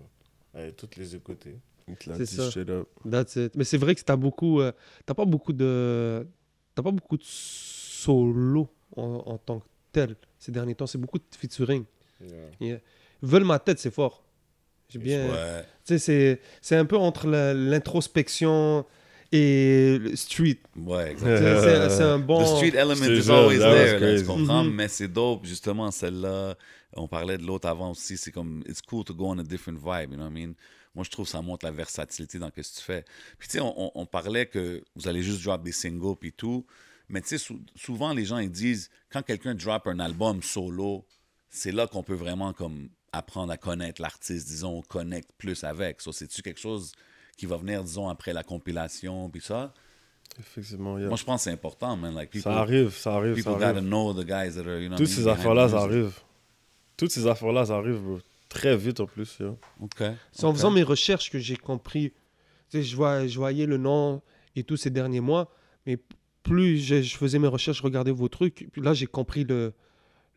[0.77, 1.57] toutes les écouter.
[1.99, 2.49] C'est ça.
[2.49, 2.87] straight up.
[3.09, 3.55] That's it.
[3.55, 4.71] Mais c'est vrai que t'as beaucoup, euh,
[5.05, 6.25] t'as pas beaucoup de,
[6.75, 7.23] t'as pas beaucoup de
[8.03, 10.87] solo en, en tant que tel ces derniers temps.
[10.87, 11.83] C'est beaucoup de featuring.
[12.59, 12.77] Yeah.
[13.21, 14.23] Veulent ma tête, c'est fort.
[14.89, 15.65] J'ai bien, Ouais.
[15.85, 18.85] tu sais, c'est, un peu entre l'introspection
[19.31, 20.59] et le street.
[20.75, 21.61] Ouais, C'est, exactement.
[21.61, 22.43] c'est- c'est un bon.
[22.43, 24.29] The street element is always there, là, tu?
[24.31, 24.69] Mhm.
[24.73, 26.55] Mais c'est dope, justement, celle-là.
[26.95, 28.17] On parlait de l'autre avant aussi.
[28.17, 30.53] C'est comme, it's cool to go on a different vibe, you know what I mean?
[30.93, 33.03] Moi, je trouve que ça montre la versatilité dans ce que tu fais.
[33.39, 36.31] Puis, tu sais, on, on- on parlait que vous allez juste drop des singles puis
[36.31, 36.63] tout.
[37.13, 41.05] Mais, tu sais, sou- souvent, les gens, ils disent, quand quelqu'un drop un album solo,
[41.49, 46.01] c'est là qu'on peut vraiment, comme, apprendre à connaître l'artiste, disons, connecte plus avec.
[46.01, 46.91] So, c'est-tu quelque chose
[47.37, 49.73] qui va venir, disons, après la compilation puis ça?
[50.39, 51.07] Effectivement, yeah.
[51.09, 52.15] Moi, je pense que c'est important, man.
[52.15, 53.83] Like, people, Ça arrive, ça arrive, People ça gotta arrive.
[53.87, 54.97] know the guys that are, you know.
[54.97, 56.19] Toutes I ces mean, affaires-là, ça arrive.
[56.97, 58.19] Toutes ces affaires-là, ça arrive, bro.
[58.49, 59.57] Très vite en plus, yo.
[59.79, 60.01] OK.
[60.31, 62.11] C'est en faisant mes recherches que j'ai compris.
[62.69, 64.21] Tu sais, je, vois, je voyais le nom
[64.55, 65.51] et tout ces derniers mois,
[65.85, 65.99] mais
[66.43, 69.73] plus je, je faisais mes recherches, je regardais vos trucs, puis là j'ai compris le,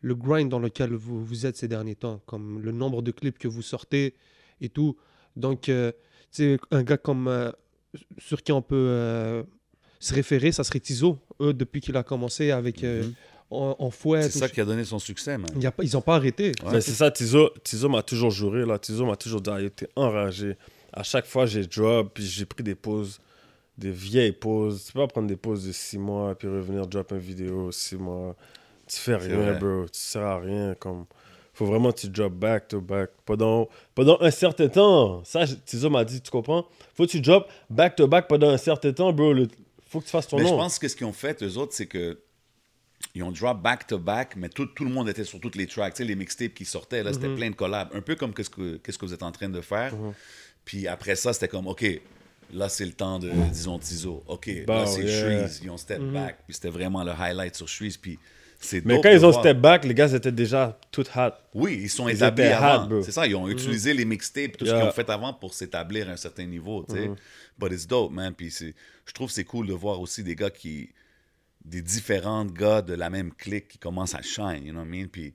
[0.01, 3.37] le grind dans lequel vous, vous êtes ces derniers temps, comme le nombre de clips
[3.37, 4.13] que vous sortez
[4.61, 4.95] et tout.
[5.35, 5.91] Donc, euh,
[6.31, 7.51] tu sais, un gars comme euh,
[8.17, 9.43] sur qui on peut euh,
[9.99, 13.13] se référer, ça serait Tizo, eux, depuis qu'il a commencé avec euh, Mhm.
[13.51, 14.23] en, en fouet.
[14.23, 15.49] C'est ça qui a donné son succès, man.
[15.55, 16.51] Il y a pas- ils n'ont pas arrêté.
[16.63, 16.71] Ouais.
[16.73, 18.77] Mais c'est ça, Tizo, Tizo m'a toujours juré, là.
[18.79, 20.55] Tizo m'a toujours dit, ah, il était enragé.
[20.93, 23.19] À chaque fois, j'ai drop, puis j'ai pris des pauses,
[23.77, 24.85] des vieilles pauses.
[24.85, 27.95] Tu peux pas prendre des pauses de six mois, puis revenir drop une vidéo six
[27.95, 28.35] mois.
[28.87, 29.59] Tu fais rien, vrai.
[29.59, 29.85] bro.
[29.85, 31.05] Tu sers à rien, comme...
[31.53, 35.23] Faut vraiment que tu drop back to back pendant, pendant un certain temps.
[35.23, 36.67] Ça, Tizo m'a dit, tu comprends?
[36.93, 39.33] Faut que tu drop back to back pendant un certain temps, bro.
[39.33, 39.47] Le...
[39.89, 40.57] Faut que tu fasses ton Mais je nom.
[40.57, 42.19] pense que ce qu'ils ont fait, eux autres, c'est que
[43.15, 45.93] ils ont drop back-to-back, mais tout, tout le monde était sur toutes les tracks.
[45.95, 47.13] Tu sais, les mixtapes qui sortaient, là, Mhm.
[47.15, 47.89] c'était plein de collabs.
[47.93, 49.95] Un peu comme qu'est-ce que, qu'est-ce que vous êtes en train de faire.
[49.95, 50.13] Mhm.
[50.65, 51.85] Puis après ça, c'était comme, OK,
[52.53, 54.23] là, c'est le temps de, disons, Tizo.
[54.27, 55.21] OK, là, c'est yeah.
[55.21, 55.61] Shreeze.
[55.63, 56.13] Ils ont step Mhm.
[56.13, 56.37] back.
[56.45, 57.97] Puis c'était vraiment le highlight sur Shreeze.
[57.97, 58.17] Puis
[58.59, 59.43] c'est Mais quand ils ont voir.
[59.43, 61.31] step back, les gars étaient déjà tout hot.
[61.53, 63.01] Oui, ils sont Ils établis avant.
[63.03, 66.09] c'est ça, ils ont utilisé les mixtapes, tout ce qu'ils ont fait avant pour s'établir
[66.09, 67.11] à un certain niveau, tu sais.
[67.59, 68.33] But it's dope, man.
[68.33, 68.73] Puis c'est-
[69.05, 70.89] je trouve que c'est cool de voir aussi des gars qui...
[71.65, 74.89] des différents gars de la même clique qui commencent à shine, you know what I
[74.89, 75.07] mean?
[75.11, 75.33] Puis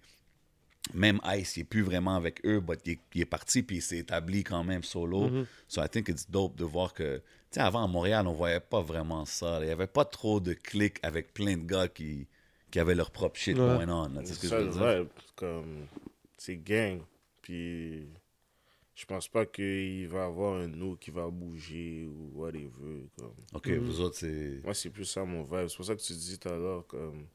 [0.95, 3.77] même Ice, il n'est plus vraiment avec eux, but il, est- il est parti, puis
[3.77, 5.29] il s'est établi quand même solo.
[5.29, 5.47] Mhm.
[5.69, 7.23] So I think it's dope de voir que, tu
[7.53, 9.59] sais, avant à Montréal, on voyait pas vraiment ça.
[9.63, 12.27] Il y avait pas trop de clics avec plein de gars qui,
[12.71, 13.65] qui avaient leur propre shit Ouais.
[13.65, 14.25] going on.
[14.25, 14.99] sais ce que je ça veux le dire?
[15.03, 15.87] vibe, comme
[16.37, 17.01] c'est gang.
[17.43, 18.07] Puis
[18.95, 23.07] je pense pas qu'il va y avoir un nous qui va bouger ou whatever.
[23.19, 23.35] Comme.
[23.55, 24.61] OK, vous autres, c'est...
[24.65, 25.69] Moi, c'est plus ça mon vibe.
[25.69, 27.27] C'est pour ça que tu dis tout à l'heure, comme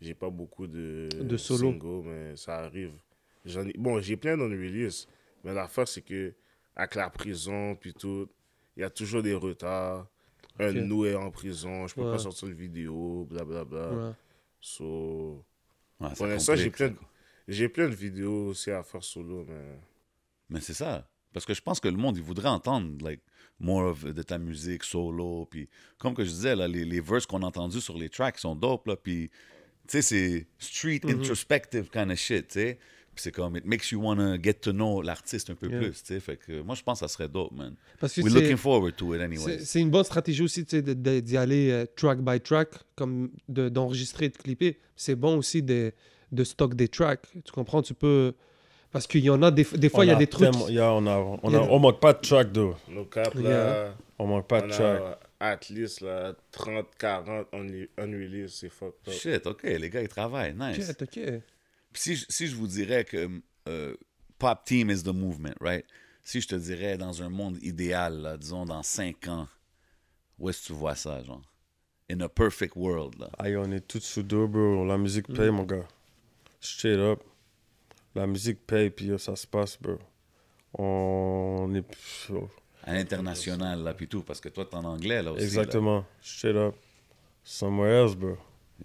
[0.00, 1.72] j'ai pas beaucoup de, De solo.
[1.72, 2.92] singles, mais ça arrive.
[3.44, 3.72] J'en ai...
[3.78, 5.06] Bon, j'ai plein dans le release,
[5.44, 6.34] mais l'affaire, c'est que
[6.74, 8.28] avec la prison, puis tout,
[8.76, 10.06] il y a toujours des retards.
[10.58, 12.12] Un de nous est en prison, je peux Ouais.
[12.12, 13.92] pas sortir une vidéo, blablabla.
[13.92, 14.12] Ouais.
[14.60, 15.44] So,
[16.00, 16.96] Ouais, ça pour l'instant, j'ai plein, de...
[17.48, 19.78] j'ai plein de vidéos aussi à faire solo, mais
[20.50, 21.08] Mais c'est ça.
[21.32, 23.20] Parce que je pense que le monde, il voudrait entendre, like,
[23.58, 25.46] more of, de ta musique solo.
[25.50, 25.68] Puis,
[25.98, 28.54] comme que je disais, là, les, les verses qu'on a entendus sur les tracks sont
[28.56, 28.96] dope, là.
[28.96, 29.30] Puis,
[29.88, 31.20] tu sais, c'est street Mhm.
[31.20, 32.78] introspective kind of shit, tu sais.
[33.14, 35.78] Puis c'est comme, it makes you want to get to know l'artiste un peu Yeah.
[35.80, 36.20] plus, tu sais.
[36.20, 37.74] Fait que moi, je pense que ça serait dope, man.
[37.98, 39.58] Parce que We're looking forward to it anyway.
[39.60, 42.68] c'est une bonne stratégie aussi tu sais, de- de- d'y aller euh, track by track,
[42.94, 44.78] comme de- d'enregistrer et de clipper.
[44.96, 45.92] C'est bon aussi de,
[46.30, 47.22] de stock des tracks.
[47.44, 47.80] Tu comprends?
[47.80, 48.34] Tu peux.
[48.96, 50.48] Parce qu'il y en a des, des fois, il y a des trucs.
[50.70, 52.48] yeah, on, a, on, Il y a- a- on manque pas de track,
[52.88, 53.50] nos caps, Yeah.
[53.50, 55.02] là, On manque pas on de track.
[55.38, 59.12] at least là, 30, 40 unre- unreleased, c'est fucked up.
[59.14, 60.54] Shit, OK, les gars, ils travaillent.
[60.54, 60.88] Nice.
[60.90, 61.20] Ok, ok.
[61.92, 63.28] Puis si, je- si je vous dirais que
[63.68, 63.94] euh,
[64.38, 65.84] Pop Team is the movement, right?
[66.22, 69.46] Si je te dirais dans un monde idéal, là, disons dans 5 ans,
[70.38, 71.42] où est-ce que tu vois ça, genre?
[72.10, 73.28] In a perfect world, là.
[73.38, 74.86] Aïe, on est tous sous dos, bro.
[74.86, 75.86] La musique paye, mon gars.
[76.60, 77.20] Straight up.
[78.16, 79.98] La musique paye, puis yo, ça se passe, bro.
[80.78, 81.84] On est.
[82.82, 85.44] À l'international, là, puis tout, parce que toi, t'es en anglais, là aussi.
[85.44, 86.04] Exactement.
[86.22, 86.74] Straight up.
[87.44, 88.30] Somewhere else, bro.
[88.30, 88.36] là.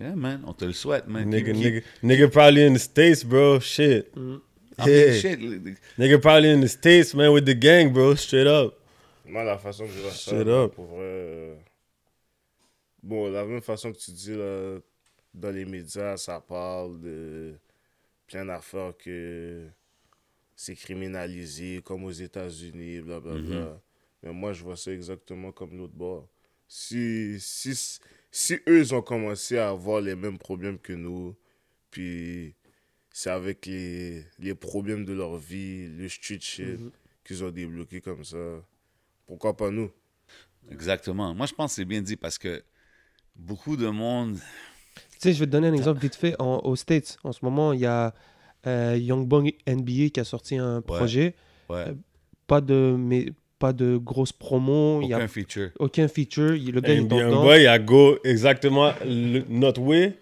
[0.07, 1.29] Yeah, man, on te le souhaite, man.
[1.29, 3.59] Nigga, Keep- keep- nigga, nigga probably in the States, bro.
[3.59, 4.11] Shit.
[4.15, 4.41] I mean,
[4.77, 5.19] Hey.
[5.19, 5.39] shit,
[5.97, 8.15] Nigga probably in the States, man, with the gang, bro.
[8.15, 8.73] Straight up.
[9.25, 10.73] Moi, la façon que je vois ça, Straight là, up.
[10.75, 10.99] pour vrai.
[11.03, 11.55] euh,
[13.03, 14.77] Bon, la même façon que tu dis, là,
[15.33, 17.53] dans les médias, ça parle de
[18.31, 19.67] plein d'affaires que
[20.55, 23.59] c'est criminalisé, comme aux États-Unis, blablabla.
[23.59, 23.79] Mhm.
[24.23, 26.29] Mais moi, je vois ça exactement comme l'autre bord.
[26.67, 27.99] Si, si,
[28.31, 31.35] si eux ont commencé à avoir les mêmes problèmes que nous,
[31.89, 32.55] puis
[33.11, 36.79] c'est avec les, les problèmes de leur vie, le street shit,
[37.25, 38.63] qu'ils ont débloqué comme ça,
[39.25, 39.91] pourquoi pas nous?
[40.69, 41.33] Exactement.
[41.33, 42.63] Moi, je pense que c'est bien dit parce que
[43.35, 44.39] beaucoup de monde.
[45.21, 46.35] Tu sais, je vais te donner un exemple vite fait.
[46.39, 48.13] En- aux States, en ce moment, il y a
[48.67, 51.35] euh, Young Bong NBA qui a sorti un projet.
[51.69, 51.93] Ouais, Euh,
[52.47, 53.27] Pas de, mais,
[53.59, 54.99] pas de grosse promo.
[55.01, 55.69] Il y aucun a feature.
[55.79, 56.55] aucun feature.
[56.55, 57.43] Il- Le gars, il est dedans.
[57.43, 60.17] boy, il y a go exactement le- notre way.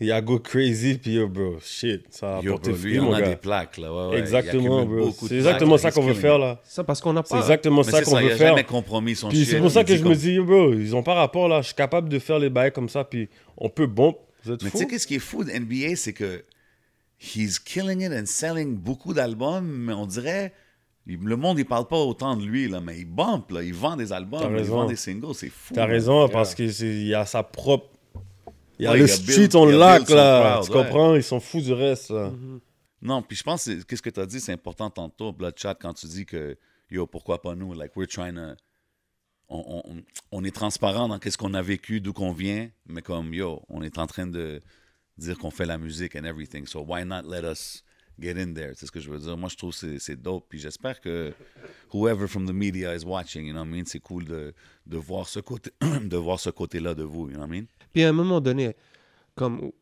[0.00, 2.04] Il y a go crazy, puis yo, bro, shit.
[2.10, 3.28] Ça a Yo, apporté bro, lui, fruit, on mon a gars.
[3.28, 3.92] des plaques, là.
[3.94, 4.18] Ouais, ouais.
[4.20, 5.10] Exactement, bro.
[5.12, 6.58] C'est exactement ça qu'on veut faire, là.
[6.64, 7.40] Ça, parce qu'on n'a C'est pas...
[7.40, 8.48] exactement Mais ça qu'on veut a faire.
[8.48, 10.96] jamais compromis son Puis c'est pour ça que je comme- me dis, yo, bro, ils
[10.96, 11.60] ont pas rapport, là.
[11.60, 13.28] Je suis capable de faire les bails comme ça, puis
[13.58, 14.16] on peut bon.
[14.44, 16.44] Vous êtes Mais tu sais, qu'est-ce qui est fou de NBA, c'est que
[17.20, 20.52] he's killing it and selling beaucoup d'albums, mais on dirait.
[21.06, 23.96] Le monde, il parle pas autant de lui, là, mais il bump, là, il vend
[23.96, 25.74] des albums, il vend des singles, c'est fou.
[25.74, 27.88] T'as raison, parce qu'il y a sa propre.
[28.78, 29.98] Il y a Ouais, le il a street build- on son là.
[30.00, 30.82] crowd, tu ouais.
[30.84, 31.14] comprends?
[31.16, 32.30] Ils sont fous du reste, là.
[33.02, 36.06] Non, puis je pense qu'est-ce que tu as dit, c'est important tantôt, Bloodshot, quand tu
[36.06, 36.56] dis que,
[36.90, 37.72] yo, pourquoi pas nous?
[37.74, 38.54] Like, we're trying to.
[39.52, 39.82] On,
[40.30, 43.82] on- est transparent dans qu'est-ce qu'on a vécu, d'où qu'on vient, mais comme, yo, on
[43.82, 44.60] est en train de
[45.18, 46.66] dire qu'on fait la musique and everything.
[46.66, 47.82] So why not let us
[48.18, 48.72] get in there?
[48.76, 49.36] C'est ce que je veux dire.
[49.36, 50.46] Moi, je trouve que c'est- dope.
[50.48, 51.32] Puis j'espère que
[51.92, 53.84] whoever from the media is watching, you know what I mean?
[53.86, 54.54] C'est cool de,
[54.86, 57.66] de voir ce côté de voir ce côté-là de vous, you know I mean?
[57.92, 58.76] Puis à un moment donné,
[59.34, 59.72] comme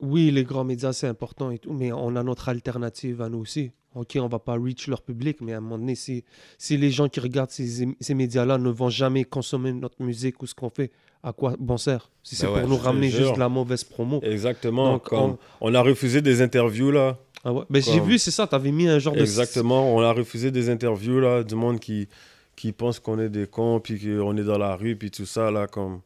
[0.00, 3.38] oui, les grands médias, c'est important et tout, mais on a notre alternative à nous
[3.38, 3.72] aussi.
[3.94, 6.24] OK, on va pas reach leur public, mais à un moment donné, si,
[6.58, 10.46] si les gens qui regardent ces, ces médias-là ne vont jamais consommer notre musique ou
[10.46, 10.92] ce qu'on fait,
[11.22, 13.82] à quoi bon sert Si c'est Ben ouais, pour nous ramener juste de la mauvaise
[13.82, 14.20] promo?
[14.22, 14.92] Exactement.
[14.92, 15.74] Donc, comme on...
[15.74, 17.18] a refusé des interviews, là.
[17.42, 17.64] Ah ouais?
[17.68, 19.20] ben, J'ai vu, c'est ça, tu avais mis un genre de...
[19.20, 19.94] Exactement.
[19.94, 22.08] On a refusé des interviews, là, du monde qui,
[22.54, 25.50] qui pense qu'on est des cons, puis qu'on est dans la rue, puis tout ça,
[25.50, 26.00] là, comme...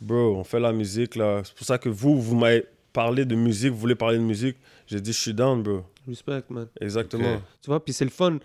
[0.00, 1.40] Bro, on fait la musique, là.
[1.42, 2.64] C'est pour ça que vous, vous m'avez
[2.94, 4.56] parlé de musique, vous voulez parler de musique.
[4.86, 5.82] J'ai dit, je suis down, bro.
[6.08, 6.66] Respect, man.
[6.80, 7.36] Exactement.
[7.60, 8.38] Tu vois, puis c'est le fun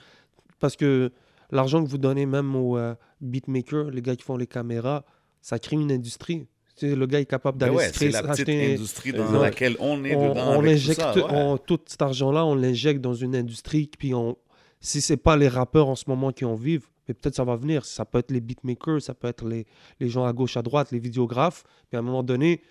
[0.60, 1.12] parce que
[1.52, 5.04] l'argent que vous donnez même aux euh, beatmakers, les gars qui font les caméras,
[5.42, 6.48] ça crée une industrie.
[6.76, 9.12] Tu sais, le gars est capable Ben d'aller ouais, c'est créer- la petite acheter- industrie
[9.14, 9.40] dans Exact.
[9.42, 10.48] laquelle on est on, dedans.
[10.48, 11.24] on avec tout injecte ça, ouais.
[11.30, 13.90] on- tout cet argent-là, on l'injecte dans une industrie.
[14.00, 14.38] Puis on,
[14.80, 17.56] si c'est pas les rappeurs en ce moment qui en vivent, mais peut-être ça va
[17.58, 17.84] venir.
[17.86, 19.66] Ça peut être les beatmakers, ça peut être les,
[20.00, 21.64] les gens à gauche, à droite, les vidéographes.
[21.90, 22.62] Puis à un moment donné,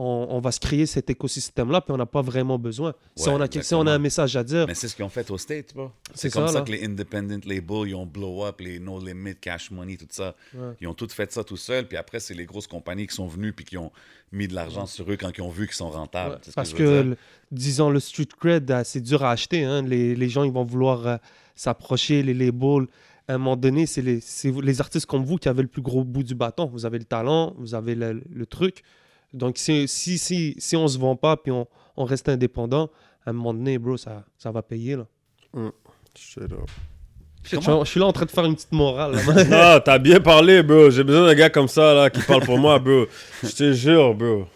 [0.00, 2.94] on, on va se créer cet écosystème-là, puis on n'a pas vraiment besoin.
[3.16, 5.08] si, on a, si on a un message à dire, Mais c'est ce qu'ils ont
[5.08, 5.90] fait aux States, bro.
[6.14, 9.70] C'est comme ça, que les independent labels, ils ont blow up, les no limit, cash
[9.72, 10.36] money, tout ça.
[10.54, 10.60] Ouais.
[10.80, 13.26] Ils ont tout fait ça tout seuls, puis après, c'est les grosses compagnies qui sont
[13.26, 13.90] venues puis qui ont
[14.30, 16.38] mis de l'argent sur eux quand ils ont vu qu'ils sont rentables.
[16.44, 17.10] Ce parce je que, veux dire?
[17.10, 17.16] le-
[17.50, 19.64] disons, le street cred, euh, c'est dur à acheter.
[19.64, 19.82] hein.
[19.82, 21.16] Les, les gens, ils vont vouloir euh,
[21.56, 22.86] s'approcher, les labels.
[23.26, 24.20] À un moment donné, c'est les,
[24.62, 26.66] les artistes comme vous qui avez le plus gros bout du bâton.
[26.66, 28.82] Vous avez le talent, vous avez le, le truc.
[29.32, 31.66] Donc, si, si, si, si on se vend pas puis on,
[31.96, 32.90] on reste indépendant,
[33.26, 34.96] à un moment donné, bro, ça, ça va payer.
[34.96, 35.06] Là.
[36.14, 36.68] Straight up.
[37.44, 39.12] Je, suis là en train de faire une petite morale.
[39.14, 39.44] là.
[39.76, 40.90] Non, t'as bien parlé, bro.
[40.90, 43.06] J'ai besoin d'un gars comme ça, là, qui parle pour moi, bro.
[43.42, 44.46] Je te jure, bro.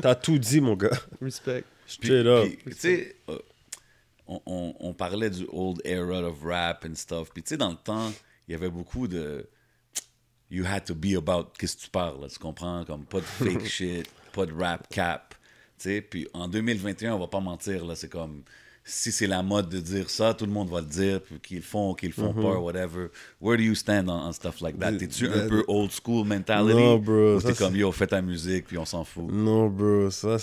[0.00, 0.90] T'as tout dit, mon gars.
[1.20, 1.64] Respect.
[2.04, 2.48] Up.
[2.64, 3.38] puis, tu sais, euh,
[4.26, 7.30] on, on- on parlait du old era of rap and stuff.
[7.32, 8.10] Puis, tu sais, dans le temps,
[8.48, 9.46] il y avait beaucoup de.
[10.52, 12.84] You had to be about qu'est-ce que tu parles, tu comprends?
[12.84, 15.34] Comme pas de fake shit, pas de rap cap.
[15.78, 18.42] Tu sais, puis en 2021, on va pas mentir, là, c'est comme.
[18.84, 21.62] Si c'est la mode de dire ça, tout le monde va le dire, puis qu'ils
[21.62, 23.06] font, qu'ils font pas, whatever.
[23.40, 24.92] Where do you stand on, on stuff like that?
[24.98, 26.74] T'es-tu un peu old school mentality?
[26.74, 29.30] Non, bro, Ou t'es comme, yo, fais ta musique, puis on s'en fout?
[29.30, 30.36] Non, bro, ça,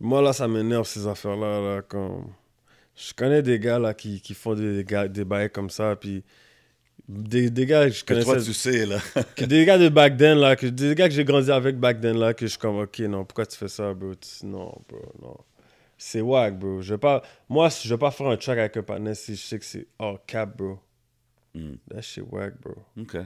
[0.00, 2.32] moi, là, ça m'énerve, ces affaires-là, là, comme...
[2.96, 6.24] Je connais des gars, là, qui, qui font des, gars, des bails comme ça, puis...
[7.08, 8.46] Des, des gars que je Que toi, connaissais...
[8.46, 8.98] tu sais, là.
[9.36, 12.00] que des gars de back then, là, que, des gars que j'ai grandi avec back
[12.00, 14.12] then, là, que je suis comme, OK, non, pourquoi tu fais ça, bro?
[14.42, 15.36] Non, bro, non.
[15.96, 16.82] C'est wack, bro.
[16.82, 17.22] Je vais pas...
[17.48, 19.86] Moi, je vais pas faire un track avec un partenaire si je sais que c'est
[19.98, 20.78] all cap, bro.
[21.54, 21.74] Mm.
[21.90, 22.74] That shit wack, bro.
[23.00, 23.16] OK.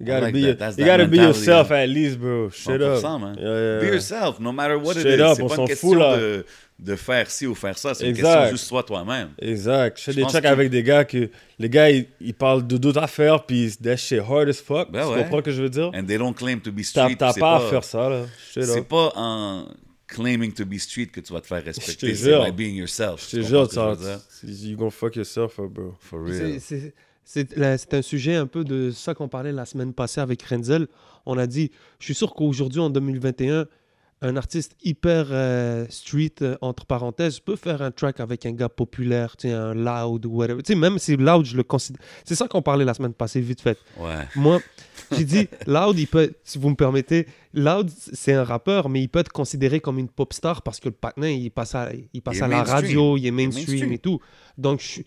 [0.00, 0.58] You gotta like be, that.
[0.58, 1.82] That's you be yourself hein.
[1.82, 2.48] at least, bro.
[2.48, 3.02] Straight up.
[3.02, 3.36] 100%, man.
[3.38, 5.20] Yeah, yeah, Be yourself, no matter what it is.
[5.20, 6.16] up, C'est on pas s'en une fout, question là.
[6.16, 6.46] de,
[6.78, 7.92] de faire ci ou faire ça.
[7.92, 9.28] C'est une question juste sois toi-même.
[9.38, 9.98] Exact.
[9.98, 11.28] Je fais des que- avec des gars que
[11.58, 14.90] les gars ils, ils parlent de d'autres affaires puis that shit hard as fuck.
[14.90, 15.22] Ben tu ouais.
[15.22, 15.90] comprends ce que je veux dire?
[15.94, 17.16] And they don't claim to be street.
[17.18, 18.22] t'as pas à faire ça là.
[18.50, 19.66] C'est pas en
[20.06, 22.12] claiming to be street que tu vas te faire respecter.
[22.12, 23.28] te C'est being yourself.
[23.30, 23.68] Je te jure,
[24.44, 25.94] you gonna fuck yourself up, bro.
[26.00, 26.92] For C'est- real.
[27.24, 30.88] C'est un sujet un peu de ça qu'on parlait la semaine passée avec Renzel.
[31.26, 33.66] On a dit, je suis sûr qu'aujourd'hui, en 2021,
[34.22, 38.68] un artiste hyper euh, street, euh, entre parenthèses, peut faire un track avec un gars
[38.68, 40.62] populaire, tu sais, un loud ou whatever.
[40.62, 42.02] Tu sais, même si loud, je le considère.
[42.26, 43.78] C'est ça qu'on parlait la semaine passée, vite fait.
[43.98, 44.26] Ouais.
[44.36, 44.60] Moi,
[45.12, 49.08] j'ai dit, Loud, il peut, si vous me permettez, Loud, c'est un rappeur, mais il
[49.08, 52.20] peut être considéré comme une pop star parce que le patin, il passe à, il
[52.20, 52.74] passe à la mainstream.
[52.76, 53.92] radio, il est Il est mainstream, mainstream.
[53.92, 54.20] et tout.
[54.58, 55.06] Donc, je suis-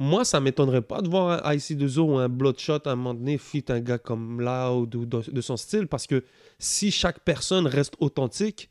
[0.00, 3.36] moi, ça m'étonnerait pas de voir un IC2O ou un Bloodshot à un moment donné
[3.38, 6.24] fit un gars comme Loud ou de, de son style parce que
[6.58, 8.70] si chaque personne reste authentique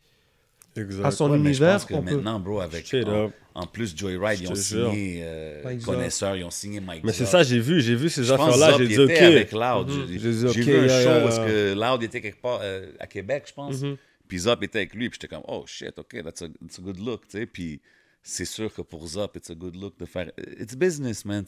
[0.76, 1.06] Exact.
[1.06, 2.02] à son Ouais, mais je univers, pense que peut.
[2.02, 2.92] maintenant, bro, avec.
[3.06, 5.78] En, en plus, Joyride, ils ont signé euh.
[5.86, 8.88] Connaisseur, ils ont signé Mike Mais c'est ça, j'ai vu, j'ai vu ces affaires-là, j'ai
[8.88, 9.12] dit OK.
[9.12, 9.88] avec Loud.
[9.88, 10.08] Mhm.
[10.08, 11.46] J'ai- J'ai dit, J'ai ok, vu un yeah, show yeah, yeah.
[11.46, 13.82] que Loud était quelque part euh, à Québec, je pense.
[13.82, 13.98] Mhm.
[14.28, 16.82] Puis Zop était avec lui, puis j'étais comme, oh shit, ok, that's a, that's a
[16.82, 17.46] good look, tu sais.
[17.46, 17.82] Puis
[18.22, 20.32] c'est sûr que pour Zop, it's a good look de faire.
[20.60, 21.44] It's business, man.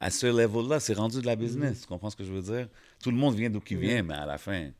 [0.00, 1.82] À ce level-là, c'est rendu de la business.
[1.82, 2.68] Tu comprends ce que je veux dire?
[3.02, 4.70] Tout le monde vient d'où qu'il vient, mais à la fin,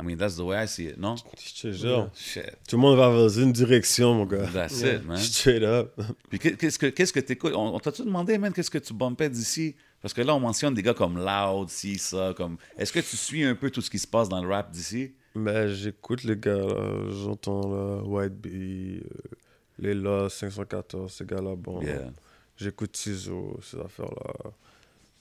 [0.00, 1.16] I mean, that's the way I see it, non?
[1.16, 2.08] Je te jure.
[2.14, 4.46] Shit, Tout le monde va dans une direction, mon gars.
[4.52, 4.94] that's Yeah.
[4.96, 5.16] it, man.
[5.18, 5.92] Straight up.
[6.30, 7.52] Puis qu'est- qu'est-ce que qu'est-ce que t'écoutes?
[7.54, 9.74] On, on t'a-tu demandé, man, qu'est-ce que tu bumpais d'ici?
[10.00, 12.56] Parce que là, on mentionne des gars comme Loud, ci, ça, comme...
[12.78, 15.12] Est-ce que tu suis un peu tout ce qui se passe dans le rap d'ici?
[15.34, 16.66] Mais j'écoute les gars.
[17.10, 19.36] J'entends là, White Bee, euh,
[19.78, 21.80] les Lost, 514, ces gars-là, bon.
[21.82, 22.10] Yeah.
[22.56, 24.50] J'écoute Tizo, ces affaires-là.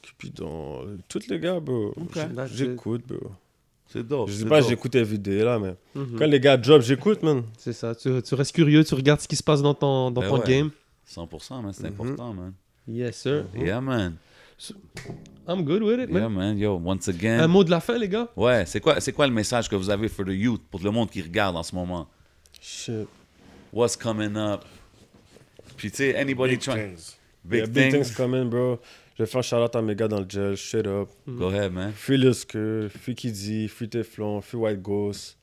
[0.01, 1.93] Cupidon, tous les gars, bro.
[2.53, 3.31] J'écoute, bro.
[3.89, 4.29] C'est dope.
[4.29, 6.19] Je dis pas, j'écoute les vidéos là, mais Mhm.
[6.19, 7.43] quand les gars drop, j'écoute, man.
[7.57, 7.95] C'est ça.
[7.95, 10.39] Tu, tu restes curieux, tu regardes ce qui se passe dans ton, dans Ben ton
[10.39, 10.47] ouais.
[10.47, 10.71] game.
[11.05, 11.89] 100%, man, c'est Mhm.
[11.93, 12.53] important, man.
[12.87, 13.45] Yes, sir.
[13.55, 14.15] Yeah, man.
[15.47, 16.21] I'm good with it, man.
[16.23, 16.57] Yeah, man.
[16.57, 17.47] Yo, once Un again.
[17.47, 18.27] mot de la fin, les gars?
[18.35, 20.91] Ouais, c'est quoi, c'est quoi le message que vous avez for the youth, pour le
[20.91, 22.07] monde qui regarde en ce moment?
[22.59, 23.07] Shit.
[23.71, 24.65] What's coming up?
[25.77, 26.77] Puis, tu sais, anybody Big trying...
[26.95, 27.17] things.
[27.43, 28.07] Big, Yeah, big things.
[28.07, 28.79] things coming, bro.
[29.17, 31.09] Je vais faire shout-out à mes gars dans le gel, straight up.
[31.27, 31.91] Go ahead, man.
[31.93, 35.37] Free Lil Skur, Free Kidzy, Free Teflon, Free White Ghost,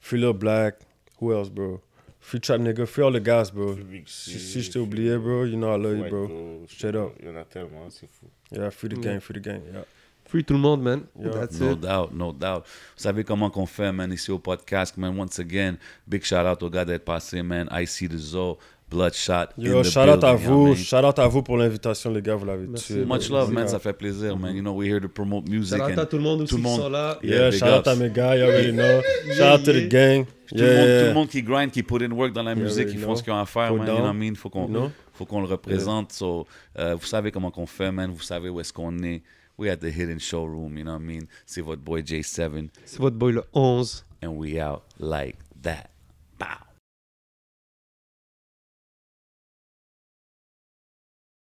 [0.00, 0.76] Free Lil Black.
[1.20, 1.80] Who else, bro?
[2.20, 3.76] Free Trap Nigga, Free all the guys, bro.
[4.06, 6.26] Si, si je t'ai oublié, bro, you know I love you, bro.
[6.28, 7.12] Ghost, Straight up.
[7.20, 8.26] Il y en a tellement, c'est fou.
[8.50, 9.12] Yeah, free the Yeah.
[9.12, 9.84] gang, free the gang, yeah.
[10.26, 11.02] Free tout le monde, man.
[11.20, 11.30] Yeah.
[11.32, 11.80] That's No it.
[11.80, 12.64] doubt, no doubt.
[12.64, 15.16] Vous savez comment qu'on fait, man, ici au podcast, man.
[15.18, 15.76] Once again,
[16.06, 17.68] big shout out au gars d'être passé, man.
[17.70, 18.58] I see the Zo,
[18.90, 19.48] Bloodshot.
[19.58, 20.76] in Yo, the shout out à vous, yeah, man.
[20.76, 23.04] shout out à vous pour l'invitation, les gars, vous l'avez tué.
[23.04, 23.64] Much love, man.
[23.64, 23.68] Yeah.
[23.68, 24.54] Ça fait plaisir, man.
[24.56, 25.78] You know, we're here to promote music.
[25.78, 27.18] Shout out à tout le monde aussi tout le qui sont là.
[27.22, 29.02] Yeah, Yeah, shout out à mes gars, you already know.
[29.36, 29.80] Shout out to yeah.
[29.82, 30.24] the gang.
[30.48, 32.52] Tout, le monde, tout Yeah, le monde qui grind, qui put in work dans la
[32.54, 33.06] Yeah, musique, know.
[33.06, 33.80] font ce qu'ils ont à faire, man.
[33.80, 34.02] You know down.
[34.06, 34.34] what I mean?
[34.36, 34.90] Faut qu'on You know?
[35.12, 36.12] faut qu'on le représente.
[36.12, 36.46] So,
[36.78, 38.10] euh, vous savez comment qu'on fait, man.
[38.10, 39.22] Vous savez où est-ce qu'on est.
[39.56, 41.28] we at the hidden showroom, you know what I mean?
[41.46, 42.70] See what boy J7.
[42.84, 44.02] See what boy Le 11.
[44.22, 45.90] And we out like that.
[46.38, 46.58] Bow.